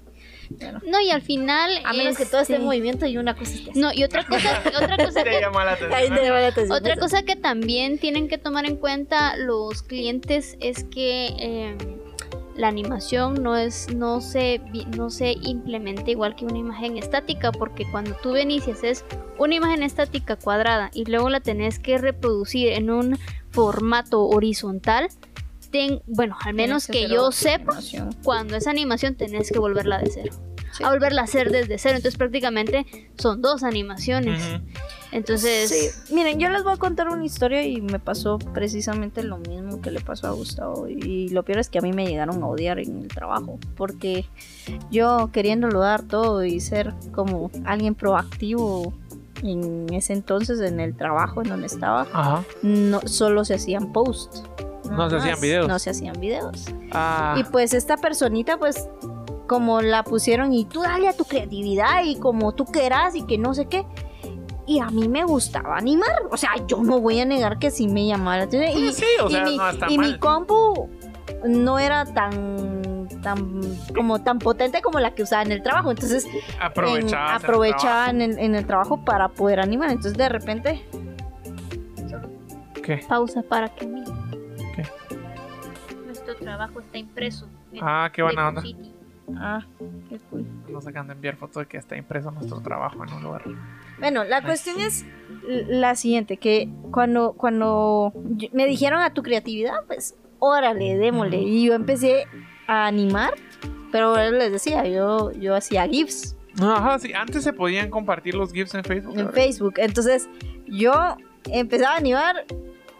No, 0.86 1.00
y 1.00 1.10
al 1.10 1.22
final. 1.22 1.70
a 1.84 1.92
menos 1.92 2.16
que 2.16 2.26
todo 2.26 2.40
esté 2.40 2.54
en 2.54 2.60
este, 2.60 2.66
movimiento 2.66 3.06
y 3.06 3.16
una 3.16 3.34
cosa 3.34 3.52
esté 3.52 3.70
así. 3.70 3.80
No, 3.80 3.92
y 3.92 4.04
otra 4.04 4.24
cosa, 4.26 4.62
otra 4.76 4.96
cosa 4.96 5.24
Te 5.24 5.30
que 5.30 5.40
llama 5.40 5.64
la 5.64 5.72
atención. 5.72 5.94
Ahí 5.94 6.08
te 6.08 6.22
llama 6.24 6.40
la 6.40 6.46
atención 6.48 6.76
Otra 6.76 6.96
cosa 6.96 7.22
que 7.22 7.36
también 7.36 7.98
tienen 7.98 8.28
que 8.28 8.38
tomar 8.38 8.66
en 8.66 8.76
cuenta 8.76 9.36
los 9.36 9.82
clientes 9.82 10.56
es 10.60 10.84
que 10.84 11.26
eh, 11.38 11.76
la 12.56 12.68
animación 12.68 13.42
no 13.42 13.56
es 13.56 13.92
no 13.94 14.20
se 14.20 14.60
no 14.96 15.10
se 15.10 15.32
implementa 15.42 16.10
igual 16.10 16.36
que 16.36 16.44
una 16.44 16.58
imagen 16.58 16.98
estática 16.98 17.50
porque 17.52 17.84
cuando 17.90 18.14
tú 18.22 18.32
venís 18.32 18.68
y 18.68 18.72
haces 18.72 19.04
una 19.38 19.54
imagen 19.54 19.82
estática 19.82 20.36
cuadrada 20.36 20.90
y 20.92 21.04
luego 21.06 21.30
la 21.30 21.40
tenés 21.40 21.78
que 21.78 21.98
reproducir 21.98 22.68
en 22.68 22.90
un 22.90 23.18
formato 23.50 24.26
horizontal 24.28 25.08
ten- 25.70 26.02
bueno 26.06 26.36
al 26.44 26.54
menos 26.54 26.86
que, 26.86 27.08
yo 27.08 27.32
sepa 27.32 27.72
animación. 27.72 28.10
cuando 28.22 28.56
esa 28.56 28.70
animación 28.70 29.14
tenés 29.14 29.50
que 29.50 29.58
volverla 29.58 29.98
de 29.98 30.10
cero 30.10 30.32
Sí. 30.72 30.84
a 30.84 30.90
volverla 30.90 31.20
a 31.20 31.24
hacer 31.24 31.50
desde 31.50 31.76
cero 31.78 31.96
entonces 31.96 32.16
prácticamente 32.16 32.86
son 33.18 33.42
dos 33.42 33.62
animaciones. 33.62 34.42
Entonces 35.12 35.68
Sí, 35.70 36.14
miren, 36.14 36.38
yo 36.40 36.48
les 36.48 36.64
voy 36.64 36.72
a 36.72 36.76
contar 36.76 37.08
una 37.08 37.24
historia 37.24 37.62
y 37.62 37.80
me 37.80 37.98
pasó 37.98 38.38
precisamente 38.38 39.22
lo 39.22 39.38
mismo 39.38 39.80
que 39.80 39.90
le 39.90 40.00
pasó 40.00 40.26
a 40.26 40.30
Gustavo. 40.32 40.88
Y 40.88 41.28
lo 41.28 41.42
peor 41.44 41.58
es 41.60 41.68
que 41.68 41.78
a 41.78 41.82
mí 41.82 41.92
me 41.92 42.06
llegaron 42.06 42.42
a 42.42 42.46
odiar 42.46 42.78
en 42.78 43.02
el 43.02 43.08
trabajo. 43.08 43.58
Porque 43.76 44.26
yo 44.90 45.30
queriéndolo 45.32 45.80
dar 45.80 46.02
todo 46.02 46.44
y 46.44 46.58
ser 46.60 46.94
como 47.12 47.50
alguien 47.64 47.94
proactivo 47.94 48.92
en 49.42 49.92
ese 49.92 50.12
entonces 50.12 50.60
en 50.60 50.80
el 50.80 50.96
trabajo 50.96 51.42
en 51.42 51.48
donde 51.48 51.66
estaba, 51.66 52.06
Ajá. 52.12 52.44
no 52.62 53.00
solo 53.06 53.44
se 53.44 53.54
hacían 53.54 53.92
posts. 53.92 54.44
No 54.90 55.08
se 55.08 55.16
hacían 55.16 55.40
videos. 55.40 55.68
No 55.68 55.78
se 55.78 55.90
hacían 55.90 56.20
videos. 56.20 56.66
Ah, 56.92 57.34
Y 57.38 57.44
pues 57.44 57.72
esta 57.74 57.96
personita, 57.96 58.56
pues, 58.58 58.88
como 59.46 59.80
la 59.80 60.04
pusieron 60.04 60.52
y 60.52 60.64
tú 60.64 60.82
dale 60.82 61.08
a 61.08 61.12
tu 61.16 61.24
creatividad 61.24 62.04
y 62.04 62.16
como 62.16 62.52
tú 62.52 62.64
quieras 62.66 63.14
y 63.14 63.22
que 63.24 63.38
no 63.38 63.54
sé 63.54 63.66
qué. 63.66 63.84
Y 64.66 64.78
a 64.78 64.86
mí 64.86 65.08
me 65.08 65.24
gustaba 65.24 65.76
animar. 65.76 66.10
O 66.30 66.36
sea, 66.36 66.50
yo 66.68 66.78
no 66.82 67.00
voy 67.00 67.18
a 67.20 67.24
negar 67.24 67.58
que 67.58 67.70
sí 67.70 67.88
me 67.88 68.06
llamaba 68.06 68.38
la 68.38 68.42
atención. 68.44 68.78
Y, 68.80 68.84
pues 68.84 68.96
sí, 68.96 69.04
o 69.22 69.28
y 69.28 69.32
sea, 69.32 69.44
mi, 69.44 69.56
no 69.56 69.68
está 69.70 69.86
y 69.90 69.98
mi 69.98 70.18
compu 70.18 70.88
no 71.46 71.78
era 71.78 72.04
tan 72.04 73.08
tan 73.22 73.60
como 73.94 74.20
tan 74.22 74.38
potente 74.38 74.80
como 74.82 74.98
la 75.00 75.14
que 75.14 75.22
usaba 75.22 75.42
en 75.42 75.52
el 75.52 75.62
trabajo. 75.62 75.90
Entonces 75.90 76.24
en- 76.26 76.32
Aprovechaba. 76.60 78.10
en 78.10 78.20
el, 78.22 78.38
en 78.38 78.54
el 78.54 78.66
trabajo 78.66 79.04
para 79.04 79.28
poder 79.28 79.60
animar. 79.60 79.90
Entonces 79.90 80.14
de 80.16 80.28
repente 80.28 80.84
¿Qué? 82.82 83.04
pausa 83.08 83.42
para 83.42 83.68
que 83.68 83.86
mire. 83.86 84.10
¿Qué? 84.74 84.84
Nuestro 86.06 86.34
trabajo 86.36 86.80
está 86.80 86.98
impreso. 86.98 87.48
en 87.72 87.78
Ah, 87.82 88.10
qué 88.12 88.22
buena 88.22 88.48
onda. 88.48 88.62
City. 88.62 88.91
Ah, 89.36 89.64
qué 90.08 90.18
cool. 90.30 90.44
Nos 90.70 90.86
acaban 90.86 91.06
de 91.08 91.14
enviar 91.14 91.36
foto 91.36 91.60
de 91.60 91.66
que 91.66 91.76
está 91.76 91.96
impreso 91.96 92.30
nuestro 92.30 92.60
trabajo 92.60 93.04
en 93.04 93.12
un 93.14 93.22
lugar. 93.22 93.42
Bueno, 93.98 94.24
la 94.24 94.42
cuestión 94.42 94.80
es 94.80 95.04
la 95.46 95.94
siguiente, 95.94 96.36
que 96.36 96.68
cuando, 96.90 97.32
cuando 97.32 98.12
me 98.52 98.66
dijeron 98.66 99.00
a 99.00 99.12
tu 99.14 99.22
creatividad, 99.22 99.74
pues 99.86 100.14
órale, 100.38 100.96
démosle. 100.96 101.38
Y 101.38 101.66
yo 101.66 101.74
empecé 101.74 102.26
a 102.66 102.86
animar, 102.86 103.34
pero 103.92 104.16
les 104.30 104.50
decía, 104.52 104.86
yo, 104.86 105.30
yo 105.32 105.54
hacía 105.54 105.86
GIFs 105.86 106.36
Ajá, 106.60 106.98
sí. 106.98 107.12
Antes 107.14 107.44
se 107.44 107.52
podían 107.54 107.88
compartir 107.88 108.34
los 108.34 108.52
GIFs 108.52 108.74
en 108.74 108.84
Facebook. 108.84 109.18
en 109.18 109.30
Facebook. 109.32 109.74
Entonces 109.78 110.28
yo 110.66 110.92
empezaba 111.50 111.94
a 111.94 111.96
animar, 111.96 112.44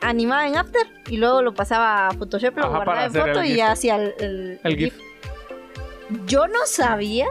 animaba 0.00 0.46
en 0.48 0.56
After 0.56 0.86
y 1.10 1.18
luego 1.18 1.42
lo 1.42 1.52
pasaba 1.52 2.06
a 2.08 2.12
Photoshop, 2.12 2.56
lo 2.56 2.64
Ajá, 2.64 2.76
guardaba 2.76 3.04
en 3.04 3.12
foto 3.12 3.44
y 3.44 3.56
ya 3.56 3.72
hacía 3.72 3.96
el, 3.96 4.14
el- 4.20 4.60
El 4.64 4.72
el 4.72 4.76
GIF. 4.78 4.94
Yo 6.26 6.46
no 6.48 6.58
sabía 6.66 7.26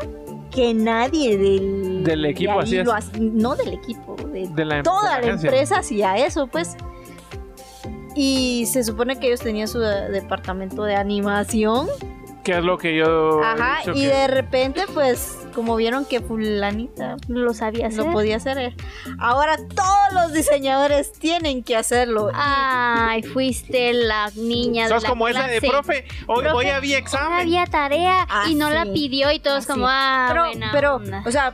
que 0.52 0.74
nadie 0.74 1.38
del, 1.38 2.04
Del 2.04 2.22
de 2.24 2.30
equipo 2.30 2.60
ahí 2.60 2.80
hacía 2.80 2.84
No 3.20 3.56
del 3.56 3.74
equipo, 3.74 4.16
de 4.34 4.48
De 4.50 4.66
la, 4.66 4.84
toda 4.84 5.20
de 5.20 5.28
la 5.28 5.34
empresa 5.34 5.80
hacía 5.80 6.18
eso, 6.18 6.48
pues. 6.48 6.76
Y 8.16 8.66
se 8.66 8.84
supone 8.84 9.18
que 9.20 9.28
ellos 9.28 9.40
tenían 9.40 9.68
su 9.68 9.80
de- 9.80 10.10
departamento 10.10 10.84
de 10.84 10.96
animación. 10.96 11.88
Que 12.44 12.58
es 12.58 12.64
lo 12.64 12.78
que 12.78 12.98
yo. 12.98 13.42
Ajá, 13.44 13.80
y 13.90 14.02
que- 14.02 14.08
de 14.08 14.28
repente, 14.28 14.82
pues, 14.94 15.38
como 15.52 15.76
vieron 15.76 16.06
que 16.06 16.22
fulanita 16.22 17.18
Lo 17.28 17.54
sabía 17.54 17.88
hacer. 17.88 18.06
lo 18.06 18.12
podía 18.12 18.38
hacer, 18.38 18.58
eh, 18.58 18.76
ahora 19.20 19.58
todos 19.58 20.14
los 20.14 20.34
diseñadores 20.34 21.12
tienen 21.14 21.64
que 21.64 21.76
hacerlo. 21.78 22.30
Ay, 22.34 23.24
fuiste 23.24 23.94
la 23.94 24.32
niña 24.36 24.84
de 24.86 24.90
Sos 24.90 25.04
la 25.04 25.10
como 25.10 25.28
esa 25.28 25.48
de 25.48 25.62
profe. 25.62 26.06
Hoy, 26.28 26.44
Profe, 26.44 26.56
hoy 26.58 26.68
había 26.70 26.96
Hoy 26.98 27.02
examen. 27.02 27.40
había 27.40 27.66
tarea 27.66 28.26
Ah, 28.30 28.46
y 28.50 28.56
no 28.56 28.70
la 28.70 28.84
sí. 28.86 28.92
pidió 28.94 29.32
y 29.32 29.40
todos 29.40 29.66
Ah, 29.70 29.74
como, 29.74 29.86
sí. 29.88 29.92
ah, 29.94 30.26
pero, 30.30 30.46
buena 30.46 30.70
pero 30.72 30.96
onda. 30.96 31.24
o 31.26 31.32
sea, 31.32 31.54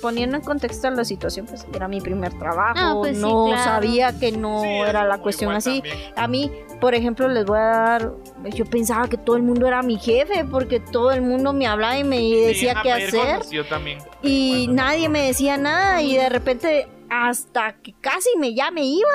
poniendo 0.00 0.36
en 0.36 0.42
contexto 0.42 0.90
la 0.90 1.04
situación, 1.04 1.46
pues 1.46 1.66
era 1.74 1.88
mi 1.88 2.00
primer 2.00 2.32
trabajo, 2.38 2.74
Ah, 2.76 2.90
no, 2.94 3.00
pues 3.00 3.16
sí, 3.16 3.22
claro. 3.22 3.56
sabía 3.64 4.18
que 4.18 4.32
no 4.32 4.62
Sí, 4.62 4.68
era 4.68 5.04
la 5.04 5.18
cuestión 5.18 5.52
así. 5.52 5.80
también. 5.82 5.98
A 6.16 6.26
mí, 6.28 6.50
por 6.80 6.94
ejemplo, 6.94 7.28
les 7.28 7.44
voy 7.44 7.58
a 7.58 7.62
dar, 7.62 8.12
yo 8.54 8.64
pensaba 8.64 9.08
que 9.08 9.16
todo 9.16 9.36
el 9.36 9.42
mundo 9.42 9.66
era 9.66 9.82
mi 9.82 9.98
jefe 9.98 10.44
porque 10.44 10.80
todo 10.80 11.10
el 11.12 11.22
mundo 11.22 11.52
me 11.52 11.66
hablaba 11.66 11.98
y 11.98 12.04
me 12.04 12.20
decía 12.20 12.74
qué 12.82 12.92
hacer 12.92 13.10
cosas, 13.38 13.50
Yo 13.50 13.64
también. 13.66 13.98
y 14.22 14.68
nadie 14.70 15.08
me 15.08 15.26
decía 15.26 15.56
nada 15.56 16.02
y 16.02 16.16
de 16.16 16.28
repente 16.28 16.88
hasta 17.10 17.74
que 17.82 17.92
casi 18.00 18.28
me 18.38 18.54
ya 18.54 18.70
me 18.70 18.84
iba 18.84 19.08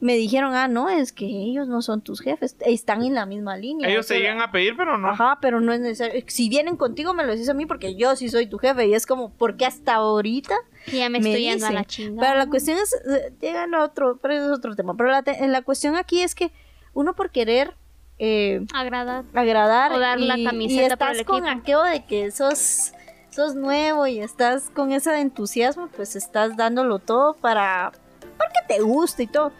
me 0.00 0.14
dijeron 0.14 0.54
ah 0.54 0.68
no 0.68 0.88
es 0.88 1.12
que 1.12 1.26
ellos 1.26 1.66
no 1.68 1.82
son 1.82 2.00
tus 2.00 2.20
jefes 2.20 2.56
están 2.60 3.02
en 3.02 3.14
la 3.14 3.26
misma 3.26 3.56
línea 3.56 3.88
Ellos 3.88 4.06
se 4.06 4.18
llegan 4.18 4.40
a 4.40 4.50
pedir, 4.52 4.76
pero 4.76 4.96
no. 4.98 5.08
Ajá, 5.10 5.38
pero 5.42 5.60
no 5.60 5.72
es 5.72 5.80
necesario. 5.80 6.22
Si 6.28 6.48
vienen 6.48 6.76
contigo, 6.76 7.12
me 7.14 7.24
lo 7.24 7.32
dices 7.32 7.48
a 7.48 7.54
mí 7.54 7.66
porque 7.66 7.94
yo 7.96 8.14
sí 8.16 8.28
soy 8.28 8.46
tu 8.46 8.58
jefe. 8.58 8.86
Y 8.86 8.94
es 8.94 9.04
como, 9.06 9.30
¿por 9.30 9.56
qué 9.56 9.66
hasta 9.66 9.94
ahorita? 9.94 10.54
Y 10.86 10.98
ya 10.98 11.08
me, 11.10 11.20
Me 11.20 11.28
estoy 11.30 11.42
yendo 11.44 11.66
a 11.66 11.72
la 11.72 11.84
chingada. 11.84 12.20
Pero 12.28 12.38
la 12.38 12.46
cuestión 12.48 12.78
es, 12.78 12.94
eh, 12.94 13.32
llegan 13.40 13.74
a 13.74 13.82
otro, 13.84 14.18
pero 14.22 14.34
es 14.34 14.42
otro 14.50 14.74
tema. 14.76 14.94
Pero 14.96 15.10
la, 15.10 15.22
te- 15.22 15.46
la 15.48 15.62
cuestión 15.62 15.96
aquí 15.96 16.20
es 16.22 16.34
que 16.34 16.52
uno 16.94 17.14
por 17.14 17.30
querer 17.30 17.74
eh, 18.18 18.64
Agradar. 18.74 19.24
agradar 19.34 19.92
O 19.92 19.98
dar 19.98 20.20
la 20.20 20.38
y, 20.38 20.44
camiseta 20.44 20.82
y 20.82 20.84
por 20.84 20.92
estás 20.92 21.18
el 21.18 21.24
con 21.24 21.46
equipo. 21.46 21.60
aquello 21.60 21.82
de 21.84 22.04
que 22.06 22.30
sos, 22.30 22.92
sos 23.30 23.54
nuevo 23.54 24.06
y 24.06 24.20
estás 24.20 24.70
con 24.70 24.92
ese 24.92 25.18
entusiasmo, 25.20 25.88
pues 25.88 26.16
estás 26.16 26.56
dándolo 26.56 26.98
todo 26.98 27.34
para, 27.34 27.92
porque 28.20 28.58
te 28.68 28.80
gusta 28.80 29.22
y 29.22 29.26
todo. 29.26 29.52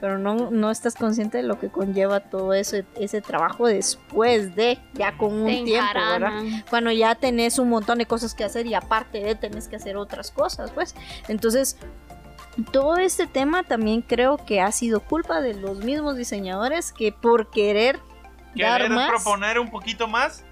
Pero 0.00 0.16
no, 0.16 0.52
no 0.52 0.70
estás 0.70 0.94
consciente 0.94 1.38
de 1.38 1.42
lo 1.42 1.58
que 1.58 1.70
conlleva 1.70 2.20
todo 2.20 2.54
eso, 2.54 2.76
ese 2.94 3.20
trabajo 3.20 3.66
después 3.66 4.54
de, 4.54 4.78
ya 4.94 5.18
con 5.18 5.34
un 5.34 5.46
Te 5.46 5.64
tiempo, 5.64 5.92
¿verdad? 5.92 6.42
cuando 6.70 6.92
ya 6.92 7.16
tenés 7.16 7.58
un 7.58 7.68
montón 7.68 7.98
de 7.98 8.06
cosas 8.06 8.32
que 8.32 8.44
hacer 8.44 8.66
y 8.66 8.74
aparte 8.74 9.18
de 9.18 9.34
tenés 9.34 9.66
que 9.66 9.74
hacer 9.74 9.96
otras 9.96 10.30
cosas, 10.30 10.70
pues. 10.70 10.94
Entonces, 11.26 11.76
todo 12.70 12.96
este 12.96 13.26
tema 13.26 13.64
también 13.64 14.02
creo 14.02 14.36
que 14.36 14.60
ha 14.60 14.70
sido 14.70 15.00
culpa 15.00 15.40
de 15.40 15.54
los 15.54 15.78
mismos 15.78 16.16
diseñadores 16.16 16.92
que 16.92 17.10
por 17.10 17.50
querer 17.50 17.98
dar 18.54 18.82
Querer 18.82 18.90
más 18.90 19.10
proponer 19.10 19.58
un 19.58 19.68
poquito 19.68 20.06
más. 20.06 20.44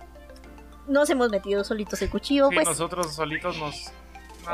Nos 0.89 1.09
hemos 1.11 1.31
metido 1.31 1.65
solitos 1.65 2.01
el 2.03 2.11
cuchillo, 2.11 2.49
Sí, 2.51 2.55
pues. 2.57 2.67
nosotros 2.69 3.15
solitos 3.15 3.57
nos. 3.59 3.91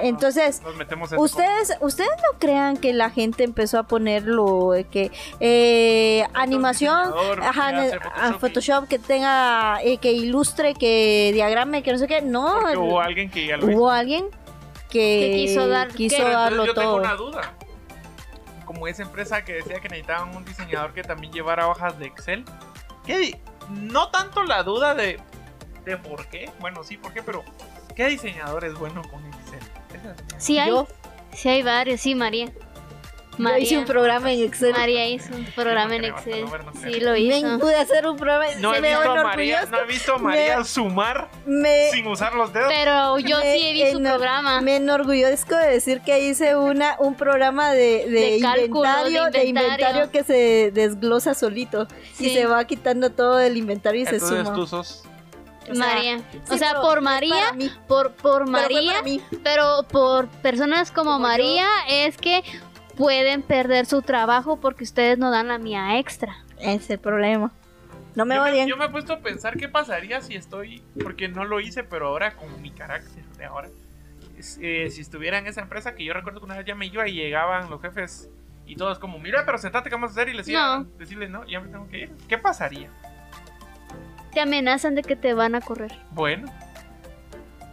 Entonces, 0.00 0.62
nos 0.62 0.74
metemos 0.76 1.12
en 1.12 1.18
Ustedes, 1.18 1.76
ustedes 1.82 2.08
no 2.08 2.38
crean 2.38 2.78
que 2.78 2.94
la 2.94 3.10
gente 3.10 3.44
empezó 3.44 3.78
a 3.78 3.82
poner 3.82 4.22
lo 4.24 4.70
de 4.70 4.84
que 4.84 5.10
eh, 5.38 6.26
animación, 6.32 7.12
ajá, 7.42 7.70
que 7.70 7.76
ne- 7.76 7.80
hace 7.88 7.96
a 7.96 8.00
Photoshop 8.00 8.34
y- 8.34 8.38
Photoshop 8.40 8.88
que 8.88 8.98
tenga, 8.98 9.82
eh, 9.82 9.98
que 9.98 10.12
ilustre, 10.12 10.72
que 10.72 11.30
diagrame, 11.34 11.82
que 11.82 11.92
no 11.92 11.98
sé 11.98 12.06
qué, 12.06 12.22
no, 12.22 12.60
Porque 12.62 12.76
hubo 12.78 13.00
el- 13.02 13.06
alguien 13.08 13.30
que 13.30 13.46
ya 13.46 13.58
lo 13.58 13.68
hizo. 13.68 13.76
hubo 13.78 13.90
alguien 13.90 14.24
que, 14.88 15.28
Que 15.30 15.32
quiso 15.36 15.68
dar- 15.68 15.88
quiso 15.88 16.16
que- 16.16 16.22
darlo 16.22 16.64
yo 16.64 16.72
tengo 16.72 16.92
todo. 16.92 16.96
una 17.02 17.14
duda. 17.14 17.52
Como 18.64 18.88
esa 18.88 19.02
empresa 19.02 19.44
que 19.44 19.52
decía 19.54 19.78
que 19.80 19.88
necesitaban 19.90 20.34
un 20.34 20.44
diseñador 20.46 20.94
que 20.94 21.02
también 21.02 21.32
llevara 21.34 21.68
hojas 21.68 21.98
de 21.98 22.06
Excel. 22.06 22.46
¿Qué 23.04 23.38
no 23.68 24.08
tanto 24.08 24.42
la 24.44 24.62
duda 24.62 24.94
de, 24.94 25.20
de 25.84 25.96
por 25.96 26.26
qué. 26.28 26.50
Bueno, 26.60 26.84
sí, 26.84 26.96
por 26.96 27.12
qué, 27.12 27.22
pero 27.22 27.42
¿qué 27.96 28.06
diseñador 28.08 28.64
es 28.64 28.74
bueno 28.74 29.02
con 29.10 29.24
Excel? 29.26 29.58
Es- 29.94 30.42
Sí 30.42 30.58
hay. 30.58 30.70
Yo, 30.70 30.86
Sí 31.34 31.48
hay 31.48 31.62
varios. 31.62 32.00
Sí, 32.00 32.14
María. 32.14 32.46
yo 32.46 33.38
María. 33.38 33.58
hice 33.64 33.78
un 33.78 33.86
programa 33.86 34.30
en 34.30 34.42
Excel. 34.42 34.72
María 34.72 35.08
hizo 35.08 35.34
un 35.34 35.46
programa 35.46 35.96
en 35.96 36.04
Excel. 36.04 36.44
ver, 36.44 36.64
no. 36.66 36.72
Sí, 36.74 37.00
lo 37.00 37.12
Me 37.12 37.20
hizo. 37.20 37.58
pude 37.58 37.74
hacer 37.76 38.06
un 38.06 38.18
programa. 38.18 38.44
No 38.60 38.72
se 38.72 38.78
he, 38.78 38.80
me 38.82 38.88
visto 38.90 39.10
a. 39.12 39.22
María, 39.22 39.64
no 39.64 39.78
he 39.80 39.86
visto 39.86 40.14
a 40.14 40.18
María 40.18 40.58
Me- 40.58 40.64
sumar 40.66 41.28
Me, 41.46 41.90
sin 41.90 42.06
usar 42.06 42.34
los 42.34 42.52
dedos. 42.52 42.68
Pero 42.70 43.18
yo 43.20 43.38
Me 43.38 43.54
sí 43.56 43.66
he 43.66 43.72
visto 43.72 43.92
su 43.92 43.98
enor- 44.04 44.10
programa. 44.10 44.60
Me 44.60 44.76
enorgullezco 44.76 45.56
de 45.56 45.68
decir 45.68 46.02
que 46.02 46.20
hice 46.20 46.54
una, 46.56 46.96
un 46.98 47.14
programa 47.14 47.72
de, 47.72 48.04
de, 48.10 48.10
De 48.32 48.38
cálculo, 48.42 48.84
inventario, 48.84 49.24
de 49.24 49.30
de 49.30 49.44
inventario. 49.46 49.86
inventario 49.86 50.10
que 50.12 50.24
se 50.24 50.70
desglosa 50.72 51.32
solito 51.32 51.88
y 52.18 52.24
Sí. 52.28 52.34
se 52.34 52.44
va 52.44 52.62
quitando 52.66 53.10
todo 53.10 53.40
el 53.40 53.56
inventario 53.56 54.02
y 54.02 54.04
se 54.04 54.16
Entonces 54.16 54.40
suma. 54.44 54.54
tú 54.54 54.66
sos. 54.66 55.04
O 55.72 55.74
sea, 55.74 55.86
María. 55.94 56.18
sí, 56.30 56.38
o 56.50 56.56
sea, 56.58 56.68
pero 56.70 56.82
por 56.82 57.00
María, 57.00 57.44
por, 57.88 58.12
por 58.12 58.48
María, 58.48 59.02
pero 59.42 59.84
por 59.90 60.28
personas 60.28 60.90
como, 60.90 61.12
Como 61.12 61.24
yo. 61.24 61.28
María 61.28 61.66
es 61.88 62.16
que 62.16 62.42
pueden 62.96 63.42
perder 63.42 63.86
su 63.86 64.02
trabajo 64.02 64.60
porque 64.60 64.84
ustedes 64.84 65.18
no 65.18 65.30
dan 65.30 65.48
la 65.48 65.58
mía 65.58 65.98
extra. 65.98 66.36
Ese 66.58 66.74
es 66.76 66.90
el 66.90 66.98
problema. 66.98 67.50
No 68.14 68.26
me 68.26 68.34
yo, 68.34 68.42
odien. 68.42 68.64
me, 68.64 68.68
yo 68.68 68.76
me 68.76 68.84
he 68.84 68.88
puesto 68.90 69.14
a 69.14 69.20
pensar 69.20 69.56
qué 69.56 69.68
pasaría 69.68 70.20
si 70.20 70.34
estoy, 70.34 70.82
porque 71.02 71.28
no 71.28 71.44
lo 71.44 71.60
hice, 71.60 71.82
pero 71.82 72.08
ahora 72.08 72.36
con 72.36 72.60
mi 72.60 72.70
carácter 72.70 73.24
de 73.38 73.44
ahora, 73.46 73.68
eh, 74.60 74.88
si 74.90 75.00
estuviera 75.00 75.38
en 75.38 75.46
esa 75.46 75.62
empresa 75.62 75.94
que 75.94 76.04
yo 76.04 76.12
recuerdo 76.12 76.40
que 76.40 76.44
una 76.46 76.56
vez 76.56 76.66
ya 76.66 76.74
me 76.74 76.86
iba 76.86 77.08
y 77.08 77.12
llegaban 77.14 77.70
los 77.70 77.80
jefes 77.80 78.28
y 78.66 78.76
todos 78.76 78.98
como, 78.98 79.18
mira, 79.18 79.44
pero 79.46 79.56
sentate, 79.58 79.88
¿qué 79.88 79.94
vamos 79.96 80.10
a 80.10 80.12
hacer? 80.12 80.28
Y 80.28 80.34
les 80.34 80.46
iba 80.48 80.74
a 80.74 80.78
No. 80.80 80.84
decirles, 80.98 81.30
no, 81.30 81.46
ya 81.46 81.60
me 81.60 81.68
tengo 81.68 81.88
que 81.88 82.00
ir. 82.00 82.12
¿Qué 82.28 82.36
pasaría? 82.38 82.90
Te 84.32 84.40
amenazan 84.40 84.94
de 84.94 85.02
que 85.02 85.16
te 85.16 85.34
van 85.34 85.54
a 85.54 85.60
correr. 85.60 85.92
Bueno, 86.10 86.50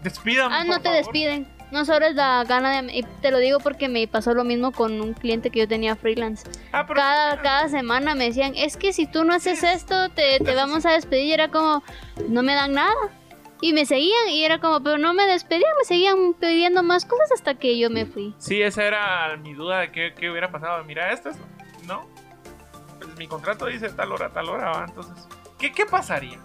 despídame. 0.04 0.54
Ah, 0.56 0.64
no 0.64 0.74
por 0.74 0.82
te 0.82 0.90
favor. 0.90 0.98
despiden. 1.04 1.48
No 1.72 1.86
sobres 1.86 2.16
la 2.16 2.44
gana 2.48 2.82
de... 2.82 2.92
y 2.98 3.04
te 3.22 3.30
lo 3.30 3.38
digo 3.38 3.60
porque 3.60 3.90
me 3.90 4.08
pasó 4.08 4.34
lo 4.34 4.44
mismo 4.44 4.72
con 4.72 5.00
un 5.02 5.14
cliente 5.14 5.52
que 5.52 5.60
yo 5.60 5.68
tenía 5.68 5.96
freelance. 5.96 6.50
Ah, 6.72 6.86
pero 6.88 7.00
Cada, 7.00 7.42
cada 7.44 7.70
semana 7.70 8.16
me 8.16 8.26
decían, 8.26 8.54
es 8.56 8.76
que 8.76 8.92
si 8.92 9.06
tú 9.06 9.24
no 9.24 9.34
haces 9.34 9.62
esto, 9.64 10.10
te, 10.10 10.40
te 10.40 10.56
vamos 10.56 10.88
a 10.88 10.92
despedir. 10.94 11.26
Y 11.28 11.34
era 11.34 11.50
como, 11.50 11.84
no 12.28 12.42
me 12.42 12.56
dan 12.56 12.74
nada. 12.74 12.96
Y 13.62 13.74
me 13.74 13.86
seguían 13.86 14.30
y 14.30 14.44
era 14.46 14.60
como, 14.60 14.82
pero 14.82 14.98
no 14.98 15.14
me 15.14 15.26
despedían, 15.26 15.70
me 15.78 15.84
seguían 15.86 16.34
pidiendo 16.40 16.82
más 16.82 17.06
cosas 17.06 17.34
hasta 17.34 17.56
que 17.56 17.78
yo 17.78 17.90
me 17.92 18.06
fui. 18.06 18.34
Sí, 18.40 18.62
esa 18.62 18.84
era 18.86 19.38
mi 19.38 19.54
duda 19.54 19.82
de 19.82 19.92
qué, 19.92 20.14
qué 20.18 20.32
hubiera 20.32 20.50
pasado. 20.50 20.84
Mira, 20.86 21.12
esto 21.14 21.30
es. 21.30 21.36
No. 21.86 22.08
Pues 22.98 23.16
mi 23.18 23.28
contrato 23.28 23.66
dice 23.68 23.90
tal 23.90 24.12
hora, 24.12 24.30
tal 24.32 24.50
hora, 24.50 24.72
¿va? 24.72 24.86
Entonces, 24.88 25.28
¿qué, 25.60 25.72
qué 25.72 25.86
pasaría? 25.86 26.40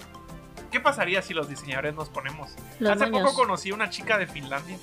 ¿Qué 0.71 0.81
pasaría 0.81 1.23
si 1.23 1.33
los 1.35 1.49
diseñadores 1.49 1.95
nos 1.95 2.09
ponemos? 2.09 2.51
Los 2.81 2.93
Hace 2.93 3.07
poco 3.07 3.33
conocí 3.35 3.71
a 3.71 3.75
una 3.75 3.89
chica 3.89 4.19
de 4.19 4.27
Finlandia 4.27 4.77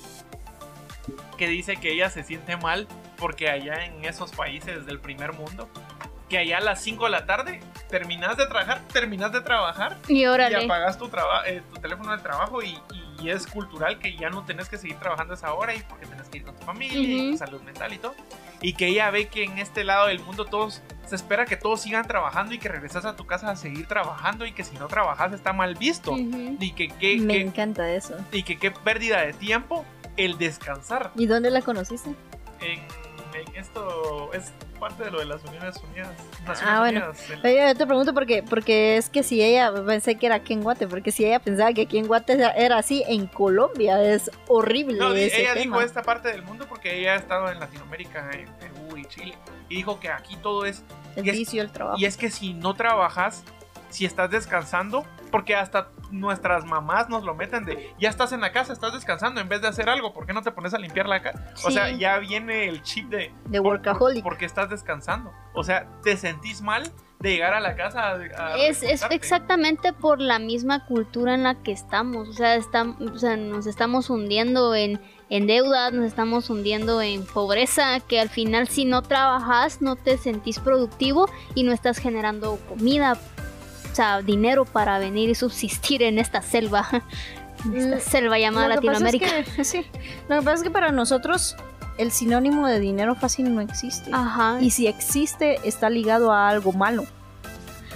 que 1.36 1.48
dice 1.48 1.76
que 1.76 1.92
ella 1.92 2.08
se 2.10 2.24
siente 2.24 2.56
mal 2.56 2.88
porque 3.18 3.50
allá 3.50 3.84
en 3.84 4.04
esos 4.04 4.32
países 4.32 4.86
del 4.86 4.98
primer 5.00 5.32
mundo, 5.32 5.68
que 6.28 6.38
allá 6.38 6.58
a 6.58 6.60
las 6.60 6.82
5 6.82 7.04
de 7.04 7.10
la 7.10 7.26
tarde 7.26 7.60
terminas 7.88 8.36
de 8.36 8.46
trabajar, 8.46 8.80
terminas 8.88 9.32
de 9.32 9.42
trabajar 9.42 9.98
Y 10.62 10.64
apagas 10.64 10.96
tu, 10.98 11.10
eh, 11.46 11.62
tu 11.72 11.80
teléfono 11.80 12.10
del 12.12 12.22
trabajo 12.22 12.62
y, 12.62 12.78
y 13.20 13.30
es 13.30 13.46
cultural 13.46 13.98
que 13.98 14.16
ya 14.16 14.30
no 14.30 14.44
tenés 14.44 14.68
que 14.68 14.78
seguir 14.78 14.96
trabajando 14.98 15.34
a 15.34 15.36
esa 15.36 15.52
hora 15.52 15.74
y 15.74 15.80
porque 15.80 16.06
tenés 16.06 16.28
que 16.28 16.38
ir 16.38 16.44
con 16.44 16.56
tu 16.56 16.64
familia 16.64 16.98
y 17.00 17.32
tu 17.32 17.38
salud 17.38 17.60
mental 17.62 17.92
y 17.92 17.98
todo. 17.98 18.14
Y 18.62 18.74
que 18.74 18.86
ella 18.86 19.10
ve 19.10 19.26
que 19.28 19.44
en 19.44 19.58
este 19.58 19.84
lado 19.84 20.06
del 20.06 20.20
mundo 20.20 20.44
todos 20.44 20.82
se 21.06 21.16
espera 21.16 21.44
que 21.44 21.56
todos 21.56 21.80
sigan 21.82 22.06
trabajando 22.06 22.54
y 22.54 22.58
que 22.58 22.68
regresas 22.68 23.04
a 23.04 23.16
tu 23.16 23.26
casa 23.26 23.50
a 23.50 23.56
seguir 23.56 23.86
trabajando 23.86 24.46
y 24.46 24.52
que 24.52 24.62
si 24.64 24.76
no 24.76 24.86
trabajas 24.86 25.32
está 25.32 25.52
mal 25.52 25.74
visto. 25.74 26.16
Y 26.16 26.70
que 26.72 26.88
qué 26.88 27.16
Me 27.20 27.34
que- 27.34 27.40
encanta 27.42 27.90
eso. 27.92 28.16
y 28.32 28.44
que 28.44 28.58
qué 28.58 28.70
pérdida 28.70 29.20
de 29.22 29.32
tiempo 29.32 29.84
el 30.16 30.38
descansar. 30.38 31.10
¿Y 31.16 31.26
dónde 31.26 31.50
la 31.50 31.60
conociste? 31.62 32.10
En, 32.60 32.78
en 33.34 33.56
esto 33.56 34.32
es 34.32 34.52
parte 34.82 35.04
de 35.04 35.10
lo 35.12 35.20
de 35.20 35.26
las 35.26 35.42
Uniones 35.44 35.76
Unidas. 35.90 36.10
Naciones 36.44 36.62
Ah, 36.66 36.80
bueno. 36.80 36.98
Unidas, 37.06 37.30
el- 37.44 37.68
yo 37.68 37.74
te 37.76 37.86
pregunto 37.86 38.12
porque, 38.12 38.42
porque 38.42 38.96
es 38.96 39.08
que 39.08 39.22
si 39.22 39.40
ella, 39.40 39.72
pensé 39.86 40.16
que 40.16 40.26
era 40.26 40.34
aquí 40.34 40.52
en 40.54 40.62
Guate, 40.62 40.88
porque 40.88 41.12
si 41.12 41.24
ella 41.24 41.38
pensaba 41.38 41.72
que 41.72 41.82
aquí 41.82 41.98
en 41.98 42.08
Guate 42.08 42.32
era- 42.56 42.76
así, 42.78 43.04
en 43.06 43.28
Colombia 43.28 44.02
es 44.02 44.28
horrible 44.48 44.98
No, 44.98 45.14
ese 45.14 45.40
ella 45.42 45.54
tema. 45.54 45.62
dijo 45.76 45.80
esta 45.82 46.02
parte 46.02 46.28
del 46.32 46.42
mundo 46.42 46.66
porque 46.68 46.98
ella 46.98 47.12
ha 47.12 47.16
estado 47.16 47.48
en 47.50 47.60
Latinoamérica, 47.60 48.28
en 48.32 48.46
Perú 48.56 48.96
y 48.96 49.04
Chile. 49.06 49.34
Y 49.68 49.76
dijo 49.76 50.00
que 50.00 50.08
aquí 50.08 50.36
todo 50.36 50.64
es. 50.66 50.82
el 51.14 51.24
y 51.26 51.30
es- 51.30 51.36
vicio, 51.38 51.62
el 51.62 51.70
trabajo. 51.70 51.98
Y 52.00 52.04
es 52.06 52.16
que 52.16 52.28
si 52.30 52.52
no 52.54 52.74
trabajas, 52.74 53.44
si 53.92 54.04
estás 54.06 54.30
descansando, 54.30 55.04
porque 55.30 55.54
hasta 55.54 55.88
nuestras 56.10 56.64
mamás 56.64 57.08
nos 57.08 57.22
lo 57.24 57.34
meten 57.34 57.64
de 57.64 57.94
ya 57.98 58.10
estás 58.10 58.32
en 58.32 58.40
la 58.40 58.52
casa, 58.52 58.72
estás 58.72 58.92
descansando 58.92 59.40
en 59.40 59.48
vez 59.48 59.62
de 59.62 59.68
hacer 59.68 59.88
algo, 59.88 60.12
¿por 60.12 60.26
qué 60.26 60.32
no 60.32 60.42
te 60.42 60.50
pones 60.50 60.74
a 60.74 60.78
limpiar 60.78 61.06
la 61.08 61.22
casa? 61.22 61.52
O 61.64 61.70
sea, 61.70 61.90
ya 61.90 62.18
viene 62.18 62.68
el 62.68 62.82
chip 62.82 63.08
de 63.08 63.32
De 63.46 63.58
por- 63.60 63.72
workaholic. 63.72 64.22
Porque 64.22 64.44
estás 64.44 64.68
descansando. 64.70 65.32
O 65.54 65.62
sea, 65.64 65.86
te 66.02 66.16
sentís 66.16 66.60
mal 66.60 66.90
de 67.20 67.30
llegar 67.30 67.54
a 67.54 67.60
la 67.60 67.76
casa 67.76 68.08
a, 68.08 68.14
a 68.52 68.56
Es, 68.58 68.82
es 68.82 69.04
exactamente 69.10 69.92
por 69.92 70.20
la 70.20 70.38
misma 70.40 70.84
cultura 70.86 71.34
en 71.34 71.44
la 71.44 71.54
que 71.62 71.70
estamos. 71.72 72.28
O 72.28 72.32
sea, 72.32 72.56
estam- 72.58 72.96
o 73.14 73.18
sea, 73.18 73.36
nos 73.36 73.66
estamos 73.66 74.10
hundiendo 74.10 74.74
en, 74.74 75.00
en 75.30 75.46
deudas, 75.46 75.92
nos 75.92 76.04
estamos 76.04 76.50
hundiendo 76.50 77.00
en 77.00 77.24
pobreza, 77.24 78.00
que 78.00 78.20
al 78.20 78.28
final 78.28 78.66
si 78.68 78.84
no 78.84 79.02
trabajas 79.02 79.80
no 79.80 79.94
te 79.96 80.18
sentís 80.18 80.58
productivo 80.58 81.30
y 81.54 81.62
no 81.62 81.72
estás 81.72 81.98
generando 81.98 82.58
comida, 82.68 83.16
o 83.92 83.94
sea, 83.94 84.22
dinero 84.22 84.64
para 84.64 84.98
venir 84.98 85.28
y 85.30 85.34
subsistir 85.34 86.02
en 86.02 86.18
esta 86.18 86.42
selva. 86.42 86.88
Esta 87.76 87.96
Mm, 87.96 88.00
selva 88.00 88.38
llamada 88.40 88.74
Lo 88.74 88.80
que 88.80 88.86
es 88.88 89.00
Latinoamérica. 89.00 89.44
que- 89.54 89.64
sí. 89.64 89.86
Lo 90.28 90.38
que 90.40 90.42
pasa 90.42 90.54
es 90.56 90.62
que 90.64 90.70
para 90.72 90.90
nosotros 90.90 91.54
el 91.96 92.10
sinónimo 92.10 92.66
de 92.66 92.80
dinero 92.80 93.14
fácil 93.14 93.54
no 93.54 93.60
existe. 93.60 94.10
Ajá. 94.12 94.58
Y 94.60 94.70
si 94.70 94.88
existe, 94.88 95.60
está 95.62 95.88
ligado 95.88 96.32
a 96.32 96.48
algo 96.48 96.72
malo. 96.72 97.04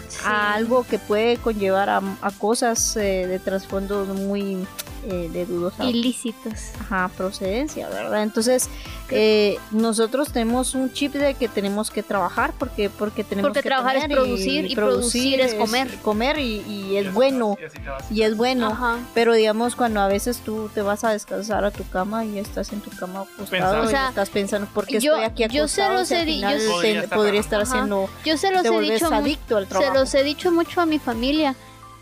sí. 0.09 0.19
a 0.25 0.55
algo 0.55 0.85
que 0.87 1.01
puede 1.01 1.37
conllevar 1.39 1.91
a, 1.91 2.01
a 2.23 2.31
cosas 2.31 2.97
eh, 2.97 3.27
de 3.27 3.39
trasfondo 3.41 4.05
muy 4.05 4.65
eh, 5.09 5.31
de 5.33 5.47
dudosa 5.47 5.85
Ilícitos. 5.85 6.53
ajá, 6.81 7.11
procedencia, 7.17 7.89
¿verdad? 7.89 8.23
Entonces, 8.23 8.69
eh, 9.11 9.57
nosotros 9.71 10.33
tenemos 10.33 10.75
un 10.75 10.93
chip 10.93 11.13
de 11.15 11.35
que 11.35 11.47
tenemos 11.49 11.91
que 11.91 12.03
trabajar 12.03 12.53
porque 12.59 12.91
porque 12.91 13.23
tenemos 13.23 13.49
Porque 13.51 13.63
que 13.63 13.69
trabajar 13.69 13.97
es 13.97 14.05
producir 14.09 14.71
y 14.71 14.75
producir 14.75 15.41
es 15.41 15.55
comer. 15.55 15.89
comer 16.03 16.39
y, 16.39 16.61
y 16.63 16.97
es 16.97 17.13
bueno 17.15 17.57
y 17.61 17.65
así 17.65 18.23
es 18.23 18.37
bueno. 18.37 18.67
Ajá. 18.69 18.99
Pero 19.15 19.35
digamos, 19.35 19.77
cuando 19.77 20.01
a 20.01 20.09
veces 20.09 20.39
tú 20.39 20.69
te 20.75 20.83
vas 20.83 21.05
a 21.05 21.11
descansar 21.11 21.65
a 21.65 21.71
tu 21.71 21.89
cama 21.89 22.25
y 22.25 22.39
estás 22.39 22.73
en 22.73 22.81
tu 22.81 22.91
cama 22.91 23.21
acostado 23.21 23.49
Pensando. 23.51 23.83
y 23.85 23.87
O 23.87 23.91
sea, 23.91 24.09
estás 24.09 24.31
pensando, 24.31 24.67
¿por 24.75 24.87
qué 24.87 24.99
yo- 24.99 25.13
estoy 25.17 25.25
aquí 25.45 25.55
yo 25.57 25.69
se 25.69 25.83
acostado? 25.83 26.01
los 26.01 26.11
he 26.11 26.25
di- 26.25 26.35
final 26.37 26.59
yo- 26.59 26.65
te- 26.65 26.71
Podría 26.73 27.01
estar 27.03 27.19
podría 27.19 27.41
estar 27.41 27.61
Ajá. 27.63 27.71
haciendo, 27.71 28.09
Yo 28.25 28.37
se 28.37 28.51
los 28.51 28.63
te 28.63 28.69
he 28.69 28.81
dicho 28.81 29.07
adicto 29.15 29.57
al 29.57 29.65
se 29.65 29.69
trabajo. 29.71 29.95
los 29.95 30.15
he 30.15 30.23
dicho 30.25 30.51
mucho 30.51 30.81
a 30.81 30.87
mi 30.87 30.99
familia 30.99 31.55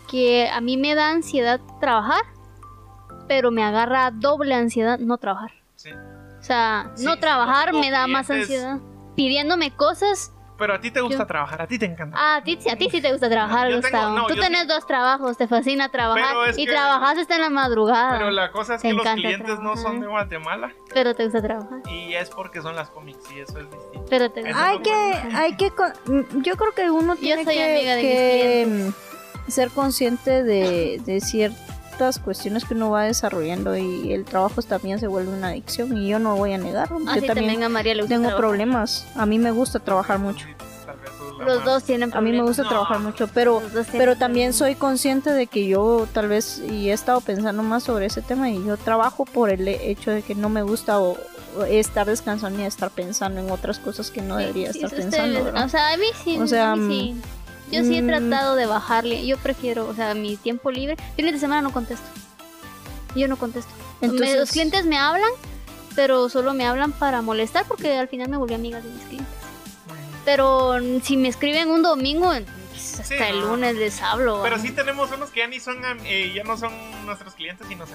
que 0.09 0.47
a 0.49 0.59
mí 0.61 0.77
me 0.77 0.95
da 0.95 1.09
ansiedad 1.11 1.59
trabajar, 1.79 2.21
pero 3.27 3.51
me 3.51 3.63
agarra 3.63 4.11
doble 4.11 4.53
ansiedad 4.55 4.99
no 4.99 5.17
trabajar. 5.17 5.51
Sí. 5.75 5.91
O 5.91 6.43
sea, 6.43 6.91
Sí, 6.95 7.05
no 7.05 7.17
trabajar 7.17 7.73
no 7.73 7.79
me 7.79 7.89
da 7.91 8.05
más 8.07 8.29
ansiedad. 8.29 8.77
Pidiéndome 9.15 9.71
cosas. 9.75 10.31
Pero 10.57 10.73
a 10.73 10.79
ti 10.79 10.89
te 10.89 11.01
gusta 11.01 11.17
Yo- 11.17 11.25
trabajar, 11.27 11.61
a 11.63 11.67
ti 11.67 11.77
te 11.77 11.85
encanta. 11.85 12.15
Ah, 12.17 12.37
a 12.37 12.41
ti, 12.43 12.57
a 12.71 12.77
ti 12.77 12.89
sí 12.89 13.01
te 13.01 13.11
gusta 13.11 13.29
trabajar, 13.29 13.67
Yo 13.69 13.81
tengo- 13.81 13.97
Gustavo. 13.97 14.15
no, 14.15 14.27
Tú 14.27 14.35
yo 14.35 14.41
tenés 14.41 14.61
sí- 14.61 14.67
dos 14.67 14.87
trabajos, 14.87 15.35
te 15.37 15.47
fascina 15.49 15.89
trabajar. 15.89 16.33
Y 16.55 16.65
que- 16.65 16.71
trabajas 16.71 17.17
hasta 17.17 17.35
en 17.35 17.41
la 17.41 17.49
madrugada. 17.49 18.17
Pero 18.17 18.31
la 18.31 18.51
cosa 18.53 18.75
es 18.75 18.81
Te 18.81 18.87
que 18.89 18.93
los 18.93 19.05
clientes 19.05 19.59
no 19.59 19.75
son 19.75 19.99
de 19.99 20.05
trabajar. 20.05 20.09
Guatemala 20.09 20.71
Pero 20.93 21.13
te 21.13 21.25
gusta 21.25 21.41
trabajar. 21.41 21.79
y 21.89 22.13
es 22.13 22.29
porque 22.29 22.61
son 22.61 22.73
las 22.77 22.89
cómics 22.89 23.19
y 23.35 23.39
eso 23.41 23.59
es 23.59 23.69
distinto. 23.69 24.05
Pero 24.09 24.31
te 24.31 24.43
gusta. 24.43 24.65
Hay 24.67 24.79
que, 24.79 24.93
hay 24.93 25.57
que, 25.57 25.71
yo 26.41 26.55
creo 26.55 26.71
que 26.73 26.89
uno 26.89 27.17
tiene 27.17 27.43
soy 27.43 27.55
que, 27.55 27.75
amiga 27.75 27.95
de 27.95 28.01
que, 28.01 29.51
ser 29.51 29.71
consciente 29.71 30.41
de, 30.43 31.01
de 31.05 31.19
ciertas 31.95 32.19
cuestiones 32.19 32.65
que 32.65 32.73
uno 32.73 32.89
va 32.89 33.03
desarrollando 33.03 33.75
y 33.77 34.11
el 34.11 34.25
trabajo 34.25 34.61
también 34.61 34.99
se 34.99 35.07
vuelve 35.07 35.31
una 35.31 35.49
adicción 35.49 35.95
y 35.97 36.09
yo 36.09 36.19
no 36.19 36.35
voy 36.35 36.51
a 36.53 36.57
negarlo. 36.57 36.97
Así 37.07 37.21
yo 37.21 37.27
también 37.27 37.35
también 37.47 37.63
a 37.63 37.69
María 37.69 37.95
le 37.95 38.01
gusta 38.01 38.15
tengo 38.15 38.27
trabajar. 38.27 38.47
problemas. 38.49 39.07
A 39.15 39.25
mí 39.25 39.39
me 39.39 39.51
gusta 39.51 39.79
trabajar 39.79 40.19
mucho. 40.19 40.45
Los 41.45 41.63
dos 41.65 41.83
tienen 41.83 42.11
A 42.13 42.21
mí 42.21 42.31
me 42.31 42.37
problemas. 42.37 42.47
gusta 42.47 42.63
No. 42.63 42.69
trabajar 42.69 42.99
mucho, 42.99 43.27
pero 43.33 43.61
pero 43.93 44.15
también 44.17 44.47
problemas. 44.51 44.55
soy 44.55 44.75
consciente 44.75 45.31
de 45.31 45.47
que 45.47 45.67
yo 45.67 46.05
tal 46.13 46.27
vez 46.27 46.61
y 46.69 46.89
he 46.89 46.93
estado 46.93 47.21
pensando 47.21 47.63
más 47.63 47.83
sobre 47.83 48.05
ese 48.07 48.21
tema 48.21 48.49
y 48.49 48.63
yo 48.65 48.75
trabajo 48.77 49.25
por 49.25 49.49
el 49.49 49.65
hecho 49.67 50.11
de 50.11 50.21
que 50.21 50.35
no 50.35 50.49
me 50.49 50.63
gusta 50.63 50.99
o, 50.99 51.17
estar 51.69 52.05
descansando 52.05 52.57
ni 52.59 52.65
estar 52.65 52.89
pensando 52.91 53.39
en 53.39 53.49
otras 53.49 53.79
cosas 53.79 54.11
que 54.11 54.21
no 54.21 54.35
Sí, 54.37 54.41
debería 54.43 54.73
sí, 54.73 54.79
estar 54.83 54.97
pensando. 54.99 55.51
O 55.65 55.69
sea, 55.69 55.93
a 55.93 55.97
mí 55.97 56.07
sí. 56.23 56.37
O 56.37 56.47
sea, 56.47 56.73
a 56.73 56.75
mí 56.75 57.15
sí. 57.15 57.21
Yo 57.71 57.83
sí 57.83 57.97
he 57.97 58.01
mm, 58.01 58.07
tratado 58.07 58.55
de 58.55 58.65
bajarle. 58.65 59.25
Yo 59.25 59.37
prefiero, 59.37 59.87
o 59.87 59.93
sea, 59.93 60.13
mi 60.13 60.37
tiempo 60.37 60.71
libre. 60.71 60.97
Fines 61.15 61.33
de 61.33 61.39
semana 61.39 61.61
no 61.61 61.71
contesto. 61.71 62.05
Yo 63.15 63.27
no 63.27 63.37
contesto. 63.37 63.71
Me- 64.01 64.07
Entonces- 64.07 64.37
los 64.37 64.51
clientes 64.51 64.85
me 64.85 64.97
hablan, 64.97 65.29
pero 65.95 66.29
solo 66.29 66.53
me 66.53 66.65
hablan 66.65 66.91
para 66.91 67.21
molestar 67.21 67.65
porque 67.67 67.97
al 67.97 68.07
final 68.07 68.29
me 68.29 68.37
volví 68.37 68.53
amiga 68.53 68.81
de 68.81 68.89
mis 68.89 69.03
clientes. 69.03 69.33
Pero 70.25 70.75
mm, 70.81 71.01
si 71.01 71.17
me 71.17 71.27
escriben 71.29 71.69
un 71.69 71.81
domingo, 71.83 72.31
pues, 72.71 72.99
hasta 72.99 73.03
Sí, 73.17 73.23
el 73.29 73.39
no. 73.41 73.47
lunes 73.47 73.75
les 73.75 74.01
hablo. 74.01 74.41
Pero 74.43 74.59
sí 74.59 74.71
tenemos 74.71 75.11
unos 75.11 75.29
que 75.29 75.39
ya 75.41 75.47
ni 75.47 75.59
son 75.59 75.77
eh, 76.05 76.31
ya 76.35 76.43
no 76.43 76.57
son 76.57 76.71
nuestros 77.05 77.35
clientes 77.35 77.69
y 77.69 77.75
nos 77.75 77.89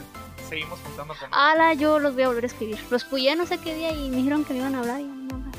seguimos 0.49 0.79
juntando 0.85 1.15
con 1.15 1.33
Ala, 1.35 1.75
yo 1.75 1.99
los 1.99 2.15
voy 2.15 2.25
a 2.25 2.29
volver 2.29 2.45
a 2.45 2.47
escribir. 2.49 2.79
Los 2.91 3.05
puyé 3.05 3.37
no 3.37 3.47
sé 3.47 3.59
qué 3.59 3.75
día 3.75 3.93
y 3.93 4.09
me 4.09 4.17
dijeron 4.17 4.45
que 4.45 4.53
me 4.55 4.61
iban 4.61 4.75
a 4.75 4.81
hablar 4.81 5.01
y 5.01 5.05
no. 5.05 5.50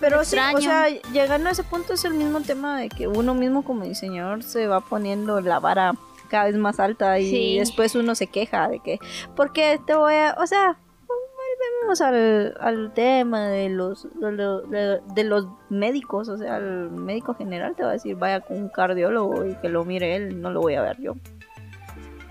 Pero 0.00 0.24
sí, 0.24 0.36
o 0.54 0.60
sea, 0.60 0.88
llegando 1.12 1.48
a 1.48 1.52
ese 1.52 1.64
punto 1.64 1.94
es 1.94 2.04
el 2.04 2.14
mismo 2.14 2.40
tema 2.42 2.78
de 2.78 2.88
que 2.88 3.08
uno 3.08 3.34
mismo 3.34 3.64
como 3.64 3.84
diseñador 3.84 4.42
se 4.42 4.66
va 4.66 4.80
poniendo 4.80 5.40
la 5.40 5.58
vara 5.58 5.94
cada 6.28 6.44
vez 6.46 6.56
más 6.56 6.80
alta 6.80 7.18
y 7.18 7.30
Sí. 7.30 7.58
después 7.58 7.94
uno 7.94 8.14
se 8.14 8.26
queja 8.26 8.68
de 8.68 8.80
que, 8.80 8.98
¿por 9.34 9.52
qué 9.52 9.80
te 9.86 9.94
voy 9.94 10.14
a, 10.14 10.36
o 10.38 10.46
sea, 10.46 10.76
volvemos 11.08 12.00
al, 12.00 12.56
al 12.60 12.92
tema 12.92 13.46
de 13.48 13.68
los, 13.68 14.06
de, 14.20 14.32
lo- 14.32 14.60
de- 14.62 15.00
de 15.14 15.24
los 15.24 15.46
médicos, 15.70 16.28
o 16.28 16.36
sea, 16.36 16.56
el 16.58 16.90
médico 16.90 17.34
general 17.34 17.74
te 17.76 17.84
va 17.84 17.90
a 17.90 17.92
decir, 17.92 18.16
vaya 18.16 18.40
con 18.40 18.56
un 18.58 18.68
cardiólogo 18.68 19.46
y 19.46 19.54
que 19.56 19.68
lo 19.68 19.84
mire 19.84 20.16
él, 20.16 20.40
no 20.42 20.50
lo 20.50 20.60
voy 20.60 20.74
a 20.74 20.82
ver 20.82 21.00
yo. 21.00 21.14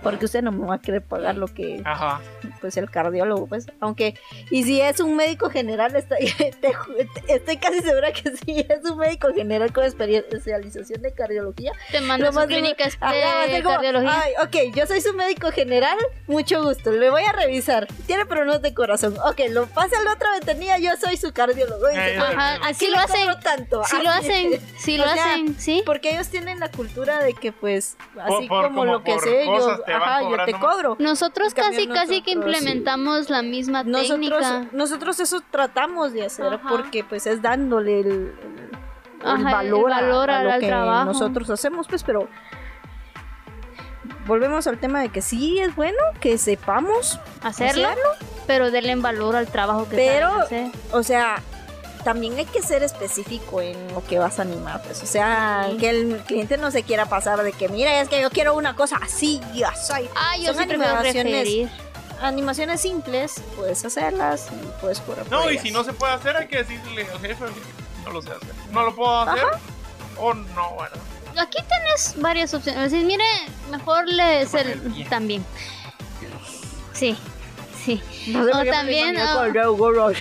Porque 0.05 0.25
usted 0.25 0.43
no 0.43 0.51
me 0.51 0.67
va 0.67 0.75
a 0.75 0.79
querer 0.79 1.01
pagar 1.01 1.35
lo 1.35 1.47
que 1.47 1.81
Ajá. 1.83 2.21
pues 2.61 2.77
el 2.77 2.91
cardiólogo, 2.91 3.47
pues, 3.47 3.65
aunque, 3.79 4.13
y 4.51 4.61
si 4.63 4.79
es 4.79 4.99
un 4.99 5.15
médico 5.15 5.49
general, 5.49 5.95
estoy, 5.95 6.31
estoy 7.27 7.57
casi 7.57 7.79
segura 7.81 8.11
que 8.11 8.35
si 8.37 8.59
es 8.59 8.83
un 8.89 8.97
médico 8.99 9.29
general 9.33 9.73
con 9.73 9.83
especialización 9.83 11.01
de 11.01 11.11
cardiología, 11.13 11.71
Te 11.91 12.01
mando 12.01 12.29
a 12.29 12.31
su 12.31 12.39
clínica 12.47 12.85
Ajá, 12.99 13.47
de 13.47 13.63
como, 13.63 13.75
cardiología. 13.75 14.21
Ay, 14.21 14.33
ok, 14.43 14.75
yo 14.75 14.85
soy 14.85 15.01
su 15.01 15.13
médico 15.13 15.51
general, 15.51 15.97
mucho 16.27 16.63
gusto, 16.63 16.91
le 16.91 17.09
voy 17.09 17.23
a 17.23 17.31
revisar, 17.31 17.87
tiene 18.05 18.25
problemas 18.25 18.61
de 18.61 18.73
corazón, 18.73 19.15
ok, 19.25 19.39
lo 19.49 19.65
pasa 19.67 19.97
a 19.99 20.03
la 20.03 20.13
otra 20.13 20.31
ventanilla, 20.33 20.77
yo 20.77 20.91
soy 21.03 21.17
su 21.17 21.33
cardiólogo, 21.33 21.89
y 21.89 21.95
Eh, 21.95 21.99
dice, 21.99 22.15
eso- 22.17 22.25
"Ah, 22.25 22.53
Ajá, 22.55 22.67
así 22.69 22.85
¿sí 22.85 22.91
lo 22.91 22.99
hacen. 22.99 23.27
tanto, 23.41 23.83
Si 23.85 24.01
lo 24.03 24.09
hacen, 24.09 24.59
si 24.77 24.97
lo 24.97 25.05
hacen, 25.05 25.55
sí. 25.59 25.81
Porque 25.85 26.11
ellos 26.11 26.27
tienen 26.29 26.59
la 26.59 26.69
cultura 26.69 27.23
de 27.23 27.33
que, 27.33 27.51
pues, 27.51 27.97
así 28.21 28.47
por- 28.47 28.65
como, 28.65 28.81
como 28.81 28.85
lo 28.85 29.03
que 29.03 29.17
sé, 29.19 29.45
te 29.85 29.91
van 29.93 29.94
ajá, 29.97 30.21
yo 30.21 30.45
te 30.45 30.53
cobro. 30.53 30.95
Nosotros 30.99 31.53
casi, 31.53 31.87
casi 31.87 32.21
que 32.21 32.31
implementamos 32.31 33.29
la 33.29 33.41
misma 33.41 33.83
Nosotros, 33.83 34.09
técnica. 34.19 34.65
nosotros 34.71 35.19
eso 35.19 35.41
tratamos 35.51 36.13
de 36.13 36.25
hacer 36.25 36.53
Ajá. 36.53 36.69
porque 36.69 37.03
pues 37.03 37.25
es 37.27 37.41
dándole 37.41 37.99
el, 38.01 38.07
el- 38.07 38.69
el 39.21 39.27
Ajá, 39.27 39.37
el 39.37 39.43
valor, 39.71 39.91
a- 39.91 40.01
valor 40.01 40.29
a, 40.29 40.37
al- 40.39 40.45
lo 40.45 40.51
al 40.53 40.59
que 40.61 40.67
trabajo. 40.67 41.05
nosotros 41.05 41.49
hacemos, 41.49 41.87
pues, 41.87 42.03
pero 42.03 42.27
volvemos 44.27 44.67
al 44.67 44.77
tema 44.77 45.01
de 45.01 45.09
que 45.09 45.21
sí 45.21 45.59
es 45.59 45.75
bueno 45.75 45.97
que 46.19 46.37
sepamos 46.37 47.19
hacerlo, 47.43 47.87
pero 48.47 48.71
denle 48.71 48.91
en 48.91 49.01
valor 49.01 49.35
al 49.35 49.47
trabajo 49.47 49.87
que 49.89 49.95
Pero- 49.95 50.27
hacer. 50.41 50.71
o 50.91 51.03
sea, 51.03 51.41
también 52.05 52.37
hay 52.37 52.45
que 52.45 52.61
ser 52.61 52.83
específico 52.83 53.59
en 53.61 53.91
lo 53.93 54.01
que 54.05 54.19
vas 54.19 54.37
a 54.39 54.43
animar, 54.43 54.81
pues, 54.83 55.01
o 55.01 55.07
sea, 55.07 55.67
Sí. 55.71 55.77
que 55.77 55.89
el 55.89 56.17
cliente 56.25 56.55
no 56.57 56.69
se 56.69 56.83
quiera 56.83 57.07
pasar 57.07 57.41
de 57.43 57.51
que, 57.51 57.67
mira, 57.67 57.99
es 57.99 58.07
que 58.07 58.21
yo 58.21 58.29
quiero 58.29 58.53
una 58.53 58.75
cosa 58.75 58.97
así, 59.01 59.41
ya 59.55 59.75
soy. 59.75 60.07
Ah, 60.15 60.37
yo 60.37 60.53
son 60.53 60.61
animaciones. 60.63 61.23
referir. 61.25 61.69
Animaciones 62.21 62.79
simples, 62.79 63.41
puedes 63.57 63.83
hacerlas 63.83 64.47
y 64.51 64.81
puedes 64.81 64.99
por 65.01 65.29
No, 65.29 65.49
y 65.51 65.57
si 65.57 65.71
no 65.71 65.83
se 65.83 65.93
puede 65.93 66.13
hacer, 66.13 66.37
hay 66.37 66.47
que 66.47 66.57
decirle 66.63 67.07
al 67.11 67.19
jefe, 67.19 67.43
no 68.05 68.11
lo 68.11 68.21
sé 68.21 68.29
hacer. 68.29 68.53
No 68.71 68.83
lo 68.83 68.95
puedo 68.95 69.21
hacer. 69.21 69.43
O 70.17 70.33
no, 70.33 70.69
bueno. 70.75 70.95
Aquí 71.37 71.57
tenés 71.67 72.13
varias 72.21 72.53
opciones. 72.53 72.91
Decir, 72.91 73.05
mire, 73.05 73.25
mejor 73.69 74.07
le 74.07 74.43
el 74.43 75.07
también. 75.09 75.43
Sí, 76.93 77.17
sí. 77.85 78.01
No 78.27 78.43
sé 78.45 78.51
o 78.51 78.65
también, 78.71 79.15
Joe 79.15 79.67
Gorro. 79.67 80.11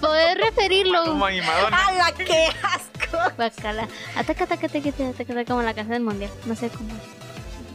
Poder 0.00 0.38
referirlo. 0.38 1.04
Como 1.04 1.24
animador. 1.26 1.72
¡Hala, 1.72 2.12
qué 2.16 2.48
asco! 2.62 3.18
Bacala. 3.38 3.88
Ataca, 4.16 4.44
ataca, 4.44 4.66
ataca, 4.66 4.88
ataca, 4.88 5.08
ataca, 5.10 5.32
ataca, 5.32 5.44
como 5.46 5.62
la 5.62 5.74
canción 5.74 5.92
del 5.94 6.02
mundial. 6.02 6.30
No 6.46 6.54
sé 6.56 6.68
cómo. 6.70 6.90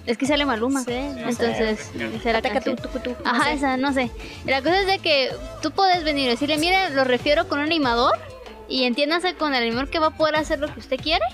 Es 0.05 0.17
que 0.17 0.25
sale 0.25 0.45
Maluma. 0.45 0.83
Sí, 0.83 0.91
no 0.91 1.27
Entonces, 1.29 1.79
sé. 1.93 2.15
es 2.15 2.23
la 2.25 2.37
Ataca 2.37 2.61
tú, 2.61 2.75
tú, 2.75 2.87
tú, 3.03 3.09
no 3.25 3.29
Ajá, 3.29 3.43
sé. 3.45 3.53
esa, 3.55 3.75
no 3.77 3.91
sé. 3.93 4.09
La 4.45 4.61
cosa 4.61 4.79
es 4.79 4.87
de 4.87 4.99
que 4.99 5.31
tú 5.61 5.71
puedes 5.71 6.03
venir 6.05 6.27
y 6.27 6.29
decirle, 6.29 6.57
mire, 6.57 6.91
lo 6.91 7.03
refiero 7.03 7.47
con 7.49 7.59
un 7.59 7.65
animador 7.65 8.17
y 8.69 8.83
entiéndase 8.85 9.35
con 9.35 9.53
el 9.53 9.63
animador 9.63 9.89
que 9.89 9.99
va 9.99 10.07
a 10.07 10.11
poder 10.11 10.35
hacer 10.37 10.59
lo 10.59 10.73
que 10.73 10.79
usted 10.79 10.97
quiere. 10.97 11.25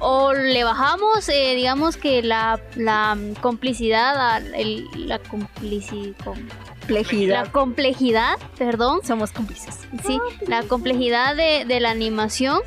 O 0.00 0.32
le 0.32 0.64
bajamos, 0.64 1.28
eh, 1.28 1.54
digamos 1.54 1.96
que 1.96 2.22
la, 2.22 2.58
la 2.74 3.16
complicidad, 3.40 4.34
al- 4.34 4.54
el- 4.54 4.86
la 5.08 5.20
complici- 5.22 6.14
com- 6.24 6.48
Complejidad. 6.80 7.44
la 7.44 7.52
complejidad, 7.52 8.36
perdón, 8.58 9.00
Somos 9.04 9.32
cómplices. 9.32 9.78
sí, 10.06 10.18
la 10.46 10.62
complejidad 10.64 11.36
de, 11.36 11.64
de 11.64 11.80
la 11.80 11.90
animación. 11.90 12.60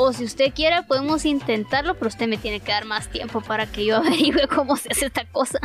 O 0.00 0.12
si 0.12 0.22
usted 0.24 0.52
quiere, 0.54 0.84
podemos 0.84 1.24
intentarlo, 1.24 1.94
pero 1.96 2.06
usted 2.06 2.28
me 2.28 2.36
tiene 2.36 2.60
que 2.60 2.70
dar 2.70 2.84
más 2.84 3.08
tiempo 3.10 3.40
para 3.40 3.66
que 3.66 3.84
yo 3.84 3.96
averigüe 3.98 4.46
cómo 4.46 4.76
se 4.76 4.90
hace 4.92 5.06
esta 5.06 5.24
cosa. 5.24 5.58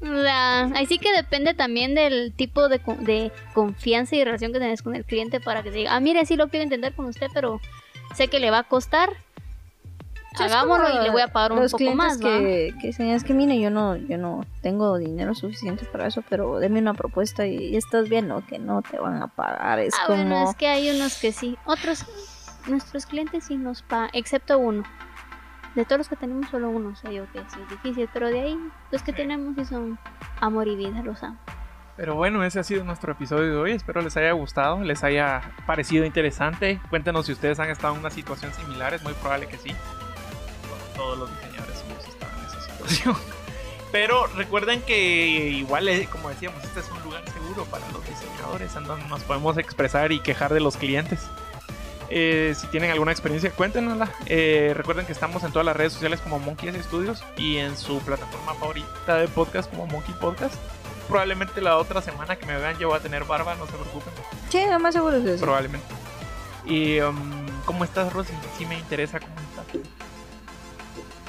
O 0.00 0.06
sea, 0.22 0.66
ahí 0.76 0.86
sí 0.86 0.98
que 0.98 1.10
depende 1.12 1.54
también 1.54 1.94
del 1.96 2.32
tipo 2.36 2.68
de, 2.68 2.80
de 3.00 3.32
confianza 3.52 4.14
y 4.14 4.22
relación 4.22 4.52
que 4.52 4.60
tenés 4.60 4.82
con 4.82 4.94
el 4.94 5.04
cliente 5.04 5.40
para 5.40 5.62
que 5.64 5.70
te 5.70 5.78
diga, 5.78 5.96
ah, 5.96 6.00
mire, 6.00 6.24
sí 6.24 6.36
lo 6.36 6.48
quiero 6.48 6.62
intentar 6.62 6.94
con 6.94 7.06
usted, 7.06 7.26
pero 7.34 7.60
sé 8.14 8.28
que 8.28 8.38
le 8.38 8.50
va 8.52 8.58
a 8.60 8.62
costar. 8.64 9.10
Hagámoslo 10.42 10.88
y 11.00 11.02
le 11.04 11.10
voy 11.10 11.22
a 11.22 11.28
pagar 11.28 11.52
un 11.52 11.60
los 11.60 11.72
poco 11.72 11.78
clientes 11.78 11.96
más, 11.96 12.18
¿va? 12.18 12.38
que, 12.38 12.74
que 12.80 12.88
es 12.88 13.24
que 13.24 13.34
mire, 13.34 13.60
yo 13.60 13.70
no, 13.70 13.96
yo 13.96 14.18
no 14.18 14.44
tengo 14.62 14.98
dinero 14.98 15.34
suficiente 15.34 15.84
para 15.84 16.06
eso, 16.06 16.22
pero 16.28 16.58
deme 16.58 16.80
una 16.80 16.94
propuesta 16.94 17.46
y, 17.46 17.56
y 17.56 17.76
estás 17.76 18.08
viendo 18.08 18.42
que 18.46 18.58
no 18.58 18.82
te 18.82 18.98
van 18.98 19.22
a 19.22 19.28
pagar. 19.28 19.78
Es 19.78 19.94
Ah, 19.94 20.04
como... 20.06 20.18
bueno, 20.24 20.50
es 20.50 20.56
que 20.56 20.66
hay 20.66 20.90
unos 20.90 21.20
que 21.20 21.32
sí. 21.32 21.56
Otros, 21.66 22.04
nuestros 22.66 23.06
clientes 23.06 23.44
sí 23.44 23.56
nos 23.56 23.82
pagan, 23.82 24.10
excepto 24.12 24.58
uno. 24.58 24.82
De 25.74 25.84
todos 25.84 25.98
los 25.98 26.08
que 26.08 26.16
tenemos, 26.16 26.48
solo 26.50 26.68
uno 26.70 26.94
sé 26.94 27.12
yo 27.12 27.24
que 27.32 27.40
sí 27.40 27.58
es 27.62 27.68
difícil, 27.68 28.08
pero 28.12 28.28
de 28.28 28.40
ahí, 28.40 28.58
los 28.92 29.02
que 29.02 29.12
tenemos 29.12 29.56
sí 29.56 29.64
son 29.64 29.98
amor 30.40 30.68
y 30.68 30.76
vida, 30.76 31.02
los 31.02 31.22
amo. 31.22 31.36
Pero 31.96 32.16
bueno, 32.16 32.42
ese 32.42 32.58
ha 32.58 32.64
sido 32.64 32.82
nuestro 32.82 33.12
episodio 33.12 33.50
de 33.50 33.56
hoy. 33.56 33.70
Espero 33.72 34.00
les 34.02 34.16
haya 34.16 34.32
gustado, 34.32 34.80
les 34.82 35.04
haya 35.04 35.42
parecido 35.64 36.04
interesante. 36.04 36.80
Cuéntenos 36.90 37.26
si 37.26 37.32
ustedes 37.32 37.60
han 37.60 37.70
estado 37.70 37.94
en 37.94 38.00
una 38.00 38.10
situación 38.10 38.52
similar. 38.52 38.94
Es 38.94 39.04
muy 39.04 39.12
probable 39.14 39.46
que 39.46 39.58
sí. 39.58 39.70
Todos 40.94 41.18
los 41.18 41.30
diseñadores 41.30 41.82
hemos 41.88 42.08
estado 42.08 42.32
en 42.38 42.46
esa 42.46 42.60
situación. 42.60 43.16
Pero 43.92 44.26
recuerden 44.26 44.82
que 44.82 45.16
igual, 45.50 45.88
eh, 45.88 46.08
como 46.10 46.28
decíamos, 46.28 46.62
este 46.64 46.80
es 46.80 46.90
un 46.90 47.00
lugar 47.04 47.22
seguro 47.30 47.64
para 47.66 47.88
los 47.92 48.04
diseñadores 48.04 48.74
en 48.74 48.84
donde 48.84 49.06
nos 49.06 49.22
podemos 49.22 49.56
expresar 49.56 50.10
y 50.10 50.18
quejar 50.18 50.52
de 50.52 50.58
los 50.58 50.76
clientes. 50.76 51.28
Eh, 52.10 52.54
si 52.56 52.66
tienen 52.68 52.90
alguna 52.90 53.12
experiencia, 53.12 53.50
cuéntenosla. 53.50 54.10
Eh, 54.26 54.72
recuerden 54.76 55.06
que 55.06 55.12
estamos 55.12 55.42
en 55.44 55.52
todas 55.52 55.64
las 55.64 55.76
redes 55.76 55.92
sociales 55.92 56.20
como 56.20 56.38
Monkey 56.38 56.72
Studios 56.82 57.22
y 57.36 57.58
en 57.58 57.76
su 57.76 57.98
plataforma 58.00 58.54
favorita 58.54 59.16
de 59.16 59.28
podcast 59.28 59.70
como 59.70 59.86
Monkey 59.86 60.14
Podcast. 60.20 60.56
Probablemente 61.08 61.60
la 61.60 61.76
otra 61.76 62.02
semana 62.02 62.36
que 62.36 62.46
me 62.46 62.56
vean 62.56 62.78
yo 62.78 62.88
voy 62.88 62.98
a 62.98 63.00
tener 63.00 63.24
barba, 63.24 63.54
no 63.54 63.66
se 63.66 63.72
preocupen. 63.72 64.12
Sí, 64.48 64.64
lo 64.68 64.80
más 64.80 64.94
seguro 64.94 65.16
es 65.16 65.24
eso. 65.24 65.44
Probablemente. 65.44 65.86
Y 66.64 67.00
um, 67.00 67.46
¿cómo 67.64 67.84
estás, 67.84 68.12
Rosy? 68.12 68.32
Sí 68.58 68.66
me 68.66 68.78
interesa 68.78 69.20
cómo 69.20 69.34
estás. 69.38 69.66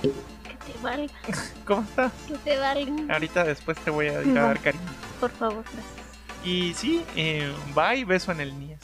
Que 0.02 0.10
te 0.10 0.80
valga, 0.82 1.14
¿Cómo 1.66 1.82
estás? 1.84 2.12
que 2.28 2.34
te 2.38 2.58
valga. 2.58 3.14
Ahorita 3.14 3.44
después 3.44 3.78
te 3.80 3.90
voy 3.90 4.08
a 4.08 4.14
ir 4.22 4.30
a 4.30 4.42
No. 4.42 4.42
dar 4.48 4.60
cariño. 4.60 4.84
Por 5.20 5.32
favor, 5.32 5.64
gracias. 5.64 5.96
Y 6.44 6.74
sí, 6.76 7.04
eh, 7.16 7.52
bye, 7.74 8.06
beso 8.06 8.32
en 8.32 8.40
el 8.42 8.58
Nies. 8.60 8.80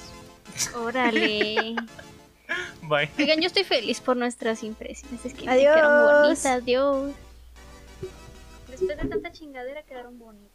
Órale. 0.76 1.76
Bye. 2.84 3.10
Oigan, 3.18 3.40
yo 3.40 3.48
estoy 3.48 3.64
feliz 3.64 4.02
por 4.02 4.18
nuestras 4.18 4.64
impresiones. 4.64 5.24
Es 5.26 5.34
que 5.34 5.48
Adiós. 5.50 5.76
quedaron 5.76 6.24
bonitas, 6.26 6.66
Dios. 6.66 7.12
Después 8.68 8.98
de 8.98 9.08
tanta 9.08 9.32
chingadera 9.32 9.84
quedaron 9.84 10.18
bonitas. 10.20 10.51